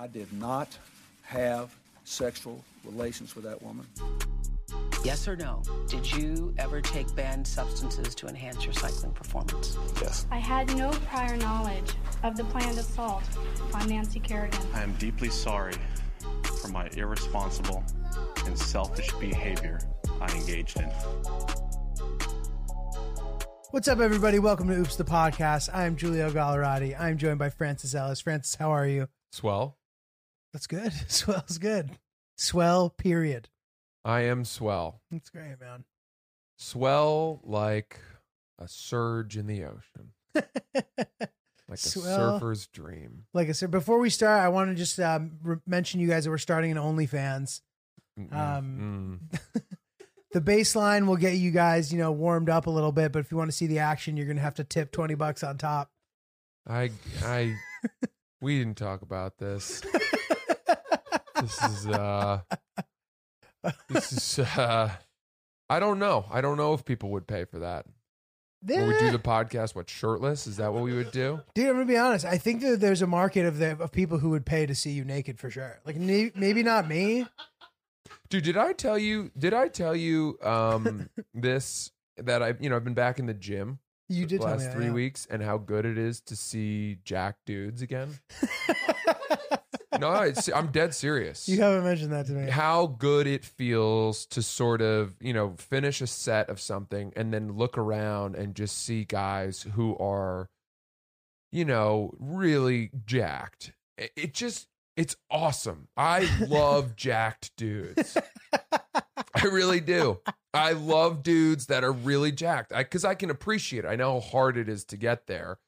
I 0.00 0.06
did 0.06 0.32
not 0.32 0.78
have 1.24 1.76
sexual 2.04 2.64
relations 2.86 3.36
with 3.36 3.44
that 3.44 3.60
woman. 3.60 3.84
Yes 5.04 5.28
or 5.28 5.36
no? 5.36 5.62
Did 5.88 6.10
you 6.10 6.54
ever 6.56 6.80
take 6.80 7.14
banned 7.14 7.46
substances 7.46 8.14
to 8.14 8.26
enhance 8.26 8.64
your 8.64 8.72
cycling 8.72 9.12
performance? 9.12 9.76
Yes. 10.00 10.26
I 10.30 10.38
had 10.38 10.74
no 10.74 10.88
prior 11.08 11.36
knowledge 11.36 11.92
of 12.22 12.34
the 12.34 12.44
planned 12.44 12.78
assault 12.78 13.24
on 13.74 13.90
Nancy 13.90 14.20
Kerrigan. 14.20 14.58
I 14.72 14.82
am 14.82 14.94
deeply 14.94 15.28
sorry 15.28 15.74
for 16.62 16.68
my 16.68 16.88
irresponsible 16.96 17.84
and 18.46 18.58
selfish 18.58 19.12
behavior 19.20 19.80
I 20.18 20.34
engaged 20.34 20.78
in. 20.78 20.88
What's 23.70 23.86
up, 23.86 24.00
everybody? 24.00 24.38
Welcome 24.38 24.68
to 24.68 24.76
Oops 24.76 24.96
the 24.96 25.04
Podcast. 25.04 25.68
I'm 25.74 25.96
Giulio 25.96 26.30
Gallerati. 26.30 26.98
I'm 26.98 27.18
joined 27.18 27.38
by 27.38 27.50
Francis 27.50 27.94
Ellis. 27.94 28.22
Francis, 28.22 28.54
how 28.54 28.70
are 28.70 28.86
you? 28.86 29.06
Swell. 29.30 29.76
That's 30.52 30.66
good. 30.66 30.92
Swell's 31.08 31.58
good. 31.58 31.90
Swell, 32.36 32.90
period. 32.90 33.48
I 34.04 34.22
am 34.22 34.44
swell. 34.44 35.00
That's 35.10 35.28
great, 35.30 35.60
man. 35.60 35.84
Swell 36.56 37.40
like 37.44 37.98
a 38.58 38.66
surge 38.68 39.36
in 39.36 39.46
the 39.46 39.64
ocean, 39.64 40.12
like 40.34 41.78
Swell. 41.78 42.04
a 42.36 42.38
surfer's 42.38 42.66
dream. 42.66 43.24
Like 43.34 43.48
I 43.48 43.52
said, 43.52 43.70
before 43.70 43.98
we 43.98 44.10
start, 44.10 44.40
I 44.42 44.48
want 44.48 44.70
to 44.70 44.74
just 44.74 44.98
um, 45.00 45.32
re- 45.42 45.56
mention 45.66 46.00
you 46.00 46.08
guys 46.08 46.24
that 46.24 46.30
we're 46.30 46.38
starting 46.38 46.70
an 46.70 46.76
OnlyFans. 46.78 47.60
Mm-mm. 48.18 48.34
Um, 48.34 49.20
Mm. 49.32 49.40
The 50.32 50.40
baseline 50.40 51.08
will 51.08 51.16
get 51.16 51.34
you 51.34 51.50
guys, 51.50 51.92
you 51.92 51.98
know, 51.98 52.12
warmed 52.12 52.48
up 52.48 52.68
a 52.68 52.70
little 52.70 52.92
bit, 52.92 53.10
but 53.10 53.18
if 53.18 53.32
you 53.32 53.36
want 53.36 53.50
to 53.50 53.56
see 53.56 53.66
the 53.66 53.80
action, 53.80 54.16
you're 54.16 54.26
going 54.26 54.36
to 54.36 54.42
have 54.42 54.54
to 54.54 54.64
tip 54.64 54.92
20 54.92 55.16
bucks 55.16 55.42
on 55.42 55.58
top. 55.58 55.90
I, 56.68 56.92
I, 57.24 57.56
we 58.40 58.56
didn't 58.60 58.76
talk 58.76 59.02
about 59.02 59.38
this. 59.38 59.82
This 61.40 61.62
is, 61.62 61.86
uh, 61.86 62.40
this 63.88 64.12
is, 64.38 64.38
uh, 64.38 64.90
I 65.68 65.80
don't 65.80 65.98
know. 65.98 66.24
I 66.30 66.40
don't 66.40 66.56
know 66.56 66.74
if 66.74 66.84
people 66.84 67.10
would 67.10 67.26
pay 67.26 67.44
for 67.44 67.60
that. 67.60 67.86
When 68.62 68.88
we 68.88 68.98
do 68.98 69.10
the 69.10 69.18
podcast, 69.18 69.74
what 69.74 69.88
shirtless? 69.88 70.46
Is 70.46 70.58
that 70.58 70.74
what 70.74 70.82
we 70.82 70.92
would 70.92 71.12
do? 71.12 71.40
Dude, 71.54 71.66
I'm 71.68 71.74
gonna 71.76 71.86
be 71.86 71.96
honest. 71.96 72.26
I 72.26 72.36
think 72.36 72.60
that 72.60 72.78
there's 72.78 73.00
a 73.00 73.06
market 73.06 73.46
of 73.46 73.56
the 73.56 73.72
of 73.80 73.90
people 73.90 74.18
who 74.18 74.30
would 74.30 74.44
pay 74.44 74.66
to 74.66 74.74
see 74.74 74.90
you 74.90 75.02
naked 75.02 75.38
for 75.38 75.50
sure. 75.50 75.80
Like 75.86 75.96
ne- 75.96 76.32
maybe 76.34 76.62
not 76.62 76.86
me. 76.86 77.26
Dude, 78.28 78.44
did 78.44 78.58
I 78.58 78.74
tell 78.74 78.98
you? 78.98 79.30
Did 79.38 79.54
I 79.54 79.68
tell 79.68 79.96
you 79.96 80.38
um 80.42 81.08
this 81.34 81.90
that 82.18 82.42
I, 82.42 82.54
you 82.60 82.68
know, 82.68 82.76
I've 82.76 82.84
been 82.84 82.92
back 82.92 83.18
in 83.18 83.24
the 83.24 83.32
gym 83.32 83.78
You 84.10 84.26
did 84.26 84.40
the 84.40 84.44
tell 84.44 84.52
last 84.52 84.60
me 84.60 84.66
that, 84.66 84.74
three 84.74 84.84
yeah. 84.86 84.92
weeks 84.92 85.26
and 85.30 85.42
how 85.42 85.56
good 85.56 85.86
it 85.86 85.96
is 85.96 86.20
to 86.22 86.36
see 86.36 86.98
jack 87.02 87.36
dudes 87.46 87.80
again. 87.80 88.18
no, 90.00 90.12
it's, 90.22 90.48
I'm 90.48 90.68
dead 90.72 90.94
serious. 90.94 91.48
You 91.48 91.60
haven't 91.60 91.84
mentioned 91.84 92.12
that 92.12 92.26
to 92.26 92.32
me. 92.32 92.50
how 92.50 92.86
good 92.86 93.26
it 93.26 93.44
feels 93.44 94.26
to 94.26 94.42
sort 94.42 94.82
of, 94.82 95.14
you 95.20 95.32
know, 95.32 95.54
finish 95.56 96.00
a 96.00 96.06
set 96.06 96.48
of 96.48 96.60
something 96.60 97.12
and 97.16 97.32
then 97.32 97.52
look 97.52 97.78
around 97.78 98.34
and 98.36 98.54
just 98.54 98.78
see 98.78 99.04
guys 99.04 99.66
who 99.74 99.96
are, 99.98 100.48
you 101.52 101.64
know, 101.64 102.14
really 102.18 102.90
jacked. 103.06 103.72
It, 103.98 104.12
it 104.16 104.34
just, 104.34 104.66
it's 104.96 105.16
awesome. 105.30 105.88
I 105.96 106.28
love 106.46 106.96
jacked 106.96 107.52
dudes. 107.56 108.16
I 109.34 109.44
really 109.44 109.80
do. 109.80 110.20
I 110.52 110.72
love 110.72 111.22
dudes 111.22 111.66
that 111.66 111.84
are 111.84 111.92
really 111.92 112.32
jacked 112.32 112.72
because 112.76 113.04
I, 113.04 113.14
can 113.14 113.30
appreciate 113.30 113.84
it. 113.84 113.88
I 113.88 113.96
know 113.96 114.14
how 114.14 114.20
hard 114.20 114.56
it 114.56 114.68
is 114.68 114.84
to 114.86 114.96
get 114.96 115.26
there. 115.26 115.58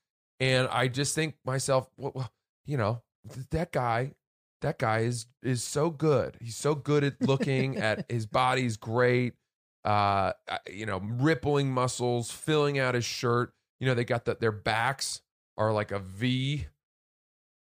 And 0.40 0.66
I 0.68 0.88
just 0.88 1.14
think 1.14 1.36
myself, 1.44 1.88
well, 1.96 2.12
well, 2.14 2.32
you 2.66 2.76
know, 2.76 3.02
th- 3.32 3.46
that 3.50 3.72
guy, 3.72 4.12
that 4.62 4.78
guy 4.78 5.00
is 5.00 5.26
is 5.42 5.62
so 5.62 5.90
good. 5.90 6.36
He's 6.40 6.56
so 6.56 6.74
good 6.74 7.04
at 7.04 7.20
looking 7.20 7.76
at 7.76 8.06
his 8.10 8.26
body's 8.26 8.76
great. 8.76 9.34
Uh, 9.84 10.32
you 10.70 10.86
know, 10.86 11.00
rippling 11.02 11.70
muscles, 11.72 12.30
filling 12.30 12.78
out 12.78 12.94
his 12.94 13.04
shirt. 13.04 13.52
You 13.80 13.86
know, 13.86 13.94
they 13.94 14.04
got 14.04 14.24
that. 14.26 14.40
Their 14.40 14.52
backs 14.52 15.20
are 15.58 15.72
like 15.72 15.90
a 15.92 15.98
V. 15.98 16.66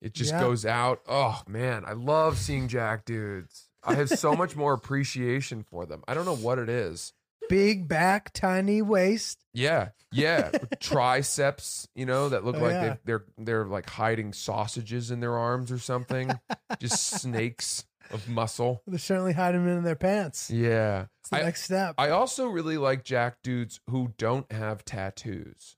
It 0.00 0.14
just 0.14 0.32
Yeah. 0.32 0.40
goes 0.40 0.64
out. 0.64 1.00
Oh 1.08 1.42
man, 1.46 1.84
I 1.86 1.92
love 1.92 2.38
seeing 2.38 2.68
jack 2.68 3.04
dudes. 3.04 3.68
I 3.84 3.94
have 3.94 4.08
so 4.08 4.34
much 4.34 4.56
more 4.56 4.72
appreciation 4.74 5.62
for 5.62 5.86
them. 5.86 6.02
I 6.08 6.14
don't 6.14 6.24
know 6.24 6.36
what 6.36 6.58
it 6.58 6.68
is. 6.68 7.12
Big 7.48 7.88
back, 7.88 8.32
tiny 8.32 8.82
waist. 8.82 9.38
Yeah, 9.54 9.88
yeah, 10.12 10.50
triceps. 10.80 11.88
You 11.94 12.06
know 12.06 12.28
that 12.30 12.44
look 12.44 12.56
Oh, 12.56 12.60
like 12.60 12.72
yeah. 12.72 12.96
they're 13.04 13.24
they're 13.36 13.64
like 13.66 13.88
hiding 13.88 14.32
sausages 14.32 15.10
in 15.10 15.20
their 15.20 15.36
arms 15.36 15.70
or 15.72 15.78
something. 15.78 16.30
Just 16.78 17.04
snakes 17.22 17.84
of 18.10 18.28
muscle. 18.28 18.82
They're 18.86 18.98
certainly 18.98 19.32
hiding 19.34 19.64
them 19.66 19.78
in 19.78 19.84
their 19.84 19.94
pants. 19.96 20.50
Yeah, 20.50 21.06
It's 21.20 21.30
the 21.30 21.36
I, 21.38 21.42
next 21.42 21.62
step. 21.64 21.94
I 21.98 22.10
also 22.10 22.46
really 22.46 22.78
like 22.78 23.04
jack 23.04 23.38
dudes 23.42 23.80
who 23.90 24.14
don't 24.16 24.50
have 24.50 24.84
tattoos 24.84 25.76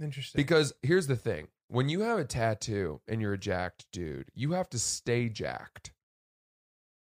Interesting. 0.00 0.38
because 0.38 0.72
here's 0.82 1.06
the 1.08 1.16
thing: 1.16 1.48
when 1.68 1.88
you 1.88 2.00
have 2.02 2.18
a 2.18 2.24
tattoo 2.24 3.00
and 3.08 3.20
you're 3.20 3.32
a 3.32 3.38
jacked 3.38 3.86
dude, 3.92 4.28
you 4.34 4.52
have 4.52 4.68
to 4.70 4.78
stay 4.78 5.28
jacked. 5.28 5.90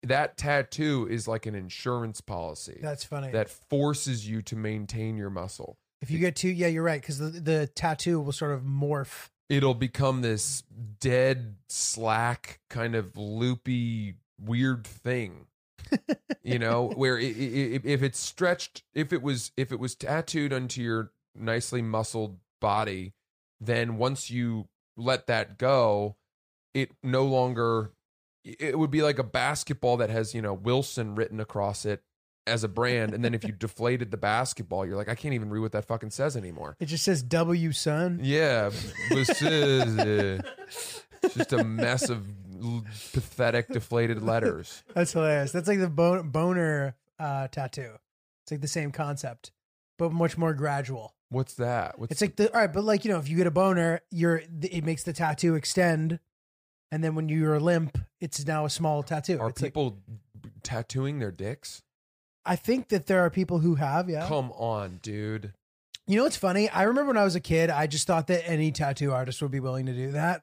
That 0.09 0.37
tattoo 0.37 1.07
is 1.11 1.27
like 1.27 1.47
an 1.47 1.55
insurance 1.55 2.21
policy 2.21 2.79
That's 2.83 3.05
funny. 3.05 3.31
that 3.33 3.49
forces 3.51 4.29
you 4.29 4.43
to 4.43 4.57
maintain 4.57 5.17
your 5.17 5.31
muscle. 5.31 5.79
if 6.01 6.11
you 6.11 6.19
get 6.19 6.37
too, 6.37 6.49
yeah, 6.49 6.67
you're 6.67 6.83
right, 6.83 7.01
because 7.01 7.19
the, 7.19 7.29
the 7.41 7.67
tattoo 7.69 8.21
will 8.21 8.33
sort 8.33 8.53
of 8.53 8.63
morph. 8.63 9.29
it'll 9.49 9.75
become 9.75 10.21
this 10.23 10.63
dead 11.01 11.57
slack 11.69 12.61
kind 12.69 12.95
of 12.95 13.17
loopy 13.17 14.15
weird 14.39 14.87
thing 14.87 15.47
you 16.43 16.59
know 16.59 16.89
where 16.97 17.17
i 17.17 17.21
i 17.21 17.25
i- 17.25 17.81
if 17.85 18.03
it's 18.03 18.19
stretched 18.19 18.83
if 18.95 19.13
it 19.13 19.23
was 19.23 19.53
if 19.57 19.73
it 19.73 19.79
was 19.81 19.95
tattooed 19.95 20.53
onto 20.53 20.83
your 20.83 21.11
nicely 21.35 21.81
muscled 21.81 22.39
body 22.61 23.15
then 23.61 23.97
once 23.97 24.29
you 24.31 24.69
let 24.97 25.27
that 25.27 25.57
go 25.59 26.17
it 26.75 26.91
no 27.03 27.25
longer 27.25 27.93
it 28.59 28.79
would 28.79 28.91
be 28.91 29.03
like 29.03 29.19
a 29.19 29.25
basketball 29.25 29.97
that 29.97 30.11
has 30.11 30.35
you 30.35 30.41
know 30.43 30.55
wilson 30.55 31.15
written 31.15 31.41
across 31.41 31.85
it 31.85 32.03
as 32.47 32.63
a 32.63 32.69
brand 32.69 33.13
and 33.13 33.25
then 33.25 33.35
if 33.35 33.43
you 33.45 33.53
deflated 33.59 34.11
the 34.13 34.17
basketball 34.17 34.87
you're 34.87 34.97
like 34.97 35.09
i 35.09 35.15
can't 35.15 35.35
even 35.35 35.51
read 35.51 35.61
what 35.61 35.73
that 35.73 35.85
fucking 35.85 36.11
says 36.11 36.37
anymore 36.37 36.77
It 36.79 36.87
just 36.87 37.05
says 37.05 37.23
W, 37.23 37.73
son. 37.73 38.21
yeah, 38.23 38.71
this 39.11 39.43
is 39.43 39.99
uh, 39.99 40.41
it's 41.23 41.35
just 41.35 41.53
a 41.53 41.65
mess 41.65 42.09
of 42.09 42.25
pathetic, 43.13 43.69
deflated 43.69 44.23
letters. 44.23 44.83
That's 44.95 45.13
hilarious. 45.13 45.53
That's 45.53 45.69
like 45.69 45.81
the 45.81 45.89
bon- 45.91 46.29
boner 46.31 46.95
uh, 47.19 47.49
tattoo. 47.49 47.91
It's 48.45 48.51
like 48.53 48.61
the 48.61 48.69
same 48.69 48.93
concept, 48.93 49.51
but 49.99 50.13
much 50.13 50.39
more 50.39 50.55
gradual. 50.55 51.15
What's 51.31 51.55
that? 51.55 51.99
What's 51.99 52.13
It's 52.13 52.21
like 52.21 52.37
the 52.37 52.53
all 52.55 52.61
right, 52.61 52.73
but 52.73 52.85
like 52.85 53.05
you 53.05 53.11
know, 53.11 53.19
if 53.19 53.29
you 53.29 53.37
get 53.37 53.47
a 53.47 53.51
boner, 53.51 54.01
you're 54.11 54.43
it 54.63 54.85
makes 54.85 55.03
the 55.03 55.13
tattoo 55.13 55.55
extend, 55.57 56.21
and 56.97 57.05
then 57.05 57.15
when 57.15 57.29
you're 57.29 57.61
limp, 57.61 57.99
it's 58.23 58.47
now 58.47 58.65
a 58.65 58.71
small 58.71 59.03
tattoo. 59.03 59.39
are 59.39 59.51
It's 59.51 59.61
like- 59.61 59.73
people 59.75 59.99
tattooing 60.63 61.19
their 61.19 61.31
dicks? 61.31 61.83
I 62.47 62.57
think 62.57 62.89
that 62.89 63.07
there 63.07 63.21
are 63.21 63.29
people 63.29 63.59
who 63.59 63.75
have, 63.75 64.09
yeah. 64.09 64.27
Come 64.27 64.51
on, 64.53 65.01
dude. 65.03 65.53
You 66.07 66.17
know 66.17 66.23
what's 66.23 66.37
funny? 66.39 66.71
I 66.71 66.85
remember 66.85 67.09
when 67.09 67.17
I 67.19 67.25
was 67.25 67.35
a 67.35 67.41
kid, 67.41 67.69
I 67.69 67.87
just 67.87 68.07
thought 68.07 68.29
that 68.29 68.49
any 68.49 68.73
tattoo 68.73 69.13
artist 69.13 69.43
would 69.43 69.51
be 69.51 69.61
willing 69.61 69.85
to 69.87 69.93
do 69.93 70.13
that. 70.13 70.43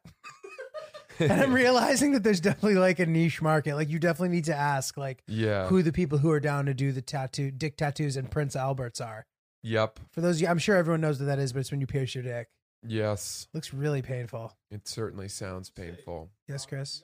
and 1.19 1.31
I'm 1.31 1.53
realizing 1.53 2.11
that 2.11 2.23
there's 2.23 2.39
definitely 2.41 2.75
like 2.75 2.99
a 2.99 3.05
niche 3.07 3.41
market. 3.41 3.75
Like 3.75 3.89
you 3.89 3.97
definitely 3.99 4.35
need 4.35 4.45
to 4.45 4.55
ask 4.55 4.95
like 4.97 5.23
Yeah. 5.27 5.67
who 5.67 5.81
the 5.81 5.91
people 5.93 6.17
who 6.19 6.29
are 6.29 6.39
down 6.39 6.65
to 6.67 6.73
do 6.75 6.91
the 6.91 7.01
tattoo 7.01 7.49
dick 7.51 7.77
tattoos 7.77 8.15
and 8.17 8.29
Prince 8.29 8.55
Alberts 8.55 9.01
are. 9.01 9.25
Yep. 9.63 9.99
For 10.11 10.21
those 10.21 10.35
of 10.37 10.41
you, 10.43 10.47
I'm 10.49 10.59
sure 10.59 10.75
everyone 10.75 11.01
knows 11.01 11.19
what 11.19 11.25
that 11.27 11.39
is, 11.39 11.53
but 11.53 11.59
it's 11.61 11.71
when 11.71 11.79
you 11.81 11.87
pierce 11.87 12.13
your 12.13 12.23
dick. 12.23 12.49
Yes. 12.85 13.47
Looks 13.53 13.73
really 13.73 14.01
painful. 14.01 14.53
It 14.71 14.87
certainly 14.87 15.29
sounds 15.29 15.69
painful. 15.69 16.29
Yes, 16.47 16.65
Chris. 16.65 17.03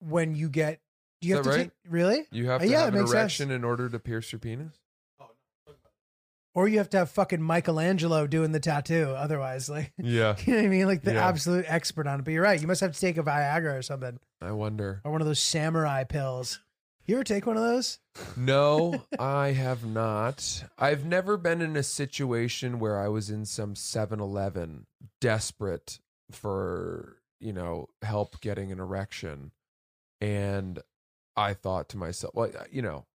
When 0.00 0.34
you 0.34 0.48
get, 0.48 0.80
do 1.20 1.28
you 1.28 1.34
Is 1.34 1.38
have 1.38 1.44
that 1.46 1.50
to 1.52 1.56
right? 1.56 1.64
take 1.64 1.92
really? 1.92 2.26
You 2.30 2.46
have 2.50 2.60
Uh, 2.60 2.64
to 2.64 2.70
yeah, 2.70 2.78
have 2.80 2.88
it 2.94 2.96
an 2.98 3.00
makes 3.04 3.12
erection 3.12 3.48
sense. 3.48 3.56
in 3.56 3.64
order 3.64 3.88
to 3.88 3.98
pierce 3.98 4.30
your 4.32 4.38
penis? 4.38 4.74
Or 6.54 6.68
you 6.68 6.78
have 6.78 6.88
to 6.90 6.96
have 6.98 7.10
fucking 7.10 7.42
Michelangelo 7.42 8.26
doing 8.26 8.52
the 8.52 8.60
tattoo. 8.60 9.10
Otherwise, 9.10 9.68
like, 9.68 9.92
Yeah. 9.98 10.36
you 10.38 10.52
know 10.54 10.58
what 10.60 10.64
I 10.64 10.68
mean? 10.68 10.86
Like 10.86 11.02
the 11.02 11.12
Yeah. 11.12 11.28
absolute 11.28 11.66
expert 11.68 12.06
on 12.06 12.20
it. 12.20 12.24
But 12.24 12.30
you're 12.32 12.42
right. 12.42 12.58
You 12.60 12.66
must 12.66 12.80
have 12.80 12.92
to 12.94 13.00
take 13.00 13.18
a 13.18 13.22
Viagra 13.22 13.78
or 13.78 13.82
something, 13.82 14.18
I 14.40 14.52
wonder. 14.52 15.02
or 15.04 15.12
one 15.12 15.20
of 15.20 15.26
those 15.26 15.40
samurai 15.40 16.04
pills. 16.04 16.60
You 17.06 17.14
ever 17.16 17.24
take 17.24 17.46
one 17.46 17.56
of 17.56 17.62
those? 17.62 18.00
No, 18.36 19.04
I 19.18 19.52
have 19.52 19.84
not. 19.86 20.64
I've 20.76 21.04
never 21.04 21.36
been 21.36 21.60
in 21.60 21.76
a 21.76 21.82
situation 21.84 22.80
where 22.80 22.98
I 22.98 23.06
was 23.08 23.30
in 23.30 23.44
some 23.44 23.74
7-Eleven 23.74 24.86
desperate 25.20 26.00
for, 26.32 27.18
you 27.38 27.52
know, 27.52 27.88
help 28.02 28.40
getting 28.40 28.72
an 28.72 28.80
erection. 28.80 29.52
And 30.20 30.80
I 31.36 31.54
thought 31.54 31.88
to 31.90 31.96
myself, 31.96 32.34
well, 32.34 32.50
you 32.72 32.82
know, 32.82 33.06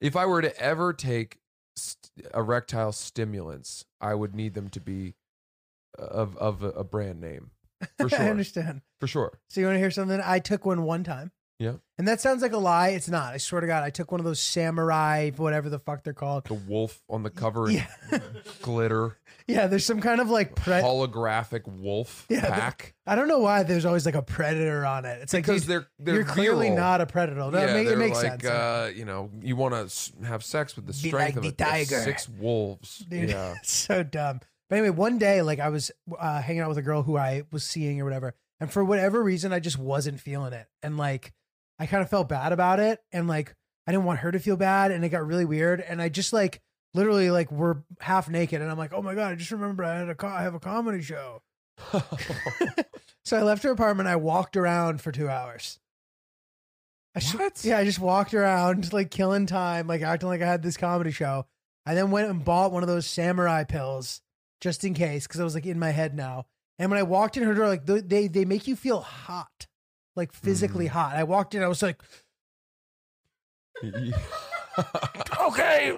if 0.00 0.16
I 0.16 0.26
were 0.26 0.42
to 0.42 0.58
ever 0.58 0.92
take 0.92 1.38
st- 1.76 2.10
erectile 2.34 2.90
stimulants, 2.92 3.84
I 4.00 4.14
would 4.14 4.34
need 4.34 4.54
them 4.54 4.70
to 4.70 4.80
be 4.80 5.14
of 5.98 6.36
of 6.38 6.62
a, 6.62 6.70
a 6.70 6.84
brand 6.84 7.20
name. 7.20 7.50
for 7.98 8.06
I 8.06 8.08
sure, 8.08 8.28
understand. 8.30 8.80
for 8.98 9.06
sure. 9.06 9.38
So 9.50 9.60
you 9.60 9.66
want 9.66 9.76
to 9.76 9.80
hear 9.80 9.90
something? 9.90 10.20
I 10.24 10.38
took 10.38 10.64
one 10.64 10.82
one 10.84 11.04
time. 11.04 11.32
Yeah. 11.60 11.74
And 11.98 12.08
that 12.08 12.20
sounds 12.22 12.40
like 12.42 12.52
a 12.52 12.58
lie. 12.58 12.88
It's 12.88 13.08
not. 13.08 13.34
I 13.34 13.36
swear 13.36 13.60
to 13.60 13.66
God, 13.66 13.84
I 13.84 13.90
took 13.90 14.10
one 14.10 14.18
of 14.20 14.24
those 14.24 14.40
samurai, 14.40 15.30
whatever 15.36 15.68
the 15.68 15.78
fuck 15.78 16.02
they're 16.02 16.14
called. 16.14 16.44
The 16.46 16.54
wolf 16.54 17.02
on 17.08 17.22
the 17.22 17.28
cover, 17.30 17.70
Yeah. 17.70 17.86
glitter, 18.62 19.18
Yeah, 19.46 19.66
there's 19.66 19.84
some 19.84 20.00
kind 20.00 20.20
of 20.20 20.30
like 20.30 20.54
pre- 20.56 20.74
holographic 20.80 21.66
wolf 21.68 22.26
Yeah, 22.30 22.40
the- 22.40 22.46
pack. 22.48 22.94
I 23.06 23.14
don't 23.14 23.28
know 23.28 23.40
why 23.40 23.62
there's 23.64 23.84
always 23.84 24.06
like 24.06 24.14
a 24.14 24.22
predator 24.22 24.86
on 24.86 25.04
it. 25.04 25.20
It's 25.22 25.32
like 25.34 25.44
because 25.44 25.62
dude, 25.62 25.70
they're 25.70 25.86
they're 25.98 26.14
you're 26.16 26.24
clearly 26.24 26.70
not 26.70 27.00
a 27.02 27.06
predator. 27.06 27.38
No, 27.40 27.50
yeah, 27.52 27.76
it, 27.76 27.86
it 27.88 27.98
makes 27.98 28.22
like, 28.22 28.42
sense. 28.42 28.44
Uh, 28.46 28.90
you 28.94 29.04
know, 29.04 29.30
you 29.42 29.54
want 29.56 29.74
to 29.74 30.26
have 30.26 30.42
sex 30.42 30.76
with 30.76 30.86
the 30.86 30.92
strength 30.94 31.14
like 31.14 31.36
of 31.36 31.42
the 31.42 31.48
a- 31.50 31.52
tiger. 31.52 32.00
six 32.00 32.28
wolves. 32.28 32.98
Dude, 33.08 33.28
Yeah, 33.30 33.54
it's 33.60 33.72
so 33.72 34.02
dumb. 34.02 34.40
But 34.70 34.76
anyway, 34.78 34.90
one 34.96 35.18
day, 35.18 35.42
like 35.42 35.58
I 35.60 35.68
was 35.68 35.90
uh, 36.18 36.40
hanging 36.40 36.62
out 36.62 36.68
with 36.68 36.78
a 36.78 36.82
girl 36.82 37.02
who 37.02 37.18
I 37.18 37.42
was 37.52 37.64
seeing 37.64 38.00
or 38.00 38.04
whatever, 38.04 38.34
and 38.60 38.70
for 38.72 38.84
whatever 38.84 39.22
reason, 39.22 39.52
I 39.52 39.58
just 39.60 39.78
wasn't 39.78 40.20
feeling 40.20 40.52
it, 40.52 40.66
and 40.82 40.96
like 40.96 41.32
I 41.80 41.86
kind 41.86 42.02
of 42.02 42.08
felt 42.10 42.28
bad 42.28 42.52
about 42.52 42.78
it, 42.78 43.00
and 43.10 43.26
like 43.26 43.56
I 43.86 43.92
didn't 43.92 44.04
want 44.04 44.20
her 44.20 44.30
to 44.30 44.38
feel 44.38 44.56
bad, 44.56 44.92
and 44.92 45.04
it 45.04 45.08
got 45.08 45.26
really 45.26 45.44
weird, 45.46 45.80
and 45.80 46.00
I 46.00 46.08
just 46.10 46.32
like 46.32 46.60
literally 46.94 47.30
like 47.30 47.50
we're 47.50 47.78
half 48.00 48.28
naked, 48.28 48.60
and 48.62 48.70
I'm 48.70 48.78
like, 48.78 48.92
oh 48.92 49.02
my 49.02 49.14
god, 49.14 49.32
I 49.32 49.34
just 49.34 49.50
remember 49.50 49.82
I 49.84 49.96
had 49.98 50.08
a 50.10 50.14
co- 50.14 50.28
I 50.28 50.42
have 50.42 50.54
a 50.54 50.60
comedy 50.60 51.02
show, 51.02 51.42
so 53.24 53.36
I 53.36 53.42
left 53.42 53.62
her 53.64 53.70
apartment, 53.70 54.08
I 54.08 54.16
walked 54.16 54.56
around 54.56 55.00
for 55.00 55.12
two 55.12 55.28
hours. 55.28 55.78
I 57.14 57.20
just- 57.20 57.34
What? 57.38 57.64
yeah, 57.64 57.78
I 57.78 57.84
just 57.84 57.98
walked 57.98 58.34
around 58.34 58.92
like 58.92 59.10
killing 59.10 59.46
time, 59.46 59.86
like 59.86 60.02
acting 60.02 60.28
like 60.28 60.42
I 60.42 60.46
had 60.46 60.62
this 60.62 60.76
comedy 60.76 61.10
show. 61.10 61.46
I 61.86 61.94
then 61.94 62.10
went 62.10 62.28
and 62.30 62.44
bought 62.44 62.72
one 62.72 62.82
of 62.82 62.88
those 62.88 63.06
samurai 63.06 63.64
pills 63.64 64.20
just 64.60 64.84
in 64.84 64.94
case 64.94 65.26
because 65.26 65.40
I 65.40 65.44
was 65.44 65.54
like 65.54 65.66
in 65.66 65.78
my 65.78 65.90
head 65.90 66.14
now. 66.14 66.46
And 66.78 66.90
when 66.90 66.98
I 67.00 67.02
walked 67.04 67.36
in 67.36 67.42
her 67.42 67.54
door, 67.54 67.66
like 67.68 67.86
they 67.86 68.28
they 68.28 68.44
make 68.44 68.66
you 68.66 68.76
feel 68.76 69.00
hot, 69.00 69.66
like 70.16 70.32
physically 70.32 70.86
Mm. 70.86 70.90
hot. 70.90 71.16
I 71.16 71.24
walked 71.24 71.54
in, 71.54 71.62
I 71.62 71.68
was 71.68 71.82
like, 71.82 72.00
okay. 75.40 75.96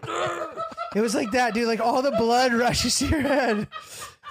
it 0.94 1.00
was 1.00 1.14
like 1.14 1.30
that, 1.32 1.54
dude. 1.54 1.66
Like 1.66 1.80
all 1.80 2.02
the 2.02 2.10
blood 2.12 2.52
rushes 2.54 2.98
to 2.98 3.06
your 3.08 3.20
head. 3.20 3.68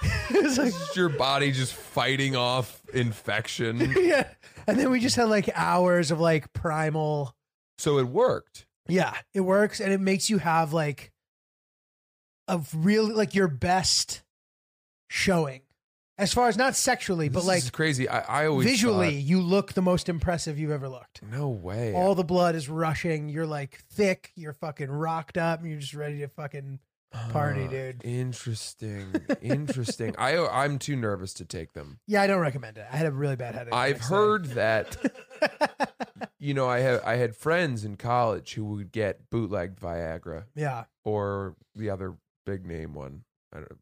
it 0.30 0.42
was 0.42 0.58
like, 0.58 0.72
your 0.96 1.08
body 1.08 1.52
just 1.52 1.74
fighting 1.74 2.34
off 2.36 2.80
infection. 2.92 3.94
yeah. 4.00 4.28
And 4.66 4.78
then 4.78 4.90
we 4.90 5.00
just 5.00 5.16
had 5.16 5.28
like 5.28 5.50
hours 5.54 6.10
of 6.10 6.20
like 6.20 6.52
primal. 6.52 7.34
so 7.78 7.98
it 7.98 8.06
worked. 8.08 8.66
Yeah, 8.88 9.14
it 9.32 9.40
works, 9.42 9.80
and 9.80 9.92
it 9.92 10.00
makes 10.00 10.28
you 10.28 10.38
have 10.38 10.72
like 10.72 11.12
a 12.48 12.60
really 12.74 13.12
like 13.12 13.34
your 13.34 13.46
best 13.48 14.22
showing, 15.08 15.60
as 16.22 16.32
far 16.32 16.48
as 16.48 16.56
not 16.56 16.74
sexually, 16.76 17.28
but 17.28 17.40
This 17.40 17.46
like 17.48 17.58
is 17.58 17.70
crazy. 17.70 18.08
I, 18.08 18.42
I 18.42 18.46
always 18.46 18.66
visually, 18.66 19.14
thought, 19.16 19.22
you 19.22 19.40
look 19.40 19.72
the 19.74 19.82
most 19.82 20.08
impressive 20.08 20.58
you've 20.58 20.70
ever 20.70 20.88
looked. 20.88 21.22
no 21.22 21.48
way. 21.48 21.92
All 21.94 22.14
the 22.14 22.24
blood 22.24 22.54
is 22.54 22.68
rushing. 22.68 23.28
You're 23.28 23.46
like 23.46 23.78
thick. 23.90 24.32
You're 24.36 24.52
fucking 24.54 24.90
rocked 24.90 25.36
up. 25.36 25.60
And 25.60 25.70
you're 25.70 25.80
just 25.80 25.94
ready 25.94 26.18
to 26.20 26.28
fucking 26.28 26.78
party, 27.30 27.64
Ah, 27.66 27.70
dude. 27.70 28.00
Interesting. 28.04 29.12
Interesting. 29.42 30.14
I 30.16 30.38
I'm 30.38 30.78
too 30.78 30.96
nervous 30.96 31.34
to 31.34 31.44
take 31.44 31.72
them. 31.74 31.98
Yeah, 32.06 32.22
I 32.22 32.26
don't 32.26 32.40
recommend 32.40 32.78
it. 32.78 32.86
I 32.90 32.96
had 32.96 33.06
a 33.06 33.12
really 33.12 33.36
bad 33.36 33.54
headache. 33.54 33.70
the 33.72 33.76
I've 33.76 33.96
next 33.96 34.08
day. 34.08 34.14
heard 34.14 34.44
that 34.46 34.96
you 36.38 36.54
know, 36.54 36.68
I 36.68 36.78
have 36.80 37.02
I 37.04 37.16
had 37.16 37.36
friends 37.36 37.84
in 37.84 37.96
college 37.96 38.54
who 38.54 38.64
would 38.66 38.92
get 38.92 39.28
bootlegged 39.30 39.78
Viagra 39.80 40.44
Yeah, 40.54 40.84
or 41.04 41.56
the 41.74 41.90
other 41.90 42.14
big 42.46 42.64
name 42.66 42.94
one. 42.94 43.24
I 43.52 43.58
don't 43.58 43.72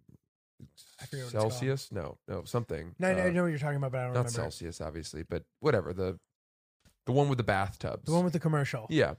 I 1.00 1.06
forget 1.06 1.25
what 1.25 1.32
it's 1.35 1.41
called. 1.41 1.52
Celsius? 1.52 1.93
No, 1.93 2.19
no, 2.29 2.44
something. 2.44 2.94
no, 2.99 3.12
no, 3.14 3.23
Uh, 3.23 3.26
I 3.26 3.31
know 3.31 3.43
what 3.43 3.49
you're 3.49 3.58
talking 3.58 3.76
about, 3.79 3.93
but 3.93 3.99
I 4.00 4.05
don't 4.05 4.14
not 4.14 4.19
remember. 4.26 4.31
Celsius, 4.31 4.81
obviously, 4.81 5.23
but 5.23 5.44
whatever 5.61 5.93
the 5.93 6.19
the 7.06 7.12
one 7.12 7.29
with 7.29 7.38
the 7.38 7.44
bathtubs. 7.44 8.05
The 8.05 8.12
one 8.12 8.25
with 8.25 8.32
the 8.35 8.41
commercial. 8.41 8.87
yeah, 8.91 9.14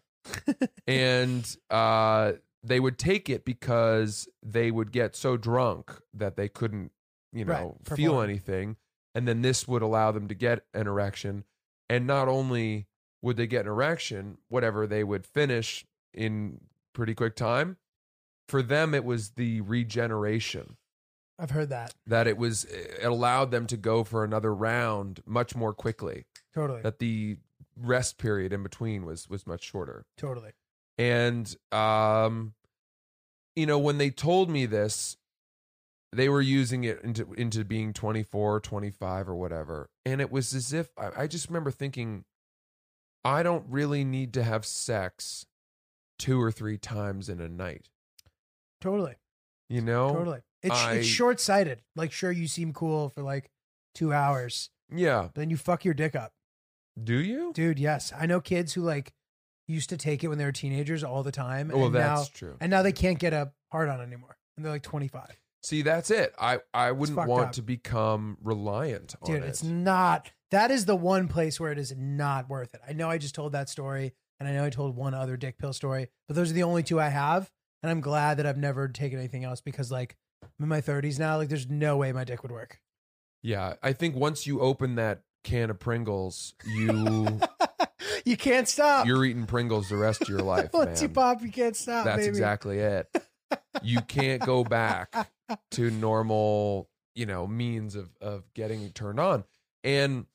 and 0.88 1.56
uh, 1.70 2.34
they 2.64 2.80
would 2.80 2.98
take 2.98 3.30
it 3.30 3.44
because 3.46 4.28
they 4.44 4.72
would 4.72 4.92
get 4.92 5.16
so 5.16 5.38
drunk 5.38 5.92
that 6.14 6.36
they 6.36 6.48
couldn't, 6.48 6.92
you 7.34 7.46
Right, 7.46 7.62
know, 7.62 7.78
feel 7.96 8.12
perform. 8.14 8.30
anything, 8.30 8.76
and 9.16 9.28
then 9.28 9.42
this 9.42 9.68
would 9.68 9.82
allow 9.82 10.12
them 10.12 10.28
to 10.28 10.36
get 10.36 10.64
an 10.74 10.88
erection, 10.88 11.44
and 11.90 12.06
not 12.06 12.28
only 12.28 12.88
would 13.24 13.38
they 13.38 13.48
get 13.48 13.66
an 13.66 13.72
erection, 13.72 14.38
whatever 14.50 14.86
they 14.88 15.04
would 15.04 15.26
finish 15.26 15.86
in 16.14 16.62
pretty 16.94 17.14
quick 17.16 17.36
time. 17.36 17.78
For 18.48 18.62
them, 18.62 18.94
it 18.94 19.06
was 19.06 19.32
the 19.32 19.62
regeneration 19.62 20.76
I've 21.42 21.50
heard 21.50 21.70
that. 21.70 21.96
That 22.06 22.28
it 22.28 22.38
was 22.38 22.66
it 22.66 23.04
allowed 23.04 23.50
them 23.50 23.66
to 23.68 23.78
go 23.78 24.04
for 24.04 24.24
another 24.24 24.54
round 24.54 25.22
much 25.26 25.56
more 25.56 25.74
quickly. 25.74 26.26
Totally, 26.54 26.82
that 26.84 27.00
the 27.00 27.38
rest 27.76 28.20
period 28.20 28.54
in 28.54 28.62
between 28.62 29.06
was 29.06 29.28
was 29.28 29.48
much 29.48 29.64
shorter. 29.64 30.06
Totally. 30.18 30.52
and 30.98 31.56
um 31.72 32.54
you 33.56 33.66
know 33.66 33.80
when 33.80 33.98
they 33.98 34.12
told 34.12 34.50
me 34.52 34.66
this 34.68 35.18
they 36.14 36.30
were 36.30 36.42
using 36.42 36.84
it 36.84 37.02
into 37.02 37.34
into 37.34 37.66
being 37.66 37.92
24 37.92 38.60
25 38.60 39.30
or 39.30 39.36
whatever. 39.36 39.90
And 40.06 40.22
it 40.22 40.32
was 40.32 40.54
as 40.54 40.74
if 40.74 40.90
I, 40.98 41.24
I 41.24 41.28
just 41.28 41.48
remember 41.48 41.72
thinking 41.72 42.26
i 43.24 43.44
don't 43.44 43.66
really 43.70 44.04
need 44.04 44.34
to 44.34 44.44
have 44.44 44.66
sex 44.66 45.46
two 46.20 46.40
or 46.42 46.52
three 46.52 46.78
times 46.78 47.30
in 47.30 47.40
a 47.40 47.50
night. 47.50 47.90
Totally. 48.80 49.16
you 49.70 49.82
know? 49.82 50.14
Totally. 50.14 50.42
It's 50.64 50.76
I- 50.76 50.94
it's 50.96 51.08
short 51.08 51.40
sighted. 51.40 51.82
Like, 51.96 52.12
sure, 52.12 52.32
you 52.32 52.48
seem 52.48 52.74
cool 52.74 53.10
for 53.10 53.22
like 53.24 53.50
two 53.96 54.14
hours, 54.14 54.70
yeah 54.94 55.24
but 55.24 55.36
then 55.36 55.50
you 55.50 55.58
fuck 55.58 55.84
your 55.86 55.94
dick 55.94 56.16
up, 56.16 56.34
do 57.02 57.16
you 57.18 57.52
dude. 57.54 57.80
Yes, 57.80 58.12
I 58.18 58.26
know 58.26 58.40
kids 58.42 58.74
who 58.74 58.82
like 58.82 59.14
used 59.68 59.90
to 59.90 59.98
take 59.98 60.24
it 60.24 60.28
when 60.28 60.38
they 60.38 60.46
were 60.46 60.52
teenagers 60.52 61.04
all 61.04 61.24
the 61.24 61.32
time. 61.32 61.70
well 61.74 61.86
and 61.88 61.96
that's 61.96 62.22
now, 62.22 62.28
true 62.34 62.58
And 62.60 62.70
now 62.70 62.82
they 62.82 62.92
can't 62.92 63.20
get 63.20 63.34
a 63.34 63.52
hard 63.72 63.90
on 63.90 64.02
anymore, 64.02 64.38
and 64.56 64.66
they're 64.66 64.72
like 64.74 64.84
twenty 64.84 65.08
five. 65.08 65.40
See, 65.64 65.82
that's 65.82 66.10
it. 66.12 66.34
I 66.40 66.60
I 66.74 66.92
wouldn't 66.92 67.18
want 67.28 67.48
up. 67.48 67.52
to 67.54 67.62
become 67.62 68.38
reliant 68.44 69.16
on 69.22 69.30
it. 69.32 69.34
Dude, 69.36 69.44
it. 69.44 69.50
it's 69.50 69.64
not. 69.64 70.32
That 70.52 70.72
is 70.72 70.86
the 70.86 70.96
one 70.96 71.28
place 71.28 71.60
where 71.60 71.72
it 71.72 71.78
is 71.78 71.96
not 71.96 72.50
worth 72.50 72.74
it. 72.74 72.82
I 72.88 72.94
know 72.94 73.10
I 73.10 73.18
just 73.18 73.36
told 73.36 73.52
that 73.54 73.70
story, 73.70 74.14
and 74.40 74.50
I 74.50 74.54
know 74.54 74.66
I 74.66 74.70
told 74.70 74.96
one 74.98 75.14
other 75.14 75.38
dick 75.38 75.58
pill 75.58 75.72
story, 75.74 76.08
but 76.28 76.36
those 76.36 76.50
are 76.52 76.54
the 76.54 76.64
only 76.64 76.84
two 76.84 77.00
I 77.00 77.10
have. 77.10 77.50
And 77.84 77.90
I'm 77.90 78.02
glad 78.02 78.38
that 78.38 78.46
I've 78.46 78.58
never 78.58 78.88
taken 78.90 79.18
anything 79.18 79.44
else 79.44 79.62
because, 79.62 79.92
like, 79.92 80.16
I'm 80.44 80.50
in 80.64 80.70
my 80.70 80.82
30s 80.82 81.20
now. 81.20 81.38
Like, 81.38 81.50
there's 81.50 81.70
no 81.70 81.98
way 81.98 82.12
my 82.12 82.24
dick 82.24 82.44
would 82.44 82.52
work. 82.52 82.80
yeah, 83.44 83.76
I 83.84 83.94
think 83.94 84.16
once 84.16 84.46
you 84.48 84.60
open 84.62 84.96
that 84.96 85.22
can 85.44 85.70
of 85.70 85.80
Pringles, 85.80 86.54
you 86.66 87.40
you 88.26 88.38
can't 88.38 88.68
stop. 88.68 89.06
you're 89.08 89.26
eating 89.26 89.46
Pringles 89.46 89.90
the 89.90 89.98
rest 89.98 90.22
of 90.22 90.30
your 90.30 90.40
life, 90.44 90.70
Once 90.74 91.02
you 91.02 91.08
man. 91.08 91.16
pop, 91.16 91.42
you 91.42 91.52
can't 91.52 91.76
stop. 91.76 92.06
That's 92.06 92.18
baby. 92.20 92.30
exactly 92.30 92.80
it. 92.80 93.08
You 93.82 94.02
can't 94.02 94.42
go 94.46 94.64
back 94.64 95.30
to 95.72 95.90
normal, 95.92 96.90
you 97.16 97.26
know, 97.26 97.48
means 97.48 97.96
of 97.96 98.10
of 98.22 98.44
getting 98.54 98.90
turned 98.92 99.20
on. 99.20 99.44
And 99.84 100.26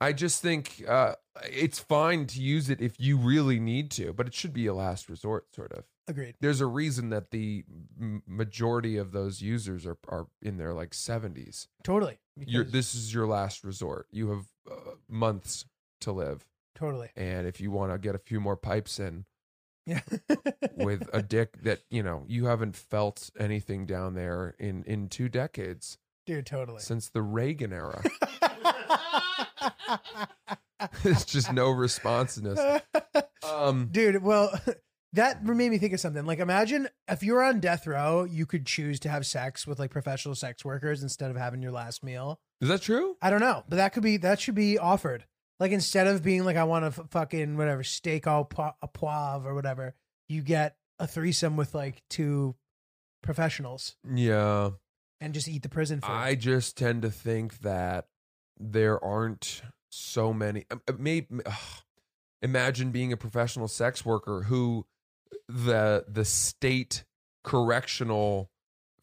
I 0.00 0.12
just 0.12 0.42
think 0.42 0.82
uh 0.88 1.14
it's 1.44 1.78
fine 1.78 2.26
to 2.26 2.40
use 2.40 2.68
it 2.68 2.80
if 2.80 2.98
you 2.98 3.16
really 3.16 3.60
need 3.60 3.90
to, 3.92 4.12
but 4.12 4.26
it 4.26 4.34
should 4.34 4.52
be 4.52 4.66
a 4.66 4.74
last 4.74 5.08
resort 5.08 5.46
sort 5.54 5.72
of. 5.72 5.84
Agreed. 6.10 6.34
There's 6.40 6.60
a 6.60 6.66
reason 6.66 7.10
that 7.10 7.30
the 7.30 7.64
majority 8.26 8.96
of 8.96 9.12
those 9.12 9.40
users 9.40 9.86
are 9.86 9.96
are 10.08 10.26
in 10.42 10.56
their 10.56 10.72
like 10.74 10.90
70s. 10.90 11.68
Totally. 11.84 12.18
This 12.36 12.94
is 12.96 13.14
your 13.14 13.26
last 13.28 13.62
resort. 13.64 14.08
You 14.10 14.30
have 14.30 14.44
uh, 14.70 14.74
months 15.08 15.66
to 16.00 16.10
live, 16.12 16.44
totally. 16.74 17.10
and 17.14 17.46
if 17.46 17.60
you 17.60 17.70
want 17.70 17.92
to 17.92 17.98
get 17.98 18.14
a 18.14 18.18
few 18.18 18.40
more 18.40 18.56
pipes 18.56 18.98
in 18.98 19.24
Yeah. 19.86 20.00
with 20.76 21.08
a 21.12 21.22
dick 21.36 21.62
that 21.62 21.80
you 21.90 22.02
know 22.02 22.24
you 22.26 22.46
haven't 22.46 22.74
felt 22.76 23.30
anything 23.38 23.86
down 23.86 24.14
there 24.14 24.54
in 24.58 24.82
in 24.84 25.08
two 25.08 25.28
decades 25.28 25.96
Dude, 26.26 26.46
totally. 26.46 26.80
since 26.80 27.08
the 27.08 27.22
Reagan 27.22 27.72
era. 27.72 28.02
It's 31.04 31.24
just 31.26 31.52
no 31.52 31.70
responsiveness. 31.70 32.58
Um, 33.42 33.88
Dude, 33.92 34.22
well, 34.22 34.50
that 35.14 35.44
made 35.44 35.70
me 35.70 35.78
think 35.78 35.92
of 35.92 36.00
something. 36.00 36.24
Like, 36.24 36.38
imagine 36.38 36.88
if 37.08 37.22
you 37.22 37.34
were 37.34 37.42
on 37.42 37.58
death 37.60 37.86
row, 37.86 38.24
you 38.24 38.46
could 38.46 38.64
choose 38.66 39.00
to 39.00 39.08
have 39.08 39.26
sex 39.26 39.66
with 39.66 39.78
like 39.78 39.90
professional 39.90 40.34
sex 40.34 40.64
workers 40.64 41.02
instead 41.02 41.30
of 41.30 41.36
having 41.36 41.62
your 41.62 41.72
last 41.72 42.04
meal. 42.04 42.40
is 42.60 42.68
that 42.68 42.82
true? 42.82 43.16
I 43.20 43.30
don't 43.30 43.40
know, 43.40 43.64
but 43.68 43.76
that 43.76 43.92
could 43.92 44.02
be 44.04 44.16
that 44.18 44.40
should 44.40 44.54
be 44.54 44.78
offered. 44.78 45.24
Like 45.58 45.72
instead 45.72 46.06
of 46.06 46.22
being 46.22 46.44
like 46.44 46.56
I 46.56 46.64
want 46.64 46.84
to 46.94 47.02
f- 47.02 47.10
fucking 47.10 47.56
whatever 47.56 47.82
steak 47.82 48.26
au 48.26 48.44
po- 48.44 48.74
poivre 48.94 49.44
or 49.46 49.54
whatever, 49.54 49.94
you 50.28 50.42
get 50.42 50.76
a 50.98 51.06
threesome 51.06 51.56
with 51.56 51.74
like 51.74 52.02
two 52.08 52.54
professionals 53.22 53.96
Yeah. 54.10 54.70
and 55.20 55.34
just 55.34 55.48
eat 55.48 55.62
the 55.62 55.68
prison 55.68 56.00
food. 56.00 56.10
I 56.10 56.34
just 56.34 56.78
tend 56.78 57.02
to 57.02 57.10
think 57.10 57.60
that 57.60 58.06
there 58.58 59.02
aren't 59.04 59.62
so 59.90 60.32
many. 60.32 60.64
Um, 60.70 60.80
uh, 60.88 60.92
Maybe 60.98 61.26
imagine 62.42 62.90
being 62.90 63.12
a 63.12 63.16
professional 63.16 63.68
sex 63.68 64.04
worker 64.04 64.42
who 64.44 64.86
the 65.48 66.04
the 66.08 66.24
state 66.24 67.04
correctional 67.44 68.50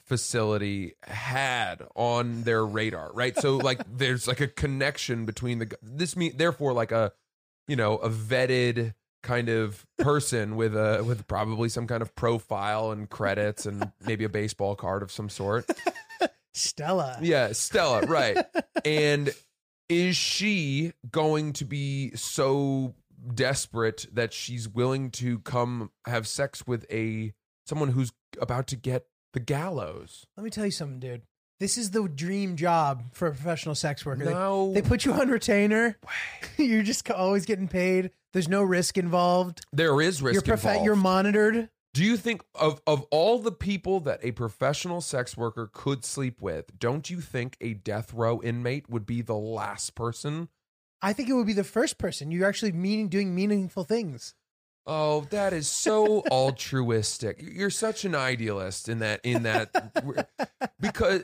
facility 0.05 0.96
had 1.03 1.84
on 1.96 2.43
their 2.43 2.65
radar, 2.65 3.12
right? 3.13 3.38
So 3.38 3.57
like 3.57 3.81
there's 3.98 4.27
like 4.27 4.41
a 4.41 4.48
connection 4.48 5.25
between 5.25 5.60
the 5.60 5.77
this 5.81 6.15
mean 6.15 6.34
therefore 6.36 6.74
like 6.74 6.91
a 6.91 7.12
you 7.67 7.75
know 7.75 7.96
a 7.98 8.10
vetted 8.10 8.93
kind 9.24 9.50
of 9.50 9.86
person 9.98 10.55
with 10.55 10.75
a 10.75 11.03
with 11.03 11.27
probably 11.27 11.69
some 11.69 11.88
kind 11.88 12.01
of 12.01 12.15
profile 12.15 12.91
and 12.91 13.10
credits 13.10 13.65
and 13.65 13.91
maybe 14.05 14.24
a 14.24 14.29
baseball 14.29 14.75
card 14.75 15.03
of 15.03 15.12
some 15.12 15.29
sort. 15.29 15.69
Stella. 16.53 17.19
Yeah, 17.22 17.51
Stella, 17.51 18.01
right. 18.07 18.38
and 18.86 19.31
is 19.89 20.17
she 20.17 20.93
going 21.12 21.53
to 21.53 21.65
be 21.65 22.12
so 22.15 22.96
desperate 23.33 24.07
that 24.13 24.33
she's 24.33 24.67
willing 24.69 25.12
to 25.12 25.39
come 25.39 25.91
have 26.05 26.27
sex 26.27 26.65
with 26.67 26.86
a 26.91 27.33
someone 27.65 27.89
who's 27.89 28.12
about 28.41 28.67
to 28.67 28.75
get 28.75 29.05
the 29.33 29.39
gallows? 29.39 30.25
Let 30.36 30.43
me 30.43 30.50
tell 30.50 30.65
you 30.65 30.71
something, 30.71 31.00
dude. 31.00 31.21
This 31.59 31.77
is 31.77 31.89
the 31.91 32.07
dream 32.07 32.55
job 32.55 33.03
for 33.13 33.27
a 33.27 33.31
professional 33.31 33.74
sex 33.74 34.05
worker. 34.05 34.25
They- 34.25 34.33
No. 34.33 34.74
They, 34.74 34.81
put 34.83 35.05
you 35.05 35.13
on 35.13 35.29
retainer. 35.29 35.97
You're 36.57 36.83
just 36.83 37.09
always 37.09 37.45
getting 37.45 37.67
paid. 37.67 38.12
There's 38.33 38.47
no 38.47 38.62
risk 38.62 38.97
involved. 38.97 39.65
There 39.74 40.00
is 40.00 40.21
risk 40.21 40.36
you're 40.45 40.55
profe- 40.57 40.65
involved. 40.65 40.86
You're 40.86 40.95
monitored. 40.95 41.69
Do 41.95 42.03
you 42.03 42.15
think 42.15 42.43
of 42.53 42.79
of 42.86 43.01
all 43.09 43.39
the 43.39 43.51
people 43.51 44.00
that 44.01 44.19
a 44.21 44.31
professional 44.31 45.01
sex 45.01 45.36
worker 45.36 45.67
could 45.74 46.05
sleep 46.05 46.39
with, 46.41 46.77
don't 46.77 47.09
you 47.09 47.21
think 47.21 47.57
a 47.59 47.74
death 47.74 48.13
row 48.13 48.39
inmate 48.43 48.88
would 48.88 49.07
be 49.07 49.24
the 49.24 49.36
last 49.36 49.95
person? 49.95 50.50
I 51.01 51.13
think 51.13 51.30
it 51.30 51.34
would 51.34 51.48
be 51.48 51.54
the 51.54 51.63
first 51.63 51.98
person. 51.98 52.32
You're 52.32 52.48
actually 52.48 52.72
meaning 52.72 53.08
doing 53.10 53.34
meaningful 53.36 53.84
things. 53.84 54.34
Oh, 54.86 55.27
that 55.32 55.54
is 55.54 55.68
so 55.68 56.22
altruistic. 56.32 57.39
You're 57.42 57.70
such 57.70 58.06
an 58.06 58.16
idealist 58.16 58.88
in 58.89 59.00
that 59.00 59.20
in 59.24 59.44
that 59.44 59.70
because 60.80 61.22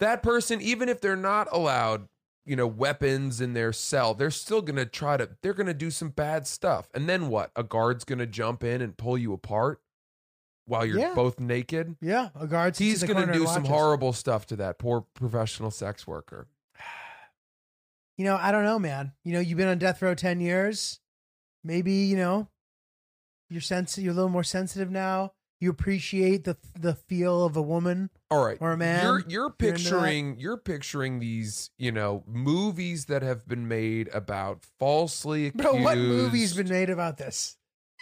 that 0.00 0.22
person 0.22 0.60
even 0.60 0.88
if 0.88 1.00
they're 1.00 1.16
not 1.16 1.48
allowed, 1.50 2.06
you 2.44 2.54
know, 2.54 2.66
weapons 2.66 3.40
in 3.40 3.54
their 3.54 3.72
cell, 3.72 4.14
they're 4.14 4.30
still 4.30 4.62
going 4.62 4.76
to 4.76 4.86
try 4.86 5.16
to 5.16 5.30
they're 5.42 5.54
going 5.54 5.66
to 5.66 5.74
do 5.74 5.90
some 5.90 6.10
bad 6.10 6.46
stuff. 6.46 6.88
And 6.94 7.08
then 7.08 7.28
what? 7.28 7.50
A 7.56 7.62
guard's 7.62 8.04
going 8.04 8.18
to 8.18 8.26
jump 8.26 8.62
in 8.62 8.82
and 8.82 8.96
pull 8.96 9.16
you 9.18 9.32
apart 9.32 9.80
while 10.66 10.84
you're 10.84 10.98
Yeah. 10.98 11.14
both 11.14 11.40
naked? 11.40 11.96
Yeah, 12.02 12.28
a 12.38 12.46
guard. 12.46 12.76
He's 12.76 13.02
going 13.02 13.26
to 13.26 13.32
do 13.32 13.46
some 13.46 13.64
horrible 13.64 14.12
stuff 14.12 14.46
to 14.46 14.56
that 14.56 14.78
poor 14.78 15.00
professional 15.14 15.70
sex 15.70 16.06
worker. 16.06 16.46
You 18.18 18.24
know, 18.24 18.36
I 18.36 18.52
don't 18.52 18.64
know, 18.64 18.78
man. 18.78 19.12
You 19.24 19.32
know, 19.32 19.40
you've 19.40 19.56
been 19.56 19.68
on 19.68 19.78
death 19.78 20.02
row 20.02 20.14
ten 20.14 20.40
years. 20.40 21.00
Maybe 21.64 21.92
you 21.92 22.16
know, 22.16 22.48
you're 23.48 23.60
sensitive. 23.60 24.04
You're 24.04 24.12
a 24.12 24.16
little 24.16 24.30
more 24.30 24.44
sensitive 24.44 24.90
now. 24.90 25.32
You 25.60 25.70
appreciate 25.70 26.44
the 26.44 26.56
the 26.78 26.94
feel 26.94 27.44
of 27.44 27.56
a 27.56 27.62
woman. 27.62 28.10
All 28.30 28.44
right. 28.44 28.58
Or 28.60 28.72
a 28.72 28.76
man. 28.76 29.04
You're 29.04 29.20
you're 29.20 29.28
You're 29.28 29.50
picturing 29.50 30.36
you're 30.38 30.56
picturing 30.56 31.18
these, 31.20 31.70
you 31.78 31.90
know, 31.90 32.22
movies 32.26 33.06
that 33.06 33.22
have 33.22 33.46
been 33.48 33.66
made 33.66 34.08
about 34.12 34.64
falsely 34.78 35.46
accused 35.46 35.62
Bro, 35.72 35.82
what 35.82 35.98
movie's 35.98 36.54
been 36.54 36.68
made 36.68 36.90
about 36.90 37.16
this? 37.18 37.56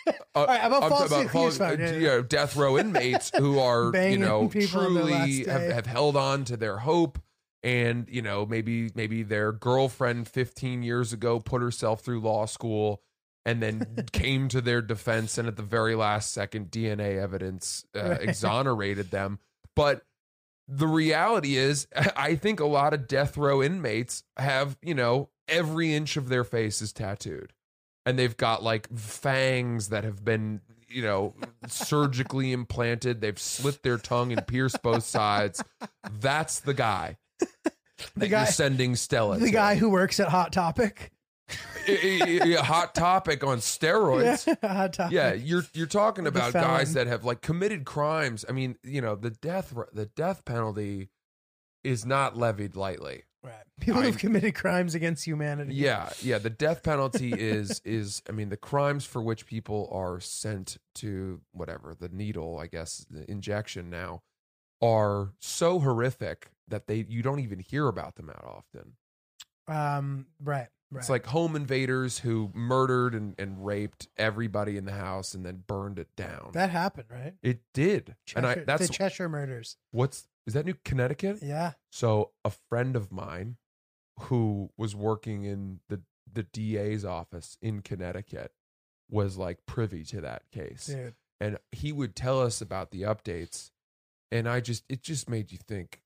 Uh, 0.06 0.12
All 0.35 0.46
right, 0.46 0.64
about 0.64 0.82
I'm 0.85 0.90
falsely 0.90 1.26
fal- 1.28 1.46
accused, 1.49 1.61
uh, 1.61 1.76
yeah, 1.78 1.92
you 1.92 2.06
know, 2.06 2.23
death 2.23 2.54
row 2.56 2.78
inmates 2.78 3.32
who 3.37 3.58
are, 3.58 3.90
you 3.96 4.18
know, 4.18 4.49
people 4.49 4.80
on 4.80 4.94
their 4.94 5.04
truly 5.04 5.44
have, 5.44 5.62
have 5.62 5.87
held 5.87 6.16
on 6.16 6.44
to 6.44 6.56
their 6.56 6.76
hope. 6.76 7.18
And, 7.66 8.06
you 8.08 8.23
know, 8.23 8.46
maybe 8.46 8.92
maybe 8.94 9.25
their 9.25 9.50
girlfriend 9.50 10.28
15 10.28 10.85
years 10.85 11.12
ago 11.12 11.40
put 11.40 11.61
herself 11.61 12.00
through 12.00 12.20
law 12.20 12.46
school 12.46 13.02
and 13.44 13.61
then 13.61 14.04
came 14.12 14.46
to 14.50 14.61
their 14.61 14.80
defense 14.80 15.37
and 15.37 15.49
at 15.49 15.56
the 15.56 15.64
very 15.64 15.96
last 15.96 16.32
second 16.32 16.70
DNA 16.70 17.20
evidence 17.20 17.85
uh, 17.96 18.11
Right. 18.11 18.23
exonerated 18.23 19.11
them. 19.11 19.40
But 19.75 20.02
the 20.68 20.87
reality 20.87 21.56
is, 21.56 21.88
I 22.16 22.37
think 22.37 22.61
a 22.61 22.66
lot 22.66 22.94
of 22.94 23.08
death 23.08 23.37
row 23.37 23.61
inmates 23.61 24.23
have, 24.37 24.76
you 24.80 24.94
know, 24.94 25.30
every 25.49 25.92
inch 25.92 26.16
of 26.16 26.28
their 26.28 26.44
face 26.44 26.80
is 26.80 26.92
tattooed. 26.92 27.52
And 28.04 28.16
they've 28.16 28.37
got 28.37 28.62
like 28.62 28.88
fangs 28.96 29.88
that 29.88 30.04
have 30.04 30.25
been, 30.25 30.61
you 30.88 31.02
know, 31.02 31.35
surgically 31.66 32.52
implanted. 32.52 33.20
They've 33.20 33.37
slit 33.40 33.82
their 33.82 33.99
tongue 33.99 34.30
and 34.32 34.46
pierced 34.46 34.82
both 34.82 35.02
sides. 35.04 35.64
That's 36.20 36.61
the 36.61 36.75
guy 36.75 37.16
that 38.16 38.28
guy- 38.28 38.44
sending 38.46 38.96
Stella. 38.96 39.38
The 39.38 39.46
to. 39.46 39.52
guy 39.52 39.74
who 39.76 39.90
works 39.90 40.20
at 40.20 40.28
Hot 40.28 40.52
Topic. 40.52 41.12
Hot 41.88 42.94
topic 42.94 43.44
on 43.44 43.58
steroids. 43.58 44.46
Yeah, 44.62 44.72
Hot 44.74 44.92
Topic. 44.92 45.12
Yeah, 45.12 45.32
you're 45.32 45.62
you're 45.74 45.86
talking 45.86 46.26
about 46.26 46.52
guys 46.52 46.94
that 46.94 47.06
have 47.06 47.24
like 47.24 47.40
committed 47.40 47.84
crimes. 47.84 48.44
I 48.48 48.52
mean, 48.52 48.76
you 48.82 49.00
know, 49.00 49.14
the 49.14 49.30
death 49.30 49.72
the 49.92 50.06
death 50.06 50.44
penalty 50.44 51.08
is 51.84 52.04
not 52.04 52.36
levied 52.36 52.74
lightly. 52.76 53.22
Right. 53.44 53.54
People 53.80 54.00
I- 54.00 54.06
who've 54.06 54.18
committed 54.18 54.56
crimes 54.56 54.96
against 54.96 55.24
humanity. 55.24 55.74
Yeah, 55.74 56.10
yeah, 56.20 56.38
the 56.38 56.50
death 56.50 56.82
penalty 56.82 57.32
is 57.38 57.80
is 57.84 58.22
I 58.28 58.32
mean, 58.32 58.48
the 58.48 58.56
crimes 58.56 59.04
for 59.04 59.22
which 59.22 59.46
people 59.46 59.88
are 59.92 60.18
sent 60.18 60.78
to 60.96 61.40
whatever, 61.52 61.94
the 61.98 62.08
needle, 62.08 62.58
I 62.58 62.66
guess, 62.66 63.06
the 63.08 63.30
injection 63.30 63.88
now 63.90 64.22
are 64.83 65.33
so 65.40 65.78
horrific 65.80 66.50
that 66.68 66.87
they 66.87 67.06
you 67.09 67.23
don't 67.23 67.40
even 67.40 67.59
hear 67.59 67.88
about 67.88 68.16
them 68.16 68.30
out 68.30 68.45
often. 68.45 68.92
Um. 69.68 70.26
Right. 70.42 70.68
Right. 70.92 71.00
It's 71.00 71.11
like 71.11 71.26
home 71.26 71.56
invaders 71.56 72.21
who 72.21 72.52
murdered 72.54 73.14
and, 73.14 73.35
and 73.40 73.66
raped 73.66 74.06
everybody 74.16 74.76
in 74.76 74.85
the 74.85 74.92
house 74.92 75.35
and 75.35 75.45
then 75.45 75.64
burned 75.66 75.99
it 75.99 76.09
down. 76.16 76.50
that 76.52 76.71
happened, 76.71 77.09
right? 77.11 77.35
It 77.42 77.61
did. 77.75 78.14
and 78.37 78.47
I 78.47 78.54
that's 78.54 78.87
the 78.87 78.92
Cheshire 78.92 79.28
murders. 79.28 79.76
what's 79.90 80.28
is 80.47 80.54
that 80.54 80.64
New 80.64 80.76
Connecticut? 80.85 81.38
Yeah. 81.42 81.73
So 81.90 82.30
a 82.45 82.50
friend 82.50 82.95
of 82.95 83.11
mine 83.11 83.56
who 84.21 84.71
was 84.76 84.95
working 84.95 85.45
in 85.45 85.80
the 85.88 86.02
the 86.33 86.45
DA's 86.45 87.04
office 87.04 87.59
in 87.61 87.80
Connecticut 87.80 88.52
was 89.11 89.37
like 89.37 89.66
privy 89.66 90.04
to 90.04 90.21
that 90.21 90.50
case. 90.52 90.87
Dude. 90.87 91.14
And 91.40 91.59
he 91.73 91.92
would 91.92 92.14
tell 92.14 92.40
us 92.40 92.61
about 92.61 92.92
the 92.92 93.02
updates 93.02 93.71
and 94.30 94.49
I 94.49 94.61
just 94.61 94.85
it 94.88 95.02
just 95.02 95.28
made 95.28 95.52
you 95.52 95.59
think, 95.59 96.00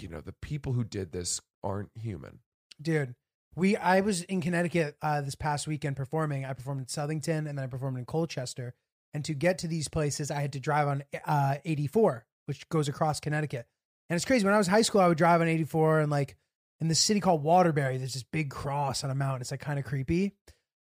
you 0.00 0.08
know, 0.08 0.20
the 0.20 0.32
people 0.32 0.72
who 0.72 0.84
did 0.84 1.12
this 1.12 1.40
aren't 1.62 1.90
human. 1.94 2.40
Dude. 2.80 3.14
We 3.56 3.76
I 3.76 4.00
was 4.00 4.22
in 4.22 4.40
Connecticut 4.40 4.96
uh, 5.02 5.20
this 5.22 5.34
past 5.34 5.66
weekend 5.66 5.96
performing. 5.96 6.44
I 6.44 6.52
performed 6.52 6.80
in 6.80 6.86
Southington 6.86 7.48
and 7.48 7.58
then 7.58 7.60
I 7.60 7.66
performed 7.66 7.98
in 7.98 8.04
Colchester. 8.04 8.74
And 9.14 9.24
to 9.24 9.34
get 9.34 9.58
to 9.58 9.66
these 9.68 9.88
places, 9.88 10.30
I 10.30 10.40
had 10.40 10.52
to 10.52 10.60
drive 10.60 10.86
on 10.86 11.02
uh, 11.24 11.56
84, 11.64 12.26
which 12.46 12.68
goes 12.68 12.88
across 12.88 13.18
Connecticut. 13.20 13.66
And 14.08 14.16
it's 14.16 14.24
crazy. 14.26 14.44
When 14.44 14.54
I 14.54 14.58
was 14.58 14.66
high 14.68 14.82
school, 14.82 15.00
I 15.00 15.08
would 15.08 15.18
drive 15.18 15.40
on 15.40 15.48
84 15.48 16.00
and 16.00 16.10
like 16.10 16.36
in 16.80 16.86
this 16.88 17.00
city 17.00 17.18
called 17.18 17.42
Waterbury, 17.42 17.96
there's 17.96 18.12
this 18.14 18.22
big 18.22 18.50
cross 18.50 19.02
on 19.02 19.10
a 19.10 19.14
mountain. 19.14 19.40
It's 19.40 19.50
like 19.50 19.60
kind 19.60 19.78
of 19.78 19.84
creepy. 19.84 20.34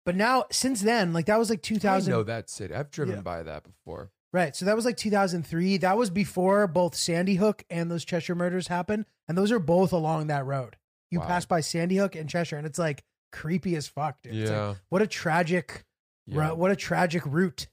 But 0.07 0.15
now, 0.15 0.45
since 0.53 0.81
then, 0.81 1.13
like 1.13 1.27
that 1.27 1.39
was 1.39 1.51
like 1.51 1.63
2000. 1.63 2.13
I 2.13 2.17
know 2.17 2.23
that 2.23 2.49
city. 2.49 2.73
I've 2.75 2.91
driven 2.91 3.17
Yeah. 3.17 3.23
by 3.23 3.43
that 3.43 3.65
before. 3.65 4.11
Right. 4.33 4.55
So 4.55 4.65
that 4.67 4.77
was 4.77 4.85
like 4.85 4.97
2003. 4.97 5.79
That 5.79 5.97
was 5.97 6.09
before 6.11 6.67
both 6.69 6.95
Sandy 6.95 7.35
Hook 7.35 7.65
and 7.69 7.91
those 7.91 8.05
Cheshire 8.05 8.35
murders 8.37 8.69
happened. 8.69 9.07
And 9.27 9.37
those 9.37 9.51
are 9.51 9.59
both 9.59 9.93
along 9.93 10.29
that 10.29 10.47
road. 10.47 10.77
You 11.11 11.19
Wow. 11.21 11.27
pass 11.27 11.45
by 11.47 11.61
Sandy 11.61 11.97
Hook 11.97 12.15
and 12.15 12.29
Cheshire, 12.29 12.57
and 12.57 12.67
it's 12.67 12.79
like 12.79 13.03
creepy 13.33 13.75
as 13.75 13.89
fuck, 13.89 14.23
dude. 14.23 14.35
It's 14.35 14.51
like, 14.51 14.57
Yeah. 14.59 14.75
what 14.89 15.03
a 15.03 15.07
tragic, 15.09 15.85
Yeah. 16.27 16.53
what 16.53 16.71
a 16.71 16.77
tragic 16.77 17.27
route. 17.27 17.67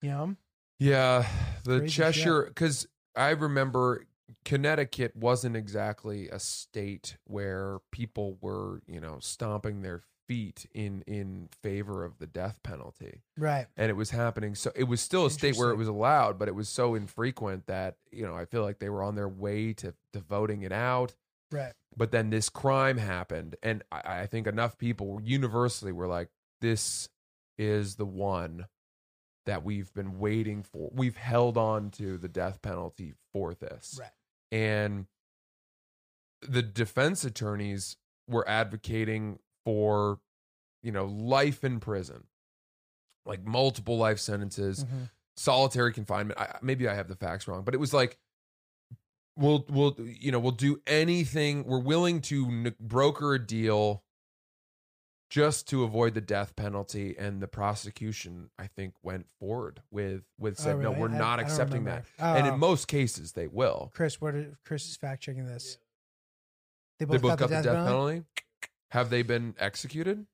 You 0.00 0.10
know? 0.10 0.36
Yeah, 0.80 1.28
the 1.62 1.78
Crazy 1.80 1.92
Cheshire 1.94 2.44
because 2.46 2.88
I 3.14 3.30
remember 3.30 4.06
Connecticut 4.44 5.14
wasn't 5.14 5.54
exactly 5.56 6.28
a 6.28 6.40
state 6.40 7.16
where 7.24 7.78
people 7.92 8.38
were, 8.40 8.82
you 8.88 9.00
know, 9.00 9.18
stomping 9.20 9.82
their 9.82 10.02
feet 10.32 10.66
in 10.72 11.02
in 11.06 11.48
favor 11.62 12.04
of 12.04 12.18
the 12.18 12.26
death 12.26 12.62
penalty, 12.62 13.20
Right. 13.36 13.66
and 13.76 13.90
it 13.90 13.94
was 13.94 14.10
happening. 14.10 14.54
So 14.54 14.72
it 14.74 14.84
was 14.84 15.00
still 15.02 15.26
a 15.26 15.30
state 15.30 15.56
where 15.56 15.70
it 15.70 15.76
was 15.76 15.88
allowed, 15.88 16.38
but 16.38 16.48
it 16.48 16.54
was 16.54 16.70
so 16.70 16.94
infrequent 16.94 17.66
that 17.66 17.96
you 18.10 18.24
know 18.26 18.34
I 18.34 18.46
feel 18.46 18.62
like 18.62 18.78
they 18.78 18.88
were 18.88 19.02
on 19.02 19.14
their 19.14 19.28
way 19.28 19.74
to 19.74 19.94
to 20.14 20.20
voting 20.20 20.62
it 20.62 20.72
out. 20.72 21.14
Right. 21.50 21.74
But 21.94 22.12
then 22.12 22.30
this 22.30 22.48
crime 22.48 22.96
happened, 22.96 23.56
and 23.62 23.82
I, 23.92 24.20
I 24.22 24.26
think 24.26 24.46
enough 24.46 24.78
people 24.78 25.20
universally 25.22 25.92
were 25.92 26.06
like, 26.06 26.30
"This 26.62 27.10
is 27.58 27.96
the 27.96 28.06
one 28.06 28.66
that 29.44 29.62
we've 29.64 29.92
been 29.92 30.18
waiting 30.18 30.62
for. 30.62 30.90
We've 30.94 31.16
held 31.16 31.58
on 31.58 31.90
to 31.92 32.16
the 32.16 32.28
death 32.28 32.62
penalty 32.62 33.12
for 33.34 33.52
this." 33.52 33.98
Right. 34.00 34.10
And 34.50 35.06
the 36.40 36.62
defense 36.62 37.22
attorneys 37.24 37.96
were 38.26 38.48
advocating 38.48 39.38
for, 39.64 40.18
you 40.82 40.92
know, 40.92 41.04
life 41.06 41.64
in 41.64 41.80
prison, 41.80 42.24
like 43.26 43.44
multiple 43.44 43.96
life 43.96 44.18
sentences 44.18 44.84
Mhm. 44.84 45.10
solitary 45.36 45.92
confinement. 45.92 46.38
I, 46.38 46.58
maybe 46.62 46.88
I 46.88 46.94
have 46.94 47.08
the 47.08 47.16
facts 47.16 47.46
wrong, 47.48 47.62
but 47.64 47.74
it 47.74 47.78
was 47.78 47.94
like 47.94 48.18
we'll 49.36 49.64
we'll 49.68 49.96
you 49.98 50.30
know 50.32 50.38
we'll 50.38 50.52
do 50.52 50.80
anything. 50.86 51.64
We're 51.64 51.78
willing 51.78 52.20
to 52.22 52.46
n- 52.46 52.74
broker 52.80 53.34
a 53.34 53.38
deal 53.44 54.04
just 55.30 55.66
to 55.68 55.82
avoid 55.84 56.12
the 56.12 56.20
death 56.20 56.54
penalty 56.56 57.16
and 57.18 57.40
the 57.40 57.48
prosecution 57.48 58.50
I 58.58 58.66
think 58.66 58.92
went 59.02 59.26
forward 59.40 59.80
with 59.90 60.24
with 60.38 60.58
said 60.58 60.76
Oh, 60.76 60.80
no 60.80 60.92
we're 60.92 61.08
I- 61.08 61.16
not 61.18 61.38
I 61.38 61.42
accepting 61.44 61.84
that 61.84 62.04
remember. 62.18 62.38
and 62.40 62.46
Oh. 62.46 62.52
in 62.54 62.60
most 62.60 62.86
cases 62.88 63.32
they 63.32 63.46
will 63.46 63.90
Chris, 63.94 64.20
what? 64.20 64.34
Are, 64.34 64.58
Chris 64.66 64.86
is 64.86 64.96
fact 64.96 65.22
checking 65.22 65.46
this. 65.46 65.78
They 66.98 67.06
both, 67.06 67.12
they 67.22 67.28
both 67.28 67.38
got, 67.38 67.48
the 67.48 67.54
death 67.62 67.64
penalty? 67.64 67.86
penalty 67.86 68.26
have 68.92 69.10
they 69.10 69.22
been 69.22 69.54
executed 69.58 70.26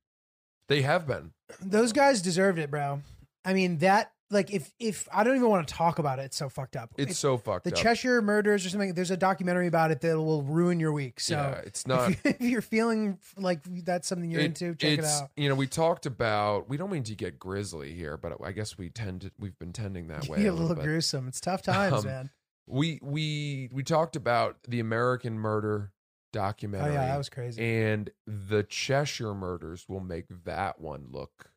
they 0.69 0.83
have 0.83 1.07
been 1.07 1.33
Those 1.63 1.93
guys 1.93 2.21
deserved 2.21 2.59
it, 2.59 2.71
bro. 2.71 3.01
I 3.45 3.55
mean 3.55 3.79
that. 3.79 4.13
Like 4.31 4.51
if 4.53 4.71
if 4.79 5.09
I 5.11 5.25
don't 5.25 5.37
even 5.37 5.49
want 5.49 5.67
to 5.67 5.73
talk 5.73 5.99
about 5.99 6.19
it, 6.19 6.25
it's 6.27 6.37
so 6.37 6.51
fucked 6.51 6.77
up. 6.77 6.91
it's 6.99 7.19
so 7.19 7.39
fucked 7.39 7.65
the 7.65 7.71
up 7.73 7.79
Cheshire 7.79 8.21
murders 8.21 8.67
or 8.67 8.69
something. 8.69 8.93
There's 8.93 9.11
a 9.11 9.17
documentary 9.17 9.67
about 9.69 9.91
it 9.91 10.03
that 10.03 10.19
will 10.19 10.43
ruin 10.43 10.79
your 10.79 10.93
week. 10.93 11.19
So 11.21 11.35
yeah 11.37 11.63
it's 11.65 11.87
not 11.87 12.11
if, 12.25 12.39
you, 12.39 12.49
you're 12.51 12.61
feeling 12.61 13.19
like 13.39 13.61
that's 13.87 14.07
something 14.07 14.31
you're 14.31 14.43
It- 14.43 14.47
into, 14.61 14.75
check 14.75 14.91
it 14.91 14.99
it's- 14.99 15.23
out. 15.23 15.31
You 15.39 15.49
know, 15.49 15.55
we 15.55 15.67
talked 15.67 16.05
about. 16.05 16.69
We 16.69 16.77
don't 16.77 16.91
mean 16.93 17.05
to 17.05 17.15
get 17.15 17.39
grisly 17.39 17.95
here, 17.95 18.19
but 18.19 18.35
I 18.45 18.53
guess 18.53 18.77
we 18.77 18.91
tend 18.91 19.23
to. 19.23 19.31
We've 19.39 19.59
been 19.59 19.73
tending 19.73 20.09
that 20.09 20.29
way. 20.29 20.45
A 20.45 20.51
a 20.51 20.53
little 20.53 20.75
bit. 20.77 20.85
gruesome. 20.85 21.27
It's 21.29 21.41
tough 21.41 21.63
times, 21.63 21.95
Um, 21.95 22.05
man. 22.05 22.31
We 22.67 22.99
we 23.03 23.71
we 23.73 23.83
talked 23.83 24.15
about 24.15 24.59
the 24.69 24.81
American 24.81 25.39
Murder 25.39 25.91
Oh 26.35 26.39
documentary. 26.39 26.93
yeah, 26.95 27.07
that 27.07 27.17
was 27.19 27.29
crazy. 27.29 27.63
and 27.63 28.11
the 28.27 28.63
Cheshire 28.63 29.35
murders 29.35 29.87
will 29.89 30.01
make 30.01 30.27
that 30.45 30.81
one 30.81 31.07
look. 31.11 31.51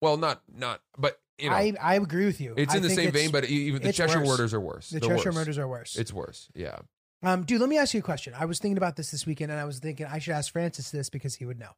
Well, 0.00 0.16
not 0.16 0.42
not, 0.52 0.80
but 0.98 1.20
you 1.38 1.50
know, 1.50 1.56
I 1.56 1.72
I 1.80 1.94
agree 1.96 2.26
with 2.26 2.40
you. 2.40 2.54
it's 2.56 2.74
I 2.74 2.78
in 2.78 2.82
the 2.82 2.90
same 2.90 3.12
vein. 3.12 3.30
But 3.30 3.44
even 3.46 3.82
the 3.82 3.92
Cheshire 3.92 4.18
worse. 4.20 4.28
murders 4.28 4.54
are 4.54 4.60
worse. 4.60 4.90
the 4.90 5.00
They're 5.00 5.10
Cheshire 5.16 5.28
worse. 5.30 5.34
murders 5.34 5.58
are 5.58 5.68
worse. 5.68 5.96
It's 5.96 6.12
worse. 6.12 6.48
Yeah. 6.54 6.78
Um, 7.22 7.44
dude, 7.44 7.60
let 7.60 7.68
me 7.70 7.78
ask 7.78 7.94
you 7.94 8.00
a 8.00 8.02
question. 8.02 8.34
I 8.38 8.44
was 8.44 8.58
thinking 8.58 8.76
about 8.76 8.96
this 8.96 9.10
this 9.10 9.26
weekend, 9.26 9.50
and 9.50 9.60
I 9.60 9.64
was 9.64 9.78
thinking 9.78 10.06
I 10.06 10.18
should 10.18 10.34
ask 10.34 10.52
Francis 10.52 10.90
this 10.90 11.08
because 11.08 11.36
he 11.36 11.46
would 11.46 11.58
know. 11.58 11.70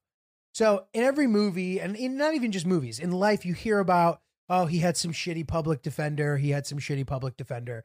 So, 0.52 0.86
in 0.92 1.04
every 1.04 1.26
movie, 1.26 1.78
and 1.80 1.94
in 1.94 2.16
not 2.16 2.34
even 2.34 2.50
just 2.52 2.66
movies, 2.66 2.98
in 2.98 3.12
life, 3.12 3.46
you 3.46 3.54
hear 3.54 3.78
about, 3.78 4.20
oh, 4.48 4.66
he 4.66 4.78
had 4.80 4.96
some 4.96 5.12
shitty 5.12 5.46
public 5.46 5.82
defender, 5.82 6.38
he 6.38 6.50
had 6.50 6.66
some 6.66 6.78
shitty 6.78 7.06
public 7.06 7.36
defender, 7.36 7.84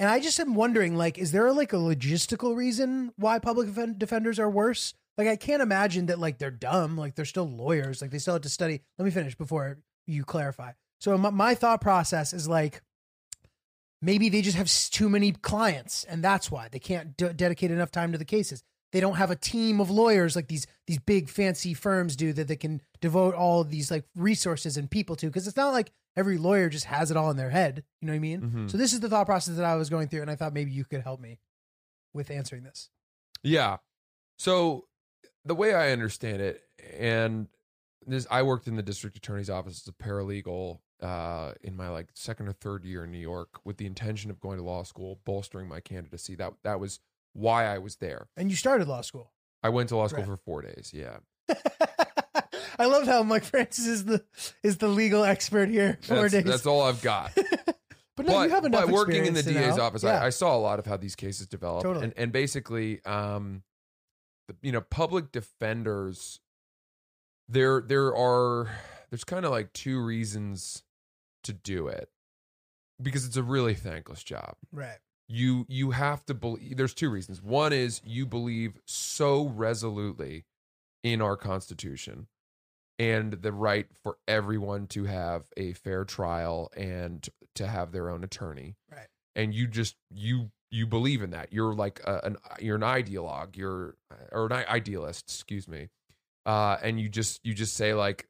and 0.00 0.08
I 0.08 0.18
just 0.18 0.40
am 0.40 0.54
wondering, 0.54 0.96
like, 0.96 1.18
is 1.18 1.30
there 1.30 1.52
like 1.52 1.74
a 1.74 1.76
logistical 1.76 2.56
reason 2.56 3.12
why 3.16 3.38
public 3.38 3.68
defen- 3.68 3.98
defenders 3.98 4.38
are 4.38 4.48
worse? 4.48 4.94
Like, 5.18 5.28
I 5.28 5.36
can't 5.36 5.60
imagine 5.60 6.06
that 6.06 6.18
like 6.18 6.38
they're 6.38 6.50
dumb, 6.50 6.96
like 6.96 7.14
they're 7.14 7.26
still 7.26 7.48
lawyers, 7.48 8.00
like 8.00 8.10
they 8.10 8.18
still 8.18 8.32
have 8.32 8.42
to 8.42 8.48
study. 8.48 8.80
Let 8.98 9.04
me 9.04 9.10
finish 9.10 9.34
before 9.34 9.76
you 10.06 10.24
clarify. 10.24 10.72
So, 11.00 11.18
my, 11.18 11.28
my 11.28 11.54
thought 11.54 11.82
process 11.82 12.32
is 12.32 12.48
like 12.48 12.80
maybe 14.00 14.30
they 14.30 14.40
just 14.40 14.56
have 14.56 14.72
too 14.90 15.10
many 15.10 15.32
clients 15.32 16.04
and 16.04 16.24
that's 16.24 16.50
why 16.50 16.68
they 16.72 16.78
can't 16.78 17.14
d- 17.18 17.34
dedicate 17.36 17.70
enough 17.70 17.90
time 17.90 18.12
to 18.12 18.18
the 18.18 18.24
cases 18.24 18.62
they 18.92 19.00
don't 19.00 19.16
have 19.16 19.30
a 19.30 19.36
team 19.36 19.80
of 19.80 19.90
lawyers 19.90 20.34
like 20.34 20.48
these 20.48 20.66
these 20.86 20.98
big 20.98 21.28
fancy 21.28 21.74
firms 21.74 22.16
do 22.16 22.32
that 22.32 22.48
they 22.48 22.56
can 22.56 22.80
devote 23.00 23.34
all 23.34 23.62
these 23.62 23.90
like 23.90 24.04
resources 24.16 24.76
and 24.76 24.90
people 24.90 25.16
to 25.16 25.26
because 25.26 25.46
it's 25.46 25.56
not 25.56 25.72
like 25.72 25.92
every 26.16 26.38
lawyer 26.38 26.68
just 26.68 26.84
has 26.86 27.10
it 27.10 27.16
all 27.16 27.30
in 27.30 27.36
their 27.36 27.50
head 27.50 27.84
you 28.00 28.06
know 28.06 28.12
what 28.12 28.16
i 28.16 28.20
mean 28.20 28.40
Mhm. 28.40 28.70
so 28.70 28.76
this 28.76 28.92
is 28.92 29.00
the 29.00 29.08
thought 29.08 29.26
process 29.26 29.56
that 29.56 29.64
i 29.64 29.76
was 29.76 29.88
going 29.90 30.08
through 30.08 30.22
and 30.22 30.30
i 30.30 30.34
thought 30.36 30.52
maybe 30.52 30.70
you 30.72 30.84
could 30.84 31.02
help 31.02 31.20
me 31.20 31.38
with 32.12 32.30
answering 32.30 32.62
this 32.64 32.90
Yeah. 33.42 33.78
So 34.38 34.86
the 35.44 35.54
way 35.54 35.72
I 35.74 35.92
understand 35.92 36.42
it, 36.42 36.62
and 36.98 37.48
this, 38.06 38.26
I 38.30 38.42
worked 38.42 38.66
in 38.68 38.76
the 38.76 38.82
district 38.82 39.16
attorney's 39.16 39.48
office 39.48 39.82
as 39.82 39.88
a 39.88 39.92
paralegal 39.92 40.80
uh, 41.00 41.52
in 41.62 41.76
my 41.76 41.88
like 41.88 42.08
second 42.14 42.48
or 42.48 42.52
third 42.52 42.84
year 42.84 43.04
in 43.04 43.10
New 43.12 43.18
York 43.18 43.60
with 43.64 43.76
the 43.78 43.86
intention 43.86 44.30
of 44.30 44.40
going 44.40 44.58
to 44.58 44.64
law 44.64 44.82
school, 44.82 45.20
bolstering 45.24 45.68
my 45.68 45.80
candidacy. 45.80 46.34
That 46.34 46.52
that 46.64 46.80
was 46.80 47.00
why 47.32 47.64
I 47.66 47.78
was 47.78 47.96
there. 47.96 48.28
and 48.36 48.50
you 48.50 48.56
started 48.56 48.88
law 48.88 49.00
school 49.02 49.32
I 49.62 49.68
went 49.70 49.88
to 49.90 49.96
law 49.96 50.06
school 50.08 50.20
Right. 50.20 50.26
for 50.26 50.36
four 50.36 50.62
days. 50.62 50.90
Yeah, 50.92 51.18
i 52.80 52.86
love 52.86 53.06
how 53.06 53.22
mike 53.22 53.44
francis 53.44 53.86
is 53.86 54.04
the 54.04 54.22
is 54.62 54.78
the 54.78 54.88
legal 54.88 55.24
expert 55.24 55.68
here 55.68 55.98
four 56.02 56.22
that's, 56.22 56.32
days 56.32 56.44
that's 56.44 56.66
all 56.66 56.82
I've 56.82 57.02
got. 57.02 57.32
but 58.16 58.26
no 58.26 58.42
you 58.42 58.50
have 58.50 58.64
enough 58.64 58.86
but 58.86 58.92
working 58.92 59.26
in 59.26 59.34
the 59.34 59.42
DA's 59.42 59.76
know. 59.76 59.84
office, 59.84 60.02
yeah. 60.02 60.20
I, 60.20 60.26
I 60.26 60.30
saw 60.30 60.56
a 60.56 60.58
lot 60.58 60.78
of 60.78 60.86
how 60.86 60.96
these 60.96 61.16
cases 61.16 61.46
develop, 61.46 61.82
Totally. 61.82 62.04
and 62.04 62.14
and 62.16 62.32
basically, 62.32 63.04
um, 63.04 63.62
the, 64.48 64.56
you 64.62 64.72
know, 64.72 64.80
public 64.80 65.32
defenders. 65.32 66.40
There, 67.52 67.80
there 67.80 68.14
are 68.14 68.70
there's 69.10 69.24
kind 69.24 69.44
of 69.44 69.50
like 69.50 69.72
two 69.72 70.00
reasons 70.00 70.84
to 71.42 71.52
do 71.52 71.88
it 71.88 72.08
because 73.02 73.26
it's 73.26 73.36
a 73.36 73.42
really 73.42 73.74
thankless 73.74 74.22
job. 74.22 74.54
right 74.70 74.98
You 75.26 75.66
you 75.68 75.90
have 75.90 76.24
to 76.26 76.34
believe. 76.34 76.76
There's 76.76 76.94
two 76.94 77.10
reasons. 77.10 77.42
One 77.42 77.72
is 77.72 78.00
you 78.04 78.24
believe 78.24 78.78
so 78.84 79.48
resolutely 79.48 80.44
in 81.02 81.20
our 81.20 81.36
Constitution 81.36 82.28
and 83.00 83.32
the 83.32 83.52
right 83.52 83.86
for 84.04 84.18
everyone 84.28 84.86
to 84.88 85.04
have 85.04 85.46
a 85.56 85.72
fair 85.72 86.04
trial 86.04 86.70
and 86.76 87.26
to 87.54 87.66
have 87.66 87.92
their 87.92 88.10
own 88.10 88.22
attorney. 88.22 88.76
Right. 88.92 89.06
And 89.34 89.54
you 89.54 89.66
just 89.66 89.96
you 90.10 90.50
you 90.70 90.86
believe 90.86 91.22
in 91.22 91.30
that. 91.30 91.52
You're 91.52 91.72
like 91.74 92.00
a, 92.04 92.20
an 92.24 92.36
you're 92.60 92.76
an 92.76 92.82
ideologue. 92.82 93.56
You're 93.56 93.96
or 94.30 94.46
an 94.46 94.52
idealist. 94.68 95.24
Excuse 95.30 95.66
me. 95.66 95.88
Uh, 96.46 96.76
and 96.82 97.00
you 97.00 97.08
just 97.08 97.40
you 97.42 97.54
just 97.54 97.74
say 97.74 97.94
like 97.94 98.28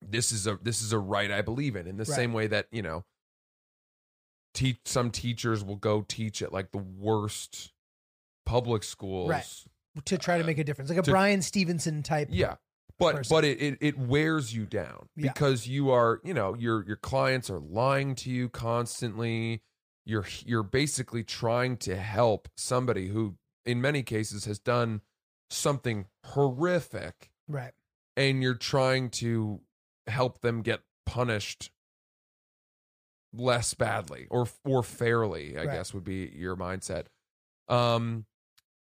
this 0.00 0.32
is 0.32 0.46
a 0.46 0.58
this 0.62 0.80
is 0.80 0.92
a 0.92 0.98
right 0.98 1.30
I 1.30 1.42
believe 1.42 1.76
in. 1.76 1.86
In 1.86 1.96
the 1.98 2.04
Right. 2.04 2.16
same 2.16 2.32
way 2.32 2.46
that 2.46 2.66
you 2.72 2.82
know 2.82 3.04
teach 4.54 4.78
some 4.84 5.10
teachers 5.10 5.62
will 5.62 5.76
go 5.76 6.04
teach 6.08 6.42
at 6.42 6.52
like 6.52 6.70
the 6.72 6.78
worst 6.78 7.72
public 8.46 8.82
schools. 8.82 9.28
Right. 9.28 10.04
to 10.06 10.16
try 10.16 10.38
to 10.38 10.44
make 10.44 10.58
a 10.58 10.64
difference 10.64 10.88
like 10.90 10.98
a 10.98 11.02
to- 11.02 11.10
bryan 11.10 11.42
stevenson 11.42 12.02
type 12.02 12.28
Yeah. 12.30 12.56
But 12.98 13.16
person. 13.16 13.34
but 13.36 13.44
it, 13.44 13.60
it 13.62 13.78
it 13.80 13.98
wears 13.98 14.52
you 14.54 14.66
down 14.66 15.08
Yeah. 15.16 15.30
because 15.32 15.68
you 15.68 15.90
are, 15.90 16.20
you 16.24 16.34
know, 16.34 16.54
your 16.54 16.84
your 16.86 16.96
clients 16.96 17.48
are 17.50 17.60
lying 17.60 18.14
to 18.16 18.30
you 18.30 18.48
constantly. 18.48 19.62
You're 20.04 20.26
you're 20.44 20.62
basically 20.62 21.22
trying 21.22 21.76
to 21.78 21.94
help 21.96 22.48
somebody 22.56 23.08
who 23.08 23.36
in 23.66 23.80
many 23.80 24.02
cases 24.02 24.46
has 24.46 24.58
done 24.58 25.02
something 25.50 26.06
horrific 26.26 27.30
right 27.46 27.72
and 28.16 28.42
you're 28.42 28.54
trying 28.54 29.08
to 29.10 29.60
help 30.06 30.40
them 30.40 30.60
get 30.62 30.80
punished 31.06 31.70
less 33.32 33.74
badly 33.74 34.26
or 34.30 34.46
or 34.64 34.82
fairly 34.82 35.56
i 35.58 35.64
Right. 35.64 35.72
guess 35.74 35.92
would 35.94 36.04
be 36.04 36.30
your 36.34 36.56
mindset 36.56 37.06
um 37.68 38.24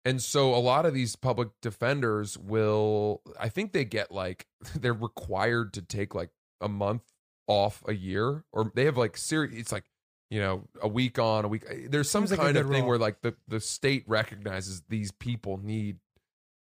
and 0.05 0.21
so 0.23 0.55
a 0.55 0.59
lot 0.59 0.85
of 0.87 0.95
these 0.95 1.17
public 1.17 1.49
defenders 1.61 2.37
will 2.39 3.23
i 3.39 3.49
think 3.49 3.73
they 3.73 3.85
get 3.85 4.11
like 4.11 4.47
they're 4.75 4.93
required 4.93 5.73
to 5.73 5.83
take 5.83 6.15
like 6.15 6.31
a 6.61 6.69
month 6.69 7.03
off 7.49 7.83
a 7.87 7.95
year 7.95 8.45
or 8.53 8.71
they 8.75 8.85
have 8.85 8.97
like 8.97 9.17
serious 9.17 9.55
it's 9.59 9.73
like 9.73 9.85
you 10.31 10.41
know 10.41 10.65
a 10.81 10.89
week 10.89 11.19
on 11.19 11.45
a 11.45 11.49
week 11.49 11.65
there's 11.91 12.09
some 12.09 12.23
Seems 12.27 12.31
like 12.33 12.41
kind 12.41 12.57
of 12.57 12.65
thing 12.69 12.83
rule. 12.83 12.89
where 12.91 12.99
like 12.99 13.21
the 13.23 13.35
the 13.49 13.61
state 13.61 14.05
recognizes 14.07 14.83
these 14.89 15.11
people 15.13 15.59
need 15.59 15.99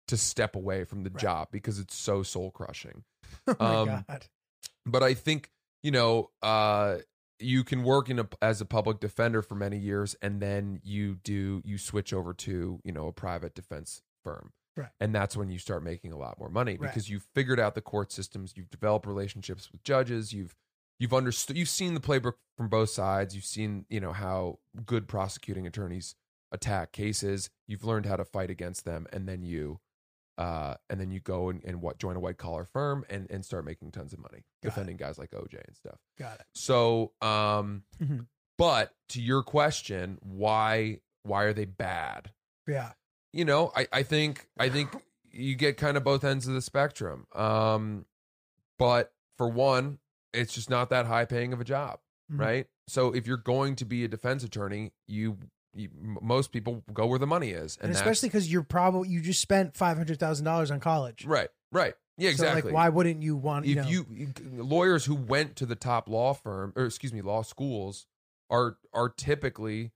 to 0.06 0.16
step 0.16 0.56
away 0.56 0.84
from 0.84 1.02
the 1.02 1.10
Right. 1.10 1.20
job 1.20 1.48
because 1.50 1.78
it's 1.78 1.94
so 1.94 2.22
soul 2.22 2.50
crushing 2.50 3.04
oh 3.48 3.54
my 3.58 3.74
Um, 3.74 4.04
god 4.08 4.26
but 4.86 5.02
I 5.02 5.14
think 5.14 5.50
you 5.82 5.90
know 5.90 6.30
uh, 6.42 6.98
you 7.40 7.64
can 7.64 7.82
work 7.84 8.08
in 8.10 8.18
a, 8.18 8.28
as 8.42 8.60
a 8.60 8.64
public 8.64 9.00
defender 9.00 9.42
for 9.42 9.54
many 9.54 9.78
years, 9.78 10.16
and 10.22 10.40
then 10.40 10.80
you 10.82 11.16
do 11.16 11.62
you 11.64 11.78
switch 11.78 12.12
over 12.12 12.34
to 12.34 12.80
you 12.84 12.92
know 12.92 13.06
a 13.08 13.12
private 13.12 13.54
defense 13.54 14.02
firm, 14.24 14.52
Right. 14.76 14.88
and 15.00 15.14
that's 15.14 15.36
when 15.36 15.50
you 15.50 15.58
start 15.58 15.82
making 15.82 16.12
a 16.12 16.16
lot 16.18 16.38
more 16.38 16.50
money 16.50 16.72
Right. 16.78 16.88
because 16.88 17.08
you've 17.08 17.26
figured 17.34 17.60
out 17.60 17.74
the 17.74 17.80
court 17.80 18.12
systems, 18.12 18.54
you've 18.56 18.70
developed 18.70 19.06
relationships 19.06 19.70
with 19.72 19.82
judges, 19.84 20.32
you've 20.32 20.54
you've 20.98 21.14
understood, 21.14 21.56
you've 21.56 21.68
seen 21.68 21.94
the 21.94 22.00
playbook 22.00 22.34
from 22.56 22.68
both 22.68 22.90
sides, 22.90 23.34
you've 23.34 23.44
seen 23.44 23.86
you 23.88 24.00
know 24.00 24.12
how 24.12 24.58
good 24.84 25.06
prosecuting 25.08 25.66
attorneys 25.66 26.14
attack 26.50 26.92
cases, 26.92 27.50
you've 27.66 27.84
learned 27.84 28.06
how 28.06 28.16
to 28.16 28.24
fight 28.24 28.50
against 28.50 28.84
them, 28.84 29.06
and 29.12 29.28
then 29.28 29.42
you. 29.42 29.80
Uh, 30.38 30.76
and 30.88 31.00
then 31.00 31.10
you 31.10 31.18
go 31.18 31.48
and, 31.50 31.62
and 31.64 31.82
what 31.82 31.98
join 31.98 32.14
a 32.16 32.20
white 32.20 32.38
collar 32.38 32.64
firm 32.64 33.04
and, 33.10 33.28
and 33.28 33.44
start 33.44 33.64
making 33.64 33.90
tons 33.90 34.12
of 34.12 34.20
money 34.20 34.44
Got 34.62 34.68
it. 34.68 34.70
defending 34.70 34.96
guys 34.96 35.18
like 35.18 35.32
OJ 35.32 35.54
and 35.66 35.76
stuff. 35.76 35.98
got 36.16 36.38
it 36.38 36.46
So, 36.54 37.12
um, 37.20 37.82
Mhm. 38.00 38.26
but 38.56 38.94
to 39.10 39.20
your 39.20 39.42
question, 39.42 40.18
why 40.22 41.00
why 41.24 41.42
are 41.44 41.52
they 41.52 41.64
bad? 41.66 42.32
yeah 42.68 42.92
You 43.32 43.44
know, 43.44 43.72
I 43.76 43.88
I 43.92 44.02
think 44.04 44.48
I 44.58 44.68
think 44.68 44.90
you 45.30 45.56
get 45.56 45.76
kind 45.76 45.96
of 45.96 46.04
both 46.04 46.22
ends 46.24 46.46
of 46.46 46.54
the 46.54 46.62
spectrum. 46.62 47.26
Um, 47.34 48.06
but 48.78 49.12
for 49.36 49.48
one, 49.48 49.98
it's 50.32 50.54
just 50.54 50.70
not 50.70 50.88
that 50.90 51.06
high 51.06 51.24
paying 51.24 51.52
of 51.52 51.60
a 51.60 51.64
job, 51.64 52.00
Mhm. 52.32 52.38
right? 52.40 52.66
So 52.86 53.12
if 53.12 53.26
you're 53.26 53.36
going 53.36 53.76
to 53.76 53.84
be 53.84 54.04
a 54.04 54.08
defense 54.08 54.42
attorney, 54.44 54.92
you, 55.06 55.38
you 55.78 55.88
most 56.20 56.52
people 56.52 56.82
go 56.92 57.06
where 57.06 57.18
the 57.18 57.26
money 57.26 57.50
is, 57.50 57.76
and, 57.80 57.90
that's- 57.94 58.00
especially 58.00 58.28
because 58.28 58.50
you're 58.52 58.62
probably 58.62 59.08
you 59.08 59.20
just 59.20 59.40
spent 59.40 59.76
five 59.76 59.96
hundred 59.96 60.18
thousand 60.18 60.44
dollars 60.44 60.70
on 60.70 60.80
college 60.80 61.24
right, 61.24 61.48
right, 61.72 61.94
yeah, 62.16 62.30
exactly. 62.30 62.60
so 62.62 62.66
like 62.66 62.74
why 62.74 62.88
wouldn't 62.88 63.22
you 63.22 63.36
want 63.36 63.64
you 63.66 63.76
know, 63.76 63.86
you, 63.86 64.06
you 64.10 64.28
lawyers 64.56 65.04
who 65.04 65.14
went 65.14 65.56
to 65.56 65.66
the 65.66 65.76
top 65.76 66.08
law 66.08 66.34
firm 66.34 66.72
or 66.76 66.84
excuse 66.86 67.12
me 67.12 67.22
law 67.22 67.42
schools 67.42 68.06
are 68.50 68.76
are 68.92 69.08
typically 69.08 69.92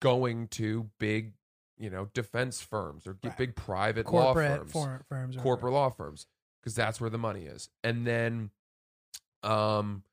going 0.00 0.48
to 0.48 0.90
big 0.98 1.32
you 1.78 1.90
know 1.90 2.08
defense 2.14 2.60
firms 2.60 3.06
or 3.06 3.16
Right. 3.24 3.36
big 3.36 3.56
private 3.56 4.04
corporate 4.06 4.50
law 4.50 4.64
firms 4.72 5.04
firms 5.08 5.36
corporate 5.36 5.72
law 5.72 5.90
firms 5.90 6.26
because 6.60 6.74
that's 6.74 7.00
where 7.00 7.10
the 7.10 7.18
money 7.18 7.46
is. 7.46 7.68
And 7.82 8.06
then, 8.06 8.50
um, 9.42 10.04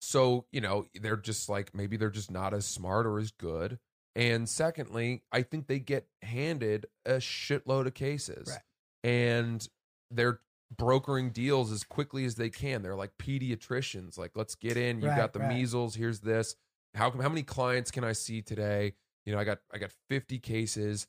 so 0.00 0.46
you 0.52 0.60
know 0.60 0.86
they're 1.00 1.16
just 1.16 1.48
like 1.48 1.74
maybe 1.74 1.96
they're 1.96 2.08
just 2.10 2.30
not 2.30 2.54
as 2.54 2.64
smart 2.66 3.04
or 3.06 3.18
as 3.18 3.30
good. 3.30 3.78
And 4.18 4.48
secondly, 4.48 5.22
I 5.32 5.42
think 5.42 5.66
they 5.68 5.78
get 5.78 6.08
handed 6.22 6.86
a 7.06 7.14
shitload 7.14 7.86
of 7.86 7.94
cases, 7.94 8.48
Right. 8.48 8.62
and 9.10 9.66
they're 10.10 10.40
brokering 10.76 11.30
deals 11.30 11.70
as 11.72 11.84
quickly 11.84 12.24
as 12.24 12.34
they 12.34 12.50
can. 12.50 12.82
They're 12.82 12.96
like 12.96 13.16
pediatricians, 13.18 14.18
like 14.18 14.32
let's 14.34 14.54
get 14.54 14.76
in. 14.76 15.00
You 15.00 15.08
Right, 15.08 15.16
got 15.16 15.32
the 15.32 15.38
right. 15.38 15.48
measles. 15.48 15.94
Here's 15.94 16.20
this. 16.20 16.56
How 16.94 17.10
how 17.12 17.28
many 17.28 17.42
clients 17.42 17.90
can 17.90 18.04
I 18.04 18.12
see 18.12 18.42
today? 18.42 18.94
You 19.24 19.32
know, 19.34 19.38
I 19.38 19.44
got 19.44 19.60
I 19.72 19.78
got 19.78 19.92
50 20.10 20.38
cases. 20.40 21.06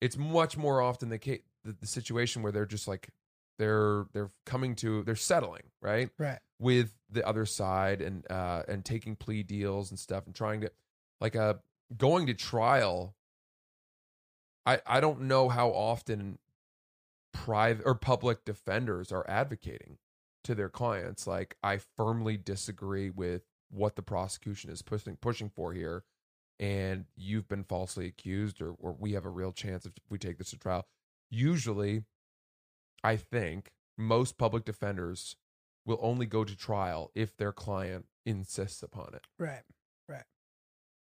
It's 0.00 0.16
much 0.16 0.56
more 0.56 0.80
often 0.82 1.08
the 1.08 1.18
case 1.18 1.40
the, 1.64 1.72
the 1.72 1.86
situation 1.86 2.42
where 2.42 2.52
they're 2.52 2.66
just 2.66 2.86
like 2.88 3.08
they're 3.58 4.06
they're 4.12 4.30
coming 4.46 4.74
to 4.76 5.02
they're 5.04 5.14
settling 5.16 5.62
right 5.82 6.10
Right. 6.18 6.38
with 6.58 6.92
the 7.10 7.26
other 7.26 7.44
side 7.46 8.00
and 8.00 8.30
uh 8.30 8.62
and 8.68 8.84
taking 8.84 9.16
plea 9.16 9.42
deals 9.42 9.90
and 9.90 9.98
stuff 9.98 10.24
and 10.26 10.34
trying 10.34 10.62
to 10.62 10.70
like 11.20 11.36
uh 11.36 11.54
going 11.96 12.26
to 12.26 12.34
trial 12.34 13.14
i 14.66 14.80
i 14.86 15.00
don't 15.00 15.20
know 15.20 15.48
how 15.48 15.68
often 15.70 16.38
private 17.32 17.84
or 17.86 17.94
public 17.94 18.44
defenders 18.44 19.12
are 19.12 19.24
advocating 19.28 19.98
to 20.44 20.54
their 20.54 20.68
clients 20.68 21.26
like 21.26 21.56
i 21.62 21.78
firmly 21.96 22.36
disagree 22.36 23.10
with 23.10 23.42
what 23.70 23.96
the 23.96 24.02
prosecution 24.02 24.70
is 24.70 24.82
pushing 24.82 25.16
pushing 25.16 25.48
for 25.48 25.72
here 25.72 26.04
and 26.58 27.06
you've 27.16 27.48
been 27.48 27.64
falsely 27.64 28.06
accused 28.06 28.60
or, 28.60 28.74
or 28.78 28.92
we 28.98 29.12
have 29.12 29.24
a 29.24 29.30
real 29.30 29.52
chance 29.52 29.86
if 29.86 29.92
we 30.08 30.18
take 30.18 30.38
this 30.38 30.50
to 30.50 30.58
trial 30.58 30.86
usually 31.30 32.04
i 33.02 33.16
think 33.16 33.70
most 33.96 34.38
public 34.38 34.64
defenders 34.64 35.36
will 35.86 35.98
only 36.02 36.26
go 36.26 36.44
to 36.44 36.56
trial 36.56 37.10
if 37.14 37.36
their 37.36 37.52
client 37.52 38.06
insists 38.26 38.82
upon 38.82 39.10
it 39.14 39.26
Right. 39.38 39.62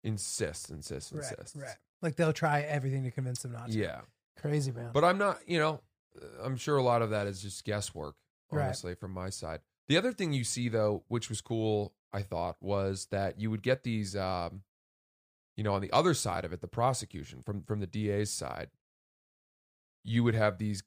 Insists 0.04 0.70
insists 0.70 1.12
Right. 1.12 1.32
insists 1.32 1.56
Right. 1.56 1.76
Like 2.02 2.16
they'll 2.16 2.34
try 2.34 2.62
everything 2.62 3.04
to 3.04 3.12
convince 3.12 3.42
them 3.42 3.52
not 3.52 3.70
to. 3.72 3.78
yeah 3.78 4.02
Crazy 4.38 4.72
man. 4.72 4.92
but 4.94 5.04
i'm 5.04 5.18
not 5.18 5.40
you 5.48 5.60
know 5.60 5.82
uh, 6.22 6.44
i'm 6.46 6.56
sure 6.56 6.78
a 6.78 6.84
lot 6.84 7.02
of 7.02 7.10
that 7.10 7.28
is 7.28 7.42
just 7.42 7.66
guesswork 7.66 8.16
Right. 8.52 8.64
honestly 8.66 8.96
from 8.96 9.12
my 9.12 9.30
side 9.30 9.60
the 9.90 9.98
other 9.98 10.14
thing 10.14 10.32
you 10.34 10.44
see 10.44 10.70
though 10.70 11.04
which 11.10 11.28
was 11.30 11.42
cool 11.42 11.94
i 12.14 12.22
thought 12.22 12.56
was 12.62 13.08
that 13.12 13.40
you 13.40 13.52
would 13.52 13.62
get 13.64 13.84
these 13.84 14.16
um 14.16 14.64
you 15.58 15.64
know 15.64 15.74
on 15.74 15.82
the 15.82 15.92
other 15.92 16.14
side 16.14 16.46
of 16.46 16.54
it 16.54 16.62
the 16.62 16.68
prosecution 16.68 17.42
from 17.42 17.64
from 17.64 17.80
the 17.82 17.88
da's 17.88 18.32
side 18.32 18.70
you 20.06 20.24
would 20.24 20.36
have 20.36 20.58
these 20.58 20.84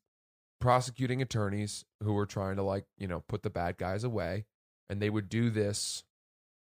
prosecuting 0.60 1.20
attorneys 1.20 1.84
who 2.02 2.12
were 2.14 2.26
trying 2.26 2.56
to 2.56 2.62
like 2.62 2.86
you 2.96 3.06
know 3.08 3.20
put 3.28 3.42
the 3.42 3.50
bad 3.50 3.76
guys 3.76 4.04
away 4.04 4.44
and 4.88 5.00
they 5.02 5.10
would 5.10 5.28
do 5.28 5.50
this 5.50 6.04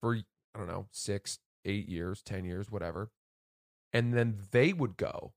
for 0.01 0.15
i 0.15 0.57
don't 0.57 0.67
know 0.67 0.87
six 0.91 1.37
eight 1.69 1.87
years 1.87 2.21
ten 2.21 2.43
years 2.45 2.69
whatever 2.71 3.11
and 3.93 4.13
then 4.13 4.37
they 4.51 4.73
would 4.73 4.97
go 4.97 5.33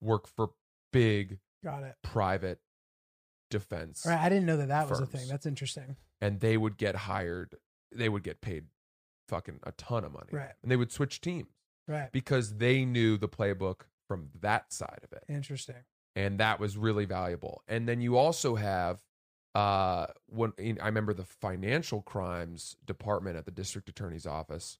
work 0.00 0.26
for 0.26 0.50
big 0.92 1.38
Got 1.64 1.82
it. 1.84 1.94
private 2.02 2.60
defense 3.50 4.06
All 4.06 4.12
right. 4.12 4.20
I 4.20 4.28
didn't 4.28 4.46
know 4.46 4.56
that 4.58 4.68
that 4.68 4.88
was 4.88 5.00
a 5.00 5.06
firms. 5.06 5.20
thing. 5.20 5.28
That's 5.30 5.46
interesting. 5.46 5.96
and 6.20 6.40
they 6.40 6.56
would 6.56 6.76
get 6.76 6.94
hired 6.94 7.56
they 7.94 8.08
would 8.08 8.22
get 8.22 8.40
paid 8.40 8.64
fucking 9.28 9.60
a 9.64 9.72
ton 9.72 10.04
of 10.04 10.12
money 10.12 10.28
Right. 10.32 10.52
and 10.62 10.70
they 10.70 10.76
would 10.76 10.92
switch 10.92 11.20
teams 11.20 11.48
Right. 11.88 12.10
because 12.12 12.56
they 12.58 12.84
knew 12.84 13.16
the 13.18 13.28
playbook 13.28 13.82
from 14.08 14.30
that 14.40 14.72
side 14.72 15.00
of 15.02 15.12
it 15.12 15.24
Interesting. 15.28 15.84
and 16.16 16.38
that 16.40 16.60
was 16.60 16.76
really 16.76 17.04
valuable 17.04 17.62
and 17.68 17.88
then 17.88 18.00
you 18.00 18.16
also 18.16 18.54
have 18.56 19.00
uh 19.54 20.06
when 20.26 20.52
in, 20.56 20.80
i 20.80 20.86
remember 20.86 21.12
the 21.12 21.24
financial 21.24 22.00
crimes 22.00 22.76
department 22.86 23.36
at 23.36 23.44
the 23.44 23.50
district 23.50 23.88
attorney's 23.88 24.26
office 24.26 24.78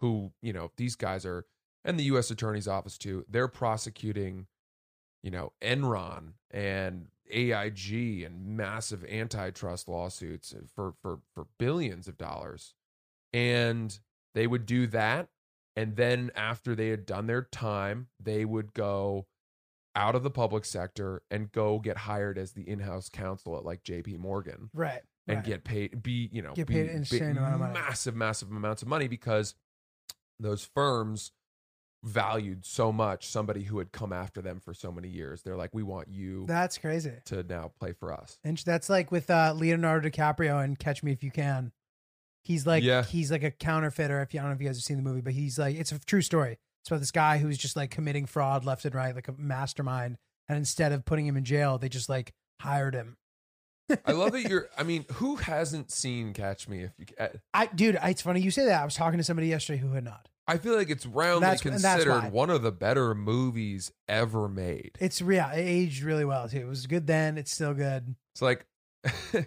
who 0.00 0.32
you 0.42 0.52
know 0.52 0.70
these 0.76 0.96
guys 0.96 1.24
are 1.26 1.44
and 1.84 1.98
the 1.98 2.04
us 2.04 2.30
attorney's 2.30 2.68
office 2.68 2.96
too 2.98 3.24
they're 3.28 3.48
prosecuting 3.48 4.46
you 5.22 5.30
know 5.30 5.52
enron 5.62 6.32
and 6.50 7.06
aig 7.30 8.24
and 8.24 8.56
massive 8.56 9.04
antitrust 9.04 9.88
lawsuits 9.88 10.54
for 10.74 10.94
for 11.02 11.20
for 11.34 11.46
billions 11.58 12.08
of 12.08 12.16
dollars 12.18 12.74
and 13.32 14.00
they 14.34 14.46
would 14.46 14.66
do 14.66 14.86
that 14.86 15.28
and 15.76 15.96
then 15.96 16.30
after 16.34 16.74
they 16.74 16.88
had 16.88 17.06
done 17.06 17.26
their 17.26 17.42
time 17.42 18.08
they 18.22 18.44
would 18.44 18.72
go 18.74 19.26
out 19.96 20.14
of 20.14 20.22
the 20.22 20.30
public 20.30 20.64
sector 20.64 21.22
and 21.30 21.50
go 21.52 21.78
get 21.78 21.96
hired 21.98 22.38
as 22.38 22.52
the 22.52 22.68
in-house 22.68 23.08
counsel 23.08 23.56
at 23.56 23.64
like 23.64 23.82
JP 23.82 24.18
Morgan 24.18 24.70
Right. 24.72 25.02
and 25.26 25.38
right. 25.38 25.44
get 25.46 25.64
paid 25.64 26.02
be 26.02 26.28
you 26.32 26.42
know 26.42 26.52
Get 26.54 26.66
paid 26.68 26.84
be- 26.84 26.90
an 26.90 26.96
insane 26.96 27.36
amount 27.36 27.54
of 27.54 27.60
money. 27.60 27.74
massive 27.74 28.14
massive 28.16 28.50
amounts 28.50 28.82
of 28.82 28.88
money 28.88 29.08
because 29.08 29.54
those 30.40 30.64
firms 30.74 31.32
valued 32.02 32.64
so 32.64 32.90
much 32.90 33.26
somebody 33.28 33.62
who 33.64 33.78
had 33.78 33.92
come 33.92 34.10
after 34.12 34.40
them 34.40 34.58
for 34.58 34.72
so 34.72 34.90
many 34.90 35.06
years 35.08 35.42
they're 35.42 35.56
like 35.56 35.68
we 35.74 35.82
want 35.82 36.08
you 36.08 36.46
That's 36.48 36.78
crazy. 36.78 37.12
to 37.26 37.42
now 37.42 37.72
play 37.78 37.92
for 37.92 38.10
us 38.10 38.38
And 38.42 38.56
that's 38.56 38.88
like 38.88 39.12
with 39.12 39.28
uh, 39.28 39.52
Leonardo 39.54 40.08
DiCaprio 40.08 40.64
and 40.64 40.78
Catch 40.78 41.02
Me 41.02 41.12
If 41.12 41.22
You 41.22 41.30
Can. 41.30 41.72
He's 42.42 42.66
like 42.66 42.82
Yeah. 42.82 43.02
he's 43.04 43.30
like 43.30 43.42
a 43.42 43.50
counterfeiter. 43.50 44.22
If 44.22 44.32
you 44.32 44.40
I 44.40 44.44
don't 44.44 44.52
know 44.52 44.54
if 44.54 44.62
you 44.62 44.66
guys 44.68 44.78
have 44.78 44.82
seen 44.84 44.96
the 44.96 45.02
movie, 45.02 45.20
but 45.20 45.34
he's 45.34 45.58
like 45.58 45.76
it's 45.76 45.92
a 45.92 45.98
true 45.98 46.22
story. 46.22 46.56
It's 46.82 46.88
about 46.90 47.00
this 47.00 47.10
guy 47.10 47.36
who's 47.36 47.58
just 47.58 47.76
like 47.76 47.90
committing 47.90 48.24
fraud 48.24 48.64
left 48.64 48.86
and 48.86 48.94
right, 48.94 49.14
like 49.14 49.28
a 49.28 49.34
mastermind. 49.36 50.16
And 50.48 50.56
instead 50.56 50.92
of 50.92 51.04
putting 51.04 51.26
him 51.26 51.36
in 51.36 51.44
jail, 51.44 51.76
they 51.76 51.90
just 51.90 52.08
like 52.08 52.32
hired 52.62 52.94
him. 52.94 53.18
I 54.06 54.12
love 54.12 54.32
that 54.32 54.40
you're 54.48 54.70
I 54.78 54.84
mean 54.84 55.04
who 55.12 55.36
hasn't 55.36 55.90
seen 55.90 56.32
Catch 56.32 56.66
Me 56.66 56.84
If 56.84 56.92
You 56.96 57.04
Can 57.04 57.28
I 57.52 57.66
dude, 57.66 57.98
it's 58.02 58.22
funny 58.22 58.40
you 58.40 58.50
say 58.50 58.64
that. 58.64 58.80
I 58.80 58.84
was 58.86 58.94
talking 58.94 59.18
to 59.18 59.24
somebody 59.24 59.48
yesterday 59.48 59.78
who 59.80 59.92
had 59.92 60.04
not. 60.04 60.29
I 60.50 60.58
feel 60.58 60.74
like 60.76 60.90
it's 60.90 61.06
roundly 61.06 61.40
That's- 61.42 61.64
and 61.64 61.78
that's 61.78 62.04
considered 62.04 62.32
one 62.32 62.50
of 62.50 62.62
the 62.62 62.72
better 62.72 63.14
movies 63.14 63.92
ever 64.08 64.48
made 64.48 64.98
It's 65.00 65.22
real. 65.22 65.46
It 65.54 65.60
aged 65.60 66.02
really 66.02 66.24
well 66.24 66.48
too. 66.48 66.58
It 66.58 66.66
was 66.66 66.86
good 66.86 67.06
then. 67.06 67.38
It's 67.38 67.52
still 67.52 67.72
good. 67.74 68.14
It's 68.34 68.42
like, 68.42 68.66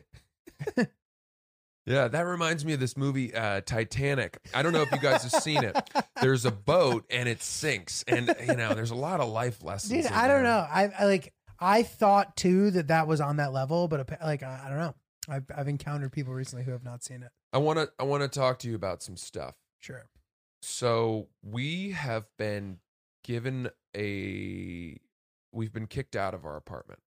yeah, 1.85 2.07
that 2.07 2.21
reminds 2.21 2.63
me 2.63 2.73
of 2.73 2.79
this 2.79 2.95
movie, 2.95 3.35
uh, 3.35 3.61
Titanic. 3.61 4.37
I 4.53 4.61
don't 4.61 4.71
know 4.71 4.81
if 4.83 4.91
you 4.91 4.99
guys 4.99 5.23
have 5.29 5.43
seen 5.43 5.63
it. 5.63 5.77
There's 6.21 6.45
a 6.45 6.51
boat 6.51 7.05
and 7.09 7.27
it 7.27 7.43
sinks, 7.43 8.03
and 8.07 8.33
you 8.47 8.55
know, 8.55 8.73
there's 8.73 8.91
a 8.91 8.95
lot 8.95 9.19
of 9.19 9.27
life 9.29 9.61
lessons. 9.63 9.91
Dude, 9.91 10.05
in 10.05 10.13
I 10.13 10.27
don't 10.27 10.43
there. 10.43 10.51
know. 10.51 10.67
I, 10.71 10.91
I 10.99 11.05
like. 11.05 11.33
I 11.59 11.83
thought 11.83 12.35
too 12.37 12.71
that 12.71 12.87
that 12.87 13.07
was 13.07 13.19
on 13.21 13.37
that 13.37 13.51
level, 13.53 13.87
but 13.89 13.99
appa- 14.01 14.19
like 14.25 14.43
I, 14.43 14.61
I 14.65 14.69
don't 14.69 14.77
know. 14.79 14.95
I've 15.27 15.45
I've 15.55 15.67
encountered 15.67 16.11
people 16.13 16.33
recently 16.33 16.63
who 16.63 16.71
have 16.71 16.83
not 16.83 17.03
seen 17.03 17.21
it. 17.23 17.29
I 17.51 17.57
want 17.57 17.79
to, 17.79 17.89
I 17.99 18.03
want 18.03 18.23
to 18.23 18.29
talk 18.29 18.59
to 18.59 18.69
you 18.69 18.75
about 18.75 19.03
some 19.03 19.17
stuff. 19.17 19.55
Sure. 19.79 20.03
So 20.63 21.27
we 21.43 21.91
have 21.91 22.25
been 22.37 22.79
given 23.23 23.69
a, 23.95 24.97
we've 25.51 25.73
been 25.73 25.87
kicked 25.87 26.15
out 26.15 26.33
of 26.33 26.45
our 26.45 26.55
apartment. 26.55 27.01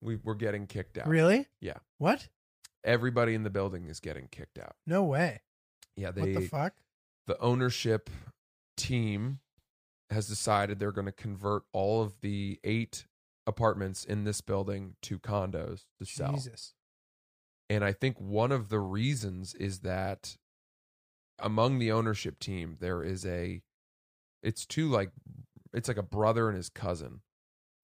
We 0.00 0.16
we're 0.16 0.34
getting 0.34 0.66
kicked 0.66 0.98
out. 0.98 1.08
Really? 1.08 1.46
Yeah. 1.60 1.78
What? 1.98 2.28
Everybody 2.84 3.34
in 3.34 3.42
the 3.42 3.50
building 3.50 3.86
is 3.86 4.00
getting 4.00 4.28
kicked 4.30 4.58
out. 4.58 4.76
No 4.86 5.04
way. 5.04 5.42
Yeah, 5.96 6.10
they 6.12 6.20
what 6.20 6.34
the 6.34 6.48
fuck? 6.48 6.74
the 7.28 7.38
ownership 7.40 8.10
team 8.76 9.38
has 10.10 10.26
decided 10.26 10.78
they're 10.78 10.90
going 10.90 11.06
to 11.06 11.12
convert 11.12 11.62
all 11.72 12.02
of 12.02 12.20
the 12.20 12.58
eight 12.64 13.06
apartments 13.46 14.04
in 14.04 14.24
this 14.24 14.40
building 14.40 14.94
to 15.02 15.18
condos 15.18 15.84
to 15.98 16.04
sell. 16.04 16.32
Jesus. 16.32 16.74
And 17.68 17.84
I 17.84 17.92
think 17.92 18.18
one 18.18 18.50
of 18.50 18.70
the 18.70 18.80
reasons 18.80 19.54
is 19.54 19.80
that 19.80 20.36
among 21.38 21.78
the 21.78 21.92
ownership 21.92 22.38
team 22.38 22.76
there 22.80 23.02
is 23.02 23.24
a 23.24 23.62
it's 24.42 24.66
two 24.66 24.88
like 24.88 25.10
it's 25.72 25.88
like 25.88 25.96
a 25.96 26.02
brother 26.02 26.48
and 26.48 26.56
his 26.56 26.68
cousin. 26.68 27.20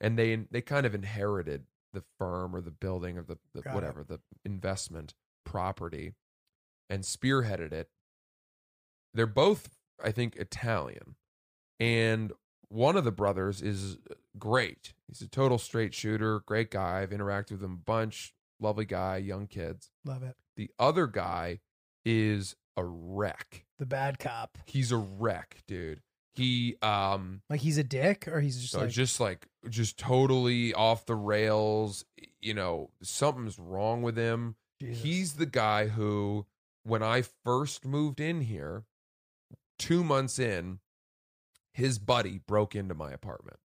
And 0.00 0.18
they 0.18 0.36
they 0.50 0.60
kind 0.60 0.86
of 0.86 0.94
inherited 0.94 1.64
the 1.92 2.02
firm 2.18 2.54
or 2.54 2.60
the 2.60 2.70
building 2.70 3.18
or 3.18 3.22
the, 3.22 3.38
the 3.54 3.62
Got 3.62 3.70
it. 3.70 3.74
whatever, 3.74 4.04
the 4.04 4.20
investment 4.44 5.14
property 5.44 6.14
and 6.90 7.02
spearheaded 7.04 7.72
it. 7.72 7.88
They're 9.12 9.26
both 9.26 9.70
I 10.02 10.10
think 10.10 10.36
Italian. 10.36 11.16
And 11.78 12.32
one 12.68 12.96
of 12.96 13.04
the 13.04 13.12
brothers 13.12 13.62
is 13.62 13.98
great. 14.38 14.94
He's 15.08 15.20
a 15.20 15.28
total 15.28 15.58
straight 15.58 15.94
shooter, 15.94 16.40
great 16.40 16.70
guy. 16.70 17.02
I've 17.02 17.10
interacted 17.10 17.52
with 17.52 17.62
him 17.62 17.72
a 17.72 17.84
bunch. 17.84 18.34
Lovely 18.60 18.84
guy, 18.84 19.18
young 19.18 19.46
kids. 19.46 19.90
Love 20.04 20.22
it. 20.22 20.36
The 20.56 20.70
other 20.78 21.06
guy 21.06 21.60
is 22.04 22.56
a 22.76 22.84
wreck. 22.84 23.64
The 23.78 23.86
bad 23.86 24.18
cop. 24.18 24.58
He's 24.66 24.92
a 24.92 24.96
wreck, 24.96 25.62
dude. 25.66 26.00
He 26.34 26.76
um 26.82 27.42
Like 27.48 27.60
he's 27.60 27.78
a 27.78 27.84
dick, 27.84 28.26
or 28.28 28.40
he's 28.40 28.60
just 28.60 28.74
like 28.74 28.90
just 28.90 29.20
like 29.20 29.46
just 29.68 29.98
totally 29.98 30.74
off 30.74 31.06
the 31.06 31.14
rails. 31.14 32.04
You 32.40 32.54
know, 32.54 32.90
something's 33.02 33.58
wrong 33.58 34.02
with 34.02 34.16
him. 34.16 34.56
Jesus. 34.80 35.02
He's 35.02 35.32
the 35.34 35.46
guy 35.46 35.86
who, 35.86 36.46
when 36.82 37.02
I 37.02 37.22
first 37.44 37.86
moved 37.86 38.20
in 38.20 38.40
here, 38.40 38.84
two 39.78 40.02
months 40.02 40.38
in, 40.38 40.80
his 41.72 41.98
buddy 41.98 42.40
broke 42.46 42.74
into 42.74 42.94
my 42.94 43.12
apartment. 43.12 43.58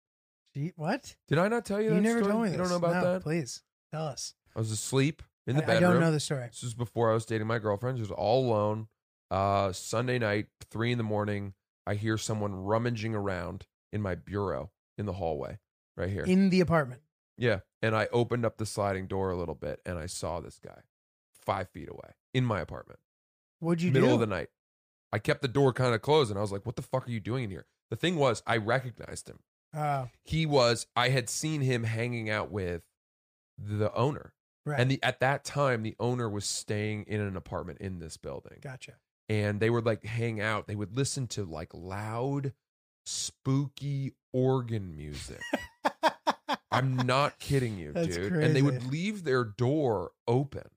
Gee, 0.54 0.72
what? 0.76 1.16
Did 1.26 1.38
I 1.38 1.48
not 1.48 1.64
tell 1.64 1.80
you? 1.80 1.94
You, 1.94 2.00
never 2.00 2.18
story? 2.20 2.32
told 2.32 2.44
me. 2.44 2.50
You 2.52 2.58
don't 2.58 2.68
know 2.68 2.76
about 2.76 3.02
No, 3.02 3.12
that? 3.14 3.22
Please 3.22 3.62
tell 3.92 4.06
us. 4.06 4.34
I 4.54 4.58
was 4.58 4.70
asleep 4.70 5.22
in 5.46 5.56
the 5.56 5.70
I, 5.70 5.76
I 5.76 5.80
don't 5.80 6.00
know 6.00 6.12
the 6.12 6.20
story. 6.20 6.46
This 6.48 6.62
was 6.62 6.74
before 6.74 7.10
I 7.10 7.14
was 7.14 7.24
dating 7.24 7.46
my 7.46 7.58
girlfriend. 7.58 7.98
She 7.98 8.02
was 8.02 8.10
all 8.10 8.46
alone. 8.46 8.88
Uh, 9.30 9.72
Sunday 9.72 10.18
night, 10.18 10.46
three 10.70 10.92
in 10.92 10.98
the 10.98 11.04
morning, 11.04 11.54
I 11.86 11.94
hear 11.94 12.16
someone 12.18 12.54
rummaging 12.54 13.14
around 13.14 13.66
in 13.92 14.00
my 14.02 14.14
bureau 14.14 14.70
in 14.96 15.06
the 15.06 15.12
hallway 15.14 15.58
right 15.96 16.08
here. 16.10 16.24
In 16.24 16.50
the 16.50 16.60
apartment. 16.60 17.02
yeah. 17.36 17.60
And 17.80 17.94
I 17.94 18.08
opened 18.12 18.44
up 18.44 18.56
the 18.58 18.66
sliding 18.66 19.06
door 19.06 19.30
a 19.30 19.36
little 19.36 19.54
bit 19.54 19.80
and 19.86 19.98
I 19.98 20.06
saw 20.06 20.40
this 20.40 20.58
guy 20.58 20.80
five 21.44 21.68
feet 21.70 21.88
away 21.88 22.14
in 22.34 22.44
my 22.44 22.60
apartment, 22.60 22.98
What'd 23.60 23.82
you 23.82 23.90
do? 23.90 23.94
middle 23.94 24.08
do? 24.10 24.14
of 24.14 24.20
the 24.20 24.26
night. 24.26 24.48
I 25.12 25.18
kept 25.18 25.42
the 25.42 25.48
door 25.48 25.72
kind 25.72 25.94
of 25.94 26.02
closed 26.02 26.30
and 26.30 26.38
I 26.38 26.42
was 26.42 26.50
like, 26.52 26.66
what 26.66 26.76
the 26.76 26.82
fuck 26.82 27.06
are 27.06 27.10
you 27.10 27.20
doing 27.20 27.44
in 27.44 27.50
here? 27.50 27.66
The 27.90 27.96
thing 27.96 28.16
was, 28.16 28.42
I 28.46 28.56
recognized 28.56 29.28
him. 29.28 29.38
Oh, 29.74 30.08
He 30.24 30.44
was, 30.46 30.86
I 30.96 31.10
had 31.10 31.30
seen 31.30 31.60
him 31.60 31.84
hanging 31.84 32.28
out 32.28 32.50
with 32.50 32.82
the 33.56 33.94
owner. 33.94 34.34
right. 34.66 34.80
And 34.80 34.90
the, 34.90 35.02
at 35.02 35.20
that 35.20 35.44
time, 35.44 35.82
the 35.82 35.94
owner 36.00 36.28
was 36.28 36.44
staying 36.44 37.04
in 37.06 37.20
an 37.20 37.36
apartment 37.36 37.78
in 37.80 37.98
this 38.00 38.16
building. 38.16 38.58
gotcha. 38.60 38.94
And 39.28 39.60
they 39.60 39.70
would 39.70 39.86
like 39.86 40.04
hang 40.04 40.40
out. 40.40 40.66
They 40.66 40.74
would 40.74 40.96
listen 40.96 41.26
to 41.28 41.44
like 41.44 41.70
loud, 41.74 42.52
spooky 43.06 44.14
organ 44.32 44.96
music. 44.96 45.40
I'm 46.70 46.96
not 46.96 47.38
kidding 47.38 47.78
you, 47.78 47.92
That's 47.92 48.16
dude. 48.16 48.32
And 48.32 48.54
they 48.54 48.62
would 48.62 48.90
leave 48.90 49.24
their 49.24 49.44
door 49.44 50.12
open. 50.26 50.68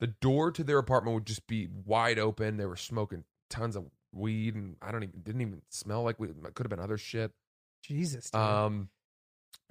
The 0.00 0.06
door 0.06 0.52
to 0.52 0.62
their 0.62 0.78
apartment 0.78 1.14
would 1.14 1.26
just 1.26 1.46
be 1.46 1.68
wide 1.84 2.18
open. 2.18 2.56
They 2.56 2.66
were 2.66 2.76
smoking 2.76 3.24
tons 3.50 3.74
of 3.74 3.86
weed, 4.12 4.54
and 4.54 4.76
I 4.80 4.92
don't 4.92 5.02
even 5.02 5.20
didn't 5.20 5.40
even 5.40 5.62
smell 5.70 6.04
like 6.04 6.20
weed. 6.20 6.30
It 6.30 6.54
could 6.54 6.66
have 6.66 6.70
been 6.70 6.80
other 6.80 6.98
shit. 6.98 7.32
Jesus. 7.82 8.30
Dude. 8.30 8.40
Um, 8.40 8.88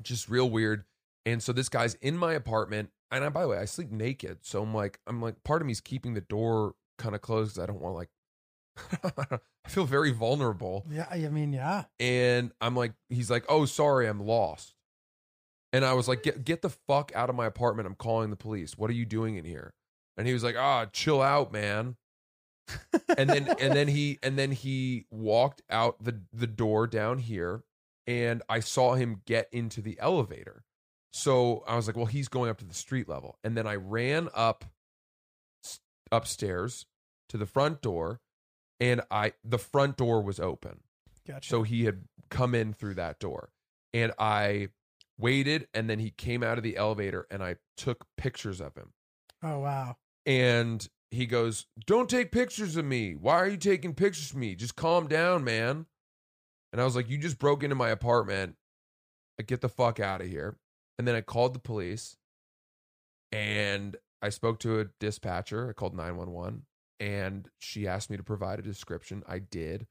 just 0.02 0.30
real 0.30 0.50
weird. 0.50 0.84
And 1.26 1.42
so 1.42 1.54
this 1.54 1.70
guy's 1.70 1.96
in 1.96 2.18
my 2.18 2.34
apartment, 2.34 2.90
and 3.12 3.24
I, 3.24 3.30
by 3.30 3.42
the 3.42 3.48
way, 3.48 3.58
I 3.58 3.66
sleep 3.66 3.92
naked. 3.92 4.40
So 4.42 4.62
I'm 4.62 4.74
like, 4.74 5.00
I'm 5.08 5.22
like, 5.22 5.44
part 5.44 5.62
of 5.62 5.68
me's 5.68 5.82
keeping 5.82 6.14
the 6.14 6.22
door 6.22 6.76
kind 6.98 7.16
of 7.16 7.22
closed 7.22 7.56
because 7.56 7.64
I 7.64 7.66
don't 7.68 7.82
want 7.82 7.96
like, 7.96 8.10
I 9.66 9.70
feel 9.70 9.86
very 9.86 10.12
vulnerable. 10.12 10.86
yeah, 10.90 11.08
I 11.10 11.30
mean, 11.30 11.54
yeah. 11.54 11.86
And 12.00 12.52
I'm 12.62 12.76
like, 12.76 12.94
he's 13.10 13.32
like, 13.32 13.46
oh, 13.50 13.66
sorry, 13.66 14.08
I'm 14.08 14.26
lost. 14.26 14.76
And 15.74 15.84
I 15.84 15.94
was 15.94 16.08
like, 16.08 16.24
get 16.24 16.46
get 16.46 16.62
the 16.62 16.70
fuck 16.70 17.12
out 17.16 17.30
of 17.30 17.36
my 17.36 17.46
apartment. 17.46 17.88
I'm 17.88 17.96
calling 17.96 18.30
the 18.30 18.36
police. 18.36 18.78
What 18.78 18.90
are 18.90 18.94
you 18.94 19.06
doing 19.06 19.36
in 19.36 19.46
here? 19.46 19.74
And 20.16 20.26
he 20.26 20.34
was 20.34 20.44
like, 20.44 20.56
ah, 20.58 20.86
chill 20.86 21.22
out, 21.22 21.52
man. 21.52 21.98
and 23.18 23.30
then 23.30 23.48
and 23.60 23.74
then 23.74 23.88
he 23.88 24.20
and 24.24 24.38
then 24.38 24.52
he 24.52 25.06
walked 25.10 25.62
out 25.70 26.04
the 26.04 26.22
the 26.34 26.48
door 26.48 26.88
down 26.88 27.18
here 27.18 27.64
and 28.06 28.42
I 28.50 28.60
saw 28.62 28.96
him 28.96 29.22
get 29.26 29.48
into 29.52 29.82
the 29.82 29.98
elevator. 30.00 30.64
So 31.12 31.64
I 31.68 31.76
was 31.76 31.88
like, 31.88 31.96
well, 31.96 32.06
he's 32.06 32.28
going 32.28 32.50
up 32.50 32.58
to 32.60 32.66
the 32.66 32.74
street 32.74 33.08
level. 33.10 33.38
And 33.44 33.56
then 33.56 33.68
I 33.68 33.76
ran 33.76 34.30
up 34.34 34.66
upstairs 36.12 36.86
to 37.30 37.38
the 37.38 37.46
front 37.46 37.82
door 37.82 38.22
and 38.80 39.02
I 39.10 39.34
the 39.44 39.58
front 39.58 39.98
door 39.98 40.22
was 40.22 40.40
open. 40.40 40.82
Gotcha. 41.28 41.50
So 41.50 41.64
he 41.64 41.86
had 41.86 42.04
come 42.30 42.56
in 42.56 42.74
through 42.74 42.96
that 42.96 43.20
door. 43.20 43.50
And 43.94 44.14
I 44.20 44.70
waited 45.18 45.68
and 45.74 45.90
then 45.90 46.00
he 46.00 46.12
came 46.12 46.44
out 46.44 46.58
of 46.58 46.64
the 46.64 46.78
elevator 46.78 47.26
and 47.32 47.44
I 47.44 47.56
took 47.76 48.06
pictures 48.18 48.62
of 48.62 48.76
him. 48.76 48.94
oh 49.44 49.60
wow. 49.60 49.98
And 50.26 50.88
he 51.10 51.26
goes, 51.26 51.66
Don't 51.86 52.10
take 52.10 52.32
pictures 52.32 52.76
of 52.76 52.86
me. 52.86 53.16
Why 53.16 53.36
are 53.36 53.48
you 53.48 53.58
taking 53.58 53.94
pictures 53.94 54.32
of 54.32 54.38
me? 54.38 54.56
Just 54.56 54.76
calm 54.76 55.08
down, 55.08 55.44
man. 55.44 55.86
And 56.72 56.82
I 56.82 56.86
was 56.86 56.96
like, 56.96 57.10
You 57.10 57.18
just 57.18 57.40
broke 57.40 57.64
into 57.64 57.76
my 57.76 57.90
apartment. 57.90 58.56
Like, 59.38 59.48
get 59.48 59.62
the 59.62 59.70
fuck 59.70 60.00
out 60.00 60.22
of 60.22 60.28
here. 60.28 60.58
And 60.98 61.08
then 61.08 61.16
I 61.16 61.22
called 61.22 61.54
the 61.54 61.60
police 61.60 62.18
and 63.32 63.96
I 64.22 64.30
spoke 64.30 64.60
to 64.60 64.80
a 64.80 64.86
dispatcher. 65.00 65.70
I 65.70 65.74
called 65.74 65.96
911 65.96 66.64
and 67.00 67.50
she 67.60 67.88
asked 67.88 68.10
me 68.10 68.18
to 68.18 68.24
provide 68.24 68.60
a 68.60 68.64
description. 68.64 69.24
I 69.28 69.40
did. 69.40 69.88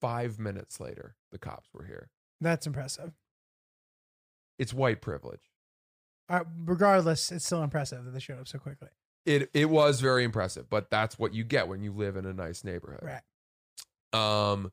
Five 0.00 0.38
minutes 0.38 0.80
later, 0.80 1.16
the 1.32 1.38
cops 1.38 1.68
were 1.72 1.84
here. 1.84 2.10
That's 2.40 2.66
impressive. 2.66 3.12
It's 4.58 4.74
white 4.74 5.00
privilege. 5.00 5.50
Uh, 6.28 6.44
regardless, 6.64 7.32
it's 7.32 7.46
still 7.46 7.62
impressive 7.62 8.04
that 8.04 8.10
they 8.10 8.20
showed 8.20 8.38
up 8.38 8.48
so 8.48 8.58
quickly. 8.58 8.88
It 9.24 9.50
it 9.54 9.70
was 9.70 10.00
very 10.00 10.24
impressive, 10.24 10.68
but 10.68 10.90
that's 10.90 11.18
what 11.18 11.32
you 11.32 11.44
get 11.44 11.68
when 11.68 11.82
you 11.82 11.92
live 11.92 12.16
in 12.16 12.26
a 12.26 12.34
nice 12.34 12.64
neighborhood. 12.64 13.02
Right. 13.02 13.22
Um, 14.12 14.70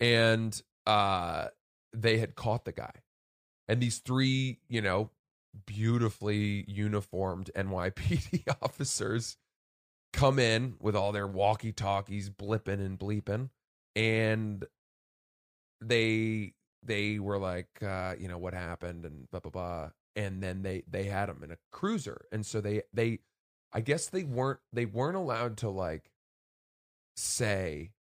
and 0.00 0.60
uh, 0.86 1.46
they 1.92 2.18
had 2.18 2.34
caught 2.34 2.64
the 2.64 2.72
guy, 2.72 2.92
and 3.68 3.80
these 3.80 3.98
three, 3.98 4.58
you 4.68 4.82
know, 4.82 5.10
beautifully 5.66 6.64
uniformed 6.68 7.50
NYPD 7.56 8.44
officers 8.62 9.36
come 10.12 10.38
in 10.38 10.74
with 10.80 10.94
all 10.94 11.12
their 11.12 11.26
walkie 11.26 11.72
talkies, 11.72 12.30
blipping 12.30 12.84
and 12.84 12.98
bleeping, 12.98 13.50
and 13.96 14.64
they 15.80 16.54
they 16.82 17.18
were 17.18 17.38
like, 17.38 17.82
uh, 17.82 18.14
you 18.18 18.28
know, 18.28 18.38
what 18.38 18.54
happened? 18.54 19.04
and 19.04 19.30
blah 19.30 19.40
blah 19.40 19.50
blah, 19.50 19.90
and 20.16 20.42
then 20.42 20.62
they 20.62 20.82
they 20.88 21.04
had 21.04 21.28
him 21.28 21.42
in 21.42 21.50
a 21.50 21.58
cruiser, 21.72 22.26
and 22.32 22.44
so 22.46 22.60
they 22.60 22.82
they, 22.92 23.20
I 23.72 23.80
guess 23.80 24.06
they 24.08 24.24
weren't 24.24 24.60
they 24.72 24.86
weren't 24.86 25.16
allowed 25.16 25.56
to 25.58 25.70
like 25.70 26.10
say 27.16 27.92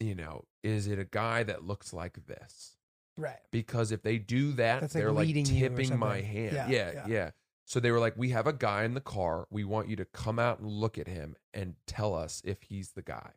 you 0.00 0.14
know, 0.14 0.44
is 0.62 0.86
it 0.86 0.98
a 0.98 1.04
guy 1.04 1.42
that 1.42 1.64
looks 1.64 1.92
like 1.92 2.26
this? 2.26 2.75
Right. 3.16 3.38
Because 3.50 3.92
if 3.92 4.02
they 4.02 4.18
do 4.18 4.52
that, 4.52 4.80
That's 4.80 4.94
like 4.94 5.02
they're 5.02 5.12
like 5.12 5.26
leading 5.26 5.46
you 5.46 5.66
or 5.66 5.68
tipping 5.70 5.98
my 5.98 6.16
something. 6.20 6.24
hand. 6.24 6.54
Yeah, 6.54 6.68
Yeah, 6.68 7.06
yeah. 7.08 7.30
So 7.64 7.80
they 7.80 7.90
were 7.90 7.98
like, 7.98 8.16
we 8.16 8.30
have 8.30 8.46
a 8.46 8.52
guy 8.52 8.84
in 8.84 8.94
the 8.94 9.00
car. 9.00 9.46
We 9.50 9.64
want 9.64 9.88
you 9.88 9.96
to 9.96 10.04
come 10.04 10.38
out 10.38 10.60
and 10.60 10.68
look 10.70 10.98
at 10.98 11.08
him 11.08 11.34
and 11.52 11.74
tell 11.86 12.14
us 12.14 12.40
if 12.44 12.62
he's 12.62 12.92
the 12.92 13.02
guy. 13.02 13.30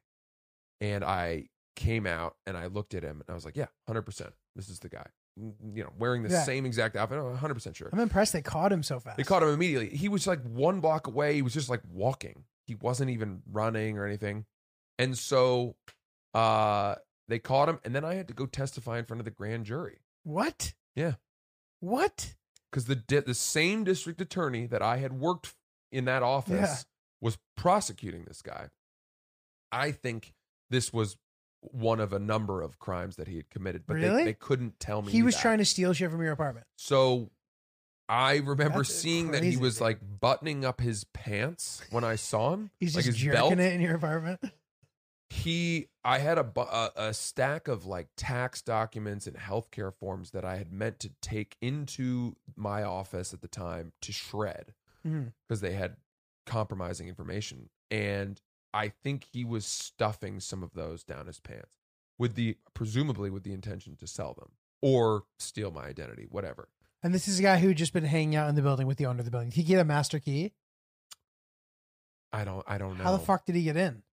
And 0.82 1.04
I 1.04 1.50
came 1.76 2.06
out 2.06 2.36
and 2.46 2.56
I 2.56 2.68
looked 2.68 2.94
at 2.94 3.02
him 3.04 3.22
and 3.22 3.30
I 3.30 3.34
was 3.34 3.44
like, 3.46 3.58
yeah, 3.58 3.68
100%. 3.90 4.32
This 4.56 4.70
is 4.70 4.80
the 4.80 4.90
guy. 4.90 5.08
Mm, 5.40 5.54
You 5.76 5.84
know, 5.84 5.94
wearing 5.98 6.22
the 6.24 6.30
Yeah. 6.30 6.44
same 6.44 6.66
exact 6.66 6.96
outfit. 6.96 7.18
I'm 7.18 7.36
100% 7.38 7.76
sure. 7.76 7.90
I'm 7.92 8.00
impressed 8.00 8.34
they 8.34 8.42
caught 8.42 8.72
him 8.72 8.84
so 8.84 9.00
fast. 9.00 9.18
They 9.18 9.24
caught 9.24 9.42
him 9.42 9.50
immediately. 9.50 9.96
He 9.98 10.10
was 10.10 10.28
like 10.28 10.44
one 10.44 10.80
block 10.80 11.08
away. 11.08 11.34
He 11.36 11.42
was 11.42 11.54
just 11.54 11.70
like 11.70 11.82
walking. 11.92 12.44
He 12.68 12.76
wasn't 12.76 13.10
even 13.10 13.42
running 13.52 13.98
or 13.98 14.06
anything. 14.06 14.46
And 15.00 15.18
so 15.18 15.76
uh 16.36 16.96
they 17.30 17.40
caught 17.40 17.70
him 17.70 17.80
and 17.86 17.96
then 17.96 18.04
I 18.04 18.16
had 18.16 18.28
to 18.28 18.34
go 18.34 18.46
testify 18.46 19.00
in 19.00 19.06
front 19.06 19.22
of 19.22 19.26
the 19.26 19.32
grand 19.32 19.66
jury 19.66 20.00
What? 20.24 20.74
Yeah. 20.96 21.14
What? 21.80 22.36
cuz 22.72 22.86
the 22.86 22.96
di- 22.96 23.20
the 23.22 23.34
same 23.34 23.84
district 23.84 24.20
attorney 24.22 24.66
that 24.68 24.82
I 24.82 24.98
had 24.98 25.14
worked 25.14 25.56
in 25.92 26.06
that 26.06 26.22
office 26.24 26.52
Yeah. 26.52 26.76
was 27.22 27.38
prosecuting 27.56 28.26
this 28.26 28.42
guy. 28.42 28.70
I 29.72 29.92
think 29.92 30.34
this 30.70 30.92
was 30.94 31.18
one 31.62 32.00
of 32.00 32.14
a 32.14 32.20
number 32.20 32.62
of 32.62 32.80
crimes 32.80 33.16
that 33.18 33.28
he 33.28 33.36
had 33.38 33.50
committed, 33.50 33.84
but 33.88 33.96
Really? 33.96 34.18
they, 34.18 34.24
they 34.26 34.34
couldn't 34.34 34.80
tell 34.80 35.02
me 35.02 35.12
He 35.12 35.24
was 35.24 35.36
that. 35.36 35.42
trying 35.42 35.58
to 35.60 35.66
steal 35.66 35.94
shit 35.94 36.10
from 36.12 36.22
your 36.22 36.32
apartment. 36.32 36.66
So 36.78 37.32
I 38.08 38.38
remember 38.38 38.80
That's 38.80 38.94
seeing 38.96 39.32
that 39.32 39.44
he 39.44 39.58
was 39.58 39.76
dude. 39.76 39.82
like 39.82 40.00
buttoning 40.20 40.64
up 40.66 40.80
his 40.80 41.04
pants 41.06 41.82
when 41.92 42.04
I 42.04 42.16
saw 42.16 42.54
him. 42.54 42.72
He's 42.80 42.96
like 42.96 43.06
just 43.06 43.18
jerking 43.18 43.60
it 43.60 43.74
in 43.74 43.82
your 43.82 43.96
apartment. 43.96 44.40
He, 45.30 45.90
I 46.04 46.18
had 46.18 46.40
a, 46.40 46.52
a 46.58 46.92
a 46.96 47.14
stack 47.14 47.68
of 47.68 47.86
like 47.86 48.08
tax 48.18 48.64
documents 48.64 49.28
and 49.28 49.38
healthcare 49.38 49.94
forms 49.94 50.32
that 50.32 50.44
I 50.44 50.56
had 50.56 50.74
meant 50.74 51.00
to 51.02 51.12
take 51.22 51.56
into 51.62 52.36
my 52.56 52.82
office 52.84 53.32
at 53.34 53.42
the 53.42 53.48
time 53.48 53.92
to 54.02 54.12
shred 54.12 54.74
mm-hmm. 55.06 55.28
because 55.48 55.62
they 55.62 55.74
had 55.74 55.98
compromising 56.48 57.08
information, 57.08 57.70
and 57.92 58.42
I 58.74 58.90
think 59.04 59.28
he 59.32 59.46
was 59.46 59.66
stuffing 59.66 60.40
some 60.40 60.64
of 60.64 60.74
those 60.74 61.04
down 61.04 61.28
his 61.28 61.40
pants 61.40 61.78
with 62.18 62.36
the 62.36 62.58
presumably 62.74 63.30
with 63.30 63.44
the 63.44 63.54
intention 63.54 63.96
to 63.98 64.08
sell 64.08 64.34
them 64.34 64.50
or 64.82 65.24
steal 65.38 65.72
my 65.72 65.86
identity, 65.86 66.28
whatever. 66.30 66.70
And 67.02 67.14
this 67.14 67.28
is 67.28 67.40
a 67.40 67.44
guy 67.44 67.60
who 67.60 67.74
just 67.74 67.94
been 67.94 68.04
hanging 68.04 68.36
out 68.36 68.50
in 68.50 68.56
the 68.56 68.62
building 68.62 68.88
with 68.88 68.98
the 68.98 69.06
owner 69.06 69.20
of 69.20 69.26
the 69.26 69.32
building. 69.32 69.50
Did 69.50 69.56
he 69.56 69.64
get 69.64 69.80
a 69.80 69.86
master 69.86 70.20
key? 70.20 70.54
I 72.32 72.44
don't, 72.44 72.64
I 72.68 72.78
don't 72.78 72.98
know. 72.98 73.04
How 73.04 73.12
the 73.12 73.24
fuck 73.24 73.46
did 73.46 73.56
he 73.56 73.64
get 73.64 73.78
in? 73.78 74.04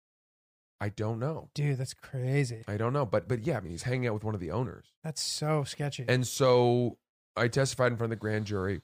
I 0.80 0.90
don't 0.90 1.18
know. 1.18 1.48
Dude, 1.54 1.78
that's 1.78 1.94
crazy. 1.94 2.62
I 2.68 2.76
don't 2.76 2.92
know, 2.92 3.06
but 3.06 3.28
but 3.28 3.46
yeah, 3.46 3.56
I 3.56 3.60
mean, 3.60 3.70
he's 3.72 3.82
hanging 3.84 4.06
out 4.08 4.14
with 4.14 4.24
one 4.24 4.34
of 4.34 4.40
the 4.40 4.50
owners, 4.50 4.86
That's 5.02 5.22
so 5.22 5.64
sketchy. 5.64 6.04
and 6.08 6.26
so 6.26 6.98
I 7.36 7.48
testified 7.48 7.92
in 7.92 7.98
front 7.98 8.12
of 8.12 8.18
the 8.18 8.20
grand 8.20 8.44
jury, 8.46 8.82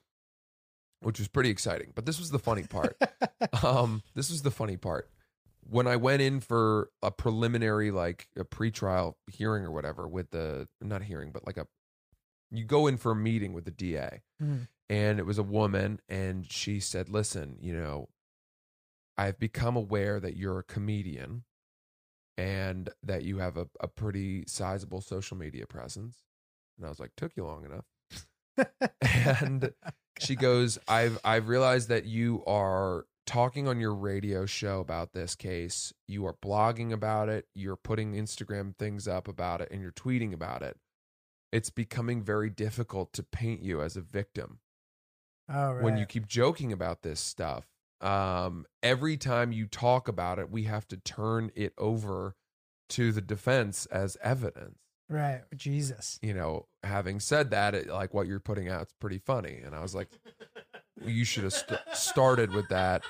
which 1.00 1.18
was 1.18 1.28
pretty 1.28 1.50
exciting. 1.50 1.92
But 1.94 2.06
this 2.06 2.18
was 2.18 2.30
the 2.30 2.38
funny 2.38 2.62
part. 2.64 2.96
um, 3.64 4.02
this 4.14 4.30
was 4.30 4.42
the 4.42 4.50
funny 4.50 4.76
part. 4.76 5.08
When 5.68 5.86
I 5.86 5.96
went 5.96 6.22
in 6.22 6.40
for 6.40 6.90
a 7.02 7.10
preliminary, 7.10 7.90
like 7.90 8.28
a 8.36 8.44
pretrial 8.44 9.14
hearing 9.30 9.64
or 9.64 9.70
whatever, 9.70 10.08
with 10.08 10.30
the 10.30 10.68
not 10.80 11.02
hearing, 11.04 11.30
but 11.30 11.46
like 11.46 11.56
a, 11.56 11.66
you 12.50 12.64
go 12.64 12.86
in 12.86 12.96
for 12.96 13.12
a 13.12 13.16
meeting 13.16 13.52
with 13.52 13.64
the 13.64 13.70
DA, 13.70 14.22
Mhm. 14.42 14.66
and 14.90 15.18
it 15.18 15.26
was 15.26 15.38
a 15.38 15.42
woman, 15.42 16.00
and 16.08 16.50
she 16.50 16.80
said, 16.80 17.08
"Listen, 17.08 17.56
you 17.60 17.74
know, 17.74 18.08
I've 19.16 19.38
become 19.38 19.76
aware 19.76 20.18
that 20.20 20.36
you're 20.36 20.58
a 20.58 20.64
comedian." 20.64 21.44
And 22.36 22.90
that 23.02 23.24
you 23.24 23.38
have 23.38 23.56
a, 23.56 23.66
a 23.80 23.88
pretty 23.88 24.44
sizable 24.46 25.00
social 25.00 25.36
media 25.36 25.66
presence. 25.66 26.18
And 26.76 26.86
I 26.86 26.88
was 26.88 26.98
like, 27.00 27.12
took 27.16 27.36
you 27.36 27.44
long 27.44 27.64
enough. 27.64 27.84
and 29.00 29.72
oh, 29.86 29.90
she 30.20 30.34
goes, 30.36 30.78
"I've 30.88 31.18
I've 31.24 31.48
realized 31.48 31.88
that 31.88 32.04
you 32.04 32.42
are 32.46 33.06
talking 33.26 33.66
on 33.68 33.80
your 33.80 33.94
radio 33.94 34.46
show 34.46 34.80
about 34.80 35.12
this 35.12 35.34
case. 35.34 35.92
You 36.06 36.26
are 36.26 36.34
blogging 36.34 36.92
about 36.92 37.28
it. 37.28 37.46
You're 37.54 37.76
putting 37.76 38.14
Instagram 38.14 38.76
things 38.76 39.08
up 39.08 39.26
about 39.28 39.60
it, 39.60 39.68
and 39.70 39.80
you're 39.80 39.92
tweeting 39.92 40.34
about 40.34 40.62
it. 40.62 40.76
It's 41.50 41.70
becoming 41.70 42.22
very 42.22 42.50
difficult 42.50 43.12
to 43.14 43.22
paint 43.22 43.62
you 43.62 43.82
as 43.82 43.96
a 43.96 44.00
victim 44.00 44.60
Oh, 45.48 45.72
right. 45.72 45.82
when 45.82 45.96
you 45.98 46.06
keep 46.06 46.26
joking 46.26 46.72
about 46.72 47.02
this 47.02 47.20
stuff. 47.20 47.66
Um, 48.02 48.66
every 48.82 49.16
time 49.16 49.52
you 49.52 49.66
talk 49.66 50.08
about 50.08 50.38
it, 50.38 50.50
we 50.50 50.64
have 50.64 50.86
to 50.88 50.96
turn 50.96 51.50
it 51.54 51.72
over 51.78 52.34
to 52.90 53.12
the 53.12 53.20
defense 53.20 53.86
as 53.86 54.16
evidence." 54.22 54.78
right. 55.08 55.42
Jesus. 55.54 56.18
you 56.22 56.32
know, 56.34 56.66
having 56.82 57.20
said 57.20 57.50
that, 57.50 57.74
it, 57.74 57.88
like 57.88 58.14
what 58.14 58.26
you're 58.26 58.40
putting 58.40 58.68
out 58.68 58.86
is 58.86 58.94
pretty 59.00 59.18
funny. 59.18 59.60
And 59.64 59.74
I 59.74 59.82
was 59.82 59.94
like, 59.94 60.08
you 61.04 61.24
should 61.24 61.44
have 61.44 61.52
st- 61.52 61.80
started 61.92 62.50
with 62.52 62.68
that 62.70 63.02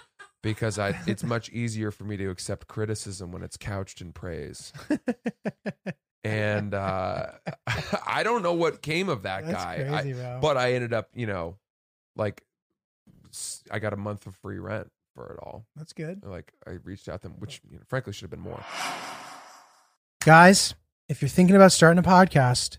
because 0.42 0.78
I, 0.80 0.98
it's 1.06 1.22
much 1.22 1.48
easier 1.50 1.92
for 1.92 2.02
me 2.04 2.16
to 2.16 2.28
accept 2.28 2.66
criticism 2.66 3.30
when 3.30 3.42
it's 3.42 3.56
couched 3.56 4.00
in 4.00 4.12
praise. 4.12 4.72
And 6.24 6.72
uh, 6.72 7.26
I 8.06 8.22
don't 8.22 8.42
know 8.44 8.52
what 8.54 8.80
came 8.80 9.08
of 9.08 9.22
that 9.24 9.44
That's 9.44 9.56
guy, 9.64 9.86
I- 9.88 9.90
crazy, 10.02 10.12
bro. 10.12 10.38
but 10.40 10.56
I 10.56 10.74
ended 10.74 10.92
up, 10.92 11.08
you 11.14 11.26
know, 11.26 11.56
like 12.14 12.44
I 13.70 13.78
got 13.78 13.92
a 13.92 13.96
month 13.96 14.26
of 14.26 14.34
free 14.36 14.58
rent 14.58 14.90
for 15.14 15.32
it 15.32 15.38
all. 15.42 15.66
That's 15.76 15.92
good. 15.92 16.24
Like 16.24 16.52
I 16.66 16.78
reached 16.84 17.08
out 17.08 17.22
to 17.22 17.28
them, 17.28 17.36
which 17.38 17.60
you 17.68 17.76
know, 17.76 17.82
frankly 17.88 18.12
should 18.12 18.22
have 18.22 18.30
been 18.30 18.40
more. 18.40 18.64
Guys, 20.24 20.74
if 21.08 21.20
you're 21.20 21.28
thinking 21.28 21.56
about 21.56 21.72
starting 21.72 21.98
a 21.98 22.02
podcast, 22.02 22.78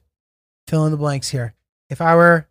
fill 0.68 0.86
in 0.86 0.92
the 0.92 0.98
blanks 0.98 1.30
here. 1.30 1.54
If 1.89 2.02
I 2.02 2.16
were 2.16 2.48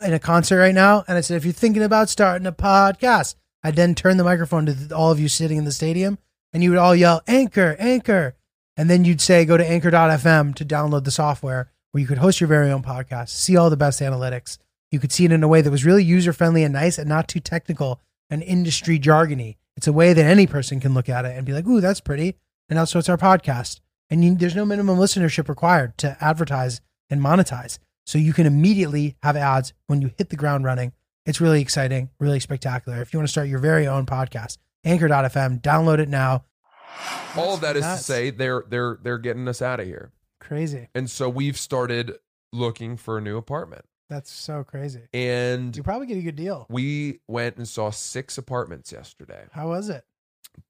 in 0.00 0.12
a 0.12 0.18
concert 0.18 0.58
right 0.58 0.74
now 0.74 1.04
and 1.08 1.18
I 1.18 1.20
said, 1.20 1.36
if 1.36 1.44
you're 1.44 1.52
thinking 1.52 1.82
about 1.82 2.08
starting 2.08 2.46
a 2.46 2.52
podcast, 2.52 3.34
I'd 3.62 3.76
then 3.76 3.94
turn 3.94 4.16
the 4.16 4.24
microphone 4.24 4.66
to 4.66 4.94
all 4.94 5.10
of 5.10 5.18
you 5.18 5.28
sitting 5.28 5.58
in 5.58 5.64
the 5.64 5.72
stadium 5.72 6.18
and 6.52 6.62
you 6.62 6.70
would 6.70 6.78
all 6.78 6.94
yell, 6.94 7.22
Anchor, 7.26 7.76
Anchor. 7.78 8.34
And 8.76 8.88
then 8.88 9.04
you'd 9.04 9.20
say, 9.20 9.44
go 9.44 9.56
to 9.56 9.68
anchor.fm 9.68 10.54
to 10.54 10.64
download 10.64 11.02
the 11.04 11.10
software 11.10 11.72
where 11.90 12.00
you 12.00 12.06
could 12.06 12.18
host 12.18 12.40
your 12.40 12.46
very 12.46 12.70
own 12.70 12.82
podcast, 12.82 13.30
see 13.30 13.56
all 13.56 13.70
the 13.70 13.76
best 13.76 14.00
analytics. 14.00 14.58
You 14.90 14.98
could 14.98 15.12
see 15.12 15.24
it 15.24 15.32
in 15.32 15.42
a 15.42 15.48
way 15.48 15.60
that 15.60 15.70
was 15.70 15.84
really 15.84 16.04
user 16.04 16.32
friendly 16.32 16.62
and 16.64 16.72
nice 16.72 16.98
and 16.98 17.08
not 17.08 17.28
too 17.28 17.40
technical 17.40 18.00
and 18.30 18.42
industry 18.42 18.98
jargony. 18.98 19.56
It's 19.76 19.86
a 19.86 19.92
way 19.92 20.12
that 20.12 20.24
any 20.24 20.46
person 20.46 20.80
can 20.80 20.94
look 20.94 21.08
at 21.08 21.24
it 21.24 21.36
and 21.36 21.46
be 21.46 21.52
like, 21.52 21.66
ooh, 21.66 21.80
that's 21.80 22.00
pretty. 22.00 22.36
And 22.68 22.78
also, 22.78 22.98
it's 22.98 23.08
our 23.08 23.16
podcast. 23.16 23.80
And 24.10 24.24
you, 24.24 24.34
there's 24.34 24.56
no 24.56 24.64
minimum 24.64 24.98
listenership 24.98 25.48
required 25.48 25.96
to 25.98 26.16
advertise 26.20 26.80
and 27.10 27.20
monetize. 27.20 27.78
So 28.06 28.18
you 28.18 28.32
can 28.32 28.46
immediately 28.46 29.16
have 29.22 29.36
ads 29.36 29.74
when 29.86 30.00
you 30.00 30.10
hit 30.16 30.30
the 30.30 30.36
ground 30.36 30.64
running. 30.64 30.92
It's 31.26 31.40
really 31.40 31.60
exciting, 31.60 32.08
really 32.18 32.40
spectacular. 32.40 33.02
If 33.02 33.12
you 33.12 33.18
want 33.18 33.28
to 33.28 33.32
start 33.32 33.48
your 33.48 33.58
very 33.58 33.86
own 33.86 34.06
podcast, 34.06 34.56
anchor.fm, 34.84 35.60
download 35.60 35.98
it 35.98 36.08
now. 36.08 36.44
all 37.36 37.54
of 37.54 37.60
that 37.60 37.76
is 37.76 37.82
nuts. 37.82 38.00
to 38.00 38.04
say 38.04 38.30
they're 38.30 38.64
they're 38.68 38.98
they're 39.02 39.18
getting 39.18 39.46
us 39.46 39.60
out 39.60 39.78
of 39.78 39.86
here. 39.86 40.10
Crazy. 40.40 40.88
And 40.94 41.10
so 41.10 41.28
we've 41.28 41.58
started 41.58 42.14
looking 42.52 42.96
for 42.96 43.18
a 43.18 43.20
new 43.20 43.36
apartment. 43.36 43.84
That's 44.08 44.30
so 44.30 44.64
crazy. 44.64 45.02
And 45.12 45.76
You 45.76 45.82
probably 45.82 46.06
get 46.06 46.16
a 46.18 46.22
good 46.22 46.36
deal. 46.36 46.66
we 46.70 47.20
went 47.28 47.56
and 47.56 47.68
saw 47.68 47.90
six 47.90 48.38
apartments 48.38 48.90
yesterday. 48.92 49.44
How 49.52 49.68
was 49.68 49.88
it? 49.88 50.04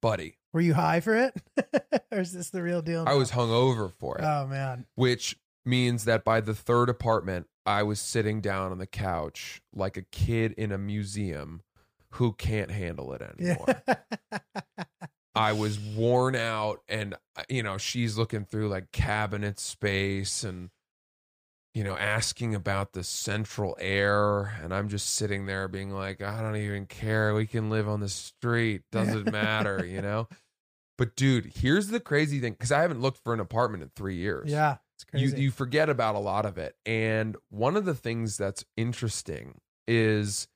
Buddy, 0.03 0.37
Were 0.53 0.61
you 0.61 0.75
high 0.75 1.01
for 1.01 1.15
it? 1.17 1.35
or 2.13 2.19
is 2.21 2.33
this 2.33 2.51
the 2.51 2.63
real 2.63 2.83
deal? 2.83 3.03
I 3.07 3.13
now? 3.13 3.19
was 3.19 3.31
hungover 3.31 3.93
for 3.99 4.19
it, 4.19 4.25
Oh, 4.25 4.47
man. 4.47 4.87
which 4.97 5.37
means 5.65 6.05
that 6.05 6.25
by 6.25 6.41
the 6.41 6.55
third 6.55 6.89
apartment, 6.89 7.47
I 7.65 7.83
was 7.85 8.01
sitting 8.01 8.41
down 8.41 8.71
on 8.73 8.79
the 8.79 8.87
couch 8.87 9.63
like 9.75 9.97
a 9.97 10.03
kid 10.03 10.53
in 10.53 10.73
a 10.73 10.79
museum 10.79 11.63
who 12.13 12.33
can't 12.33 12.71
handle 12.71 13.13
it 13.13 13.23
anymore. 13.23 13.67
Yeah. 13.87 14.45
I 15.35 15.53
was 15.53 15.79
worn 15.79 16.35
out 16.35 16.81
and 16.89 17.15
you 17.49 17.63
know, 17.63 17.79
she's 17.79 18.19
looking 18.19 18.45
through 18.45 18.69
like 18.69 18.91
cabinet 18.93 19.59
space 19.61 20.43
and 20.43 20.71
you 21.75 21.85
know, 21.85 21.97
asking 21.97 22.55
about 22.55 22.93
the 22.93 23.05
central 23.05 23.77
air 23.81 24.59
and 24.63 24.73
I'm 24.75 24.89
just 24.89 25.15
sitting 25.15 25.47
there 25.47 25.69
being 25.69 25.91
like, 25.91 26.21
I 26.23 26.41
don't 26.41 26.57
even 26.57 26.87
care. 26.87 27.35
We 27.35 27.47
can 27.47 27.71
live 27.71 27.89
on 27.89 28.01
the 28.01 28.09
street. 28.09 28.83
Doesn't 28.93 29.31
matter, 29.31 29.85
you 29.85 30.03
know? 30.03 30.29
But 30.97 31.15
dude, 31.15 31.53
here's 31.57 31.89
the 31.89 32.01
crazy 32.01 32.41
thing 32.41 32.55
cuz 32.55 32.73
I 32.73 32.81
haven't 32.83 33.01
looked 33.01 33.19
for 33.23 33.33
an 33.35 33.41
apartment 33.41 33.83
in 33.83 33.91
3 33.91 34.17
years. 34.17 34.51
yeah. 34.51 34.79
It's 34.97 35.05
You 35.13 35.29
crazy. 35.31 35.43
you 35.43 35.51
forget 35.53 35.89
about 35.89 36.17
a 36.17 36.19
lot 36.19 36.45
of 36.45 36.59
it. 36.59 36.75
And 36.85 37.37
one 37.51 37.77
of 37.77 37.85
the 37.85 37.95
things 37.95 38.37
that's 38.37 38.65
interesting 38.77 39.61
is 39.87 40.49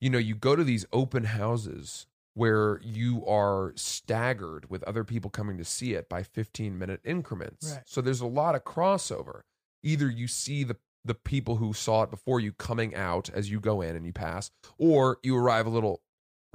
you 0.00 0.10
know, 0.10 0.18
you 0.18 0.34
go 0.34 0.54
to 0.56 0.64
these 0.64 0.84
open 0.92 1.24
houses 1.24 2.06
where 2.34 2.80
you 2.82 3.24
are 3.26 3.72
staggered 3.76 4.68
with 4.68 4.82
other 4.82 5.04
people 5.04 5.30
coming 5.30 5.56
to 5.56 5.64
see 5.64 5.94
it 5.94 6.08
by 6.08 6.22
15 6.22 6.76
minute 6.76 7.00
increments. 7.04 7.72
Right. 7.74 7.82
So 7.86 8.00
there's 8.00 8.20
a 8.20 8.26
lot 8.26 8.54
of 8.56 8.64
crossover. 8.64 9.42
Either 9.84 10.10
you 10.10 10.26
see 10.26 10.64
the 10.64 10.76
the 11.04 11.14
people 11.14 11.56
who 11.56 11.72
saw 11.74 12.02
it 12.02 12.10
before 12.10 12.40
you 12.40 12.50
coming 12.52 12.94
out 12.94 13.28
as 13.28 13.50
you 13.50 13.60
go 13.60 13.82
in 13.82 13.94
and 13.94 14.06
you 14.06 14.12
pass, 14.12 14.50
or 14.78 15.18
you 15.22 15.36
arrive 15.36 15.66
a 15.66 15.70
little 15.70 16.00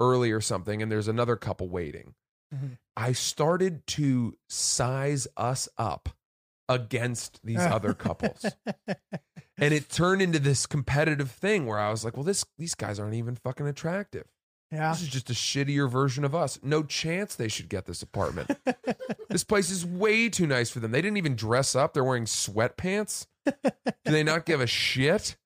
early 0.00 0.32
or 0.32 0.40
something 0.40 0.82
and 0.82 0.90
there's 0.90 1.06
another 1.08 1.36
couple 1.36 1.68
waiting. 1.68 2.14
Mhm. 2.52 2.78
I 2.96 3.12
started 3.12 3.86
to 3.88 4.36
size 4.48 5.28
us 5.36 5.68
up 5.78 6.08
against 6.68 7.40
these 7.44 7.60
other 7.60 7.94
couples. 7.94 8.44
And 9.62 9.74
it 9.74 9.90
turned 9.90 10.22
into 10.22 10.38
this 10.38 10.64
competitive 10.66 11.30
thing 11.30 11.66
where 11.66 11.78
I 11.78 11.90
was 11.90 12.02
like, 12.02 12.16
well, 12.16 12.24
this 12.24 12.46
these 12.56 12.74
guys 12.74 12.98
aren't 12.98 13.12
even 13.14 13.36
fucking 13.36 13.66
attractive. 13.66 14.26
Yeah. 14.72 14.92
This 14.92 15.02
is 15.02 15.08
just 15.08 15.30
a 15.30 15.32
shittier 15.32 15.90
version 15.90 16.24
of 16.24 16.34
us. 16.34 16.58
No 16.62 16.82
chance 16.82 17.34
they 17.34 17.48
should 17.48 17.68
get 17.68 17.86
this 17.86 18.02
apartment. 18.02 18.56
this 19.28 19.42
place 19.44 19.70
is 19.70 19.84
way 19.84 20.28
too 20.28 20.46
nice 20.46 20.70
for 20.70 20.80
them. 20.80 20.92
They 20.92 21.02
didn't 21.02 21.16
even 21.16 21.34
dress 21.34 21.74
up. 21.74 21.92
They're 21.92 22.04
wearing 22.04 22.24
sweatpants. 22.24 23.26
Do 23.46 23.72
they 24.04 24.22
not 24.22 24.46
give 24.46 24.60
a 24.60 24.66
shit? 24.66 25.36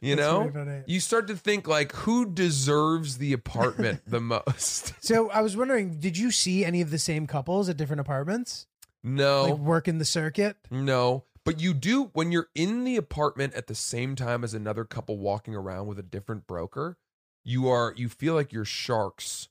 You 0.00 0.16
That's 0.16 0.28
know? 0.28 0.82
You 0.86 0.98
start 0.98 1.28
to 1.28 1.36
think 1.36 1.68
like 1.68 1.92
who 1.92 2.26
deserves 2.26 3.18
the 3.18 3.32
apartment 3.32 4.02
the 4.06 4.20
most? 4.46 4.94
So 5.00 5.30
I 5.30 5.40
was 5.40 5.56
wondering, 5.56 6.00
did 6.00 6.18
you 6.18 6.30
see 6.30 6.64
any 6.64 6.80
of 6.80 6.90
the 6.90 6.98
same 6.98 7.26
couples 7.26 7.68
at 7.68 7.76
different 7.76 8.00
apartments? 8.00 8.66
No. 9.04 9.44
Like 9.44 9.58
working 9.58 9.98
the 9.98 10.04
circuit? 10.04 10.56
No, 10.70 11.24
but 11.44 11.60
you 11.60 11.74
do 11.74 12.10
when 12.14 12.32
you're 12.32 12.48
in 12.54 12.84
the 12.84 12.96
apartment 12.96 13.54
at 13.54 13.66
the 13.66 13.74
same 13.74 14.16
time 14.16 14.42
as 14.42 14.54
another 14.54 14.84
couple 14.84 15.18
walking 15.18 15.54
around 15.54 15.86
with 15.86 15.98
a 15.98 16.02
different 16.02 16.46
broker. 16.46 16.96
You 17.44 17.68
are 17.68 17.94
you 17.96 18.08
feel 18.08 18.34
like 18.34 18.52
you're 18.52 18.64
sharks, 18.64 19.48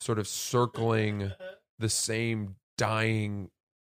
sort 0.00 0.18
of 0.18 0.26
circling 0.26 1.32
the 1.78 1.88
same 1.88 2.56
dying, 2.76 3.50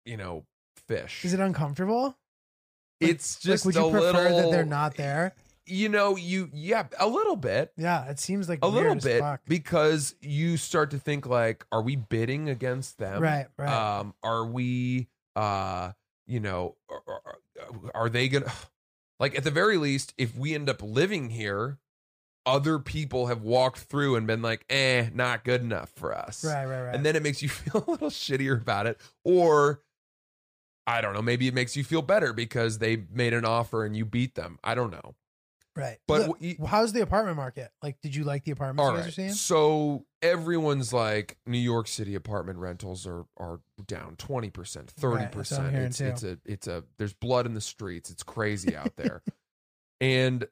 you 0.05 0.17
know, 0.17 0.45
fish. 0.87 1.23
Is 1.25 1.33
it 1.33 1.39
uncomfortable? 1.39 2.17
it's 2.99 3.39
just 3.39 3.65
like, 3.65 3.75
would 3.75 3.81
you 3.81 3.87
a 3.87 3.91
prefer 3.91 4.23
little, 4.23 4.41
that 4.41 4.51
they're 4.51 4.65
not 4.65 4.95
there? 4.95 5.35
You 5.65 5.89
know, 5.89 6.15
you 6.15 6.49
yeah, 6.53 6.87
a 6.99 7.07
little 7.07 7.35
bit. 7.35 7.73
Yeah, 7.77 8.09
it 8.09 8.19
seems 8.19 8.47
like 8.49 8.59
A 8.61 8.67
little 8.67 8.95
bit 8.95 9.23
because 9.47 10.15
you 10.21 10.57
start 10.57 10.91
to 10.91 10.99
think 10.99 11.25
like, 11.25 11.65
are 11.71 11.81
we 11.81 11.95
bidding 11.95 12.49
against 12.49 12.97
them? 12.97 13.21
Right, 13.21 13.47
right. 13.57 13.99
Um, 13.99 14.13
are 14.23 14.45
we, 14.45 15.07
uh, 15.35 15.91
you 16.25 16.39
know, 16.39 16.75
are, 16.89 17.01
are, 17.07 17.91
are 17.93 18.09
they 18.09 18.29
gonna, 18.29 18.51
like, 19.19 19.37
at 19.37 19.43
the 19.43 19.51
very 19.51 19.77
least, 19.77 20.13
if 20.17 20.37
we 20.37 20.55
end 20.55 20.69
up 20.69 20.81
living 20.81 21.29
here, 21.29 21.79
other 22.47 22.79
people 22.79 23.27
have 23.27 23.43
walked 23.43 23.77
through 23.79 24.15
and 24.15 24.25
been 24.25 24.41
like, 24.41 24.65
eh, 24.69 25.09
not 25.13 25.43
good 25.43 25.61
enough 25.61 25.91
for 25.95 26.15
us. 26.17 26.43
right, 26.43 26.65
right, 26.65 26.81
right. 26.85 26.95
And 26.95 27.05
then 27.05 27.15
it 27.15 27.21
makes 27.21 27.43
you 27.43 27.49
feel 27.49 27.83
a 27.87 27.91
little 27.91 28.09
shittier 28.09 28.59
about 28.59 28.87
it. 28.87 28.99
Or, 29.23 29.81
I 30.87 31.01
don't 31.01 31.13
know, 31.13 31.21
maybe 31.21 31.47
it 31.47 31.53
makes 31.53 31.75
you 31.75 31.83
feel 31.83 32.01
better 32.01 32.31
because 32.33 32.79
they 32.79 33.03
made 33.13 33.33
an 33.33 33.45
offer 33.45 33.85
and 33.85 33.95
you 33.95 34.05
beat 34.05 34.35
them. 34.35 34.57
I 34.63 34.73
don't 34.75 34.91
know. 34.91 35.15
right. 35.75 35.97
but 36.07 36.29
Look, 36.29 36.39
w- 36.39 36.65
how's 36.65 36.93
the 36.93 37.01
apartment 37.01 37.35
market? 37.35 37.69
Like, 37.83 37.99
did 38.01 38.15
you 38.15 38.23
like 38.23 38.45
the 38.45 38.51
apartments 38.51 38.81
All 38.81 38.91
you 38.91 38.97
guys 38.97 39.03
right. 39.05 39.09
are 39.09 39.11
seeing? 39.11 39.33
So 39.33 40.05
everyone's 40.21 40.93
like 40.93 41.37
New 41.45 41.57
York 41.59 41.87
City 41.89 42.15
apartment 42.15 42.59
rentals 42.59 43.05
are 43.05 43.25
are 43.35 43.59
down 43.85 44.15
20%, 44.15 44.51
30%. 44.51 45.03
Right, 45.03 45.31
that's 45.31 45.51
what 45.51 45.59
I'm 45.59 45.71
hearing 45.71 45.85
it's 45.87 45.99
it's 46.01 46.23
a 46.23 46.37
it's 46.45 46.67
a 46.67 46.83
there's 46.97 47.13
blood 47.13 47.45
in 47.45 47.53
the 47.53 47.61
streets. 47.61 48.09
It's 48.09 48.23
crazy 48.23 48.73
out 48.75 48.95
there. 48.95 49.21
and 50.01 50.47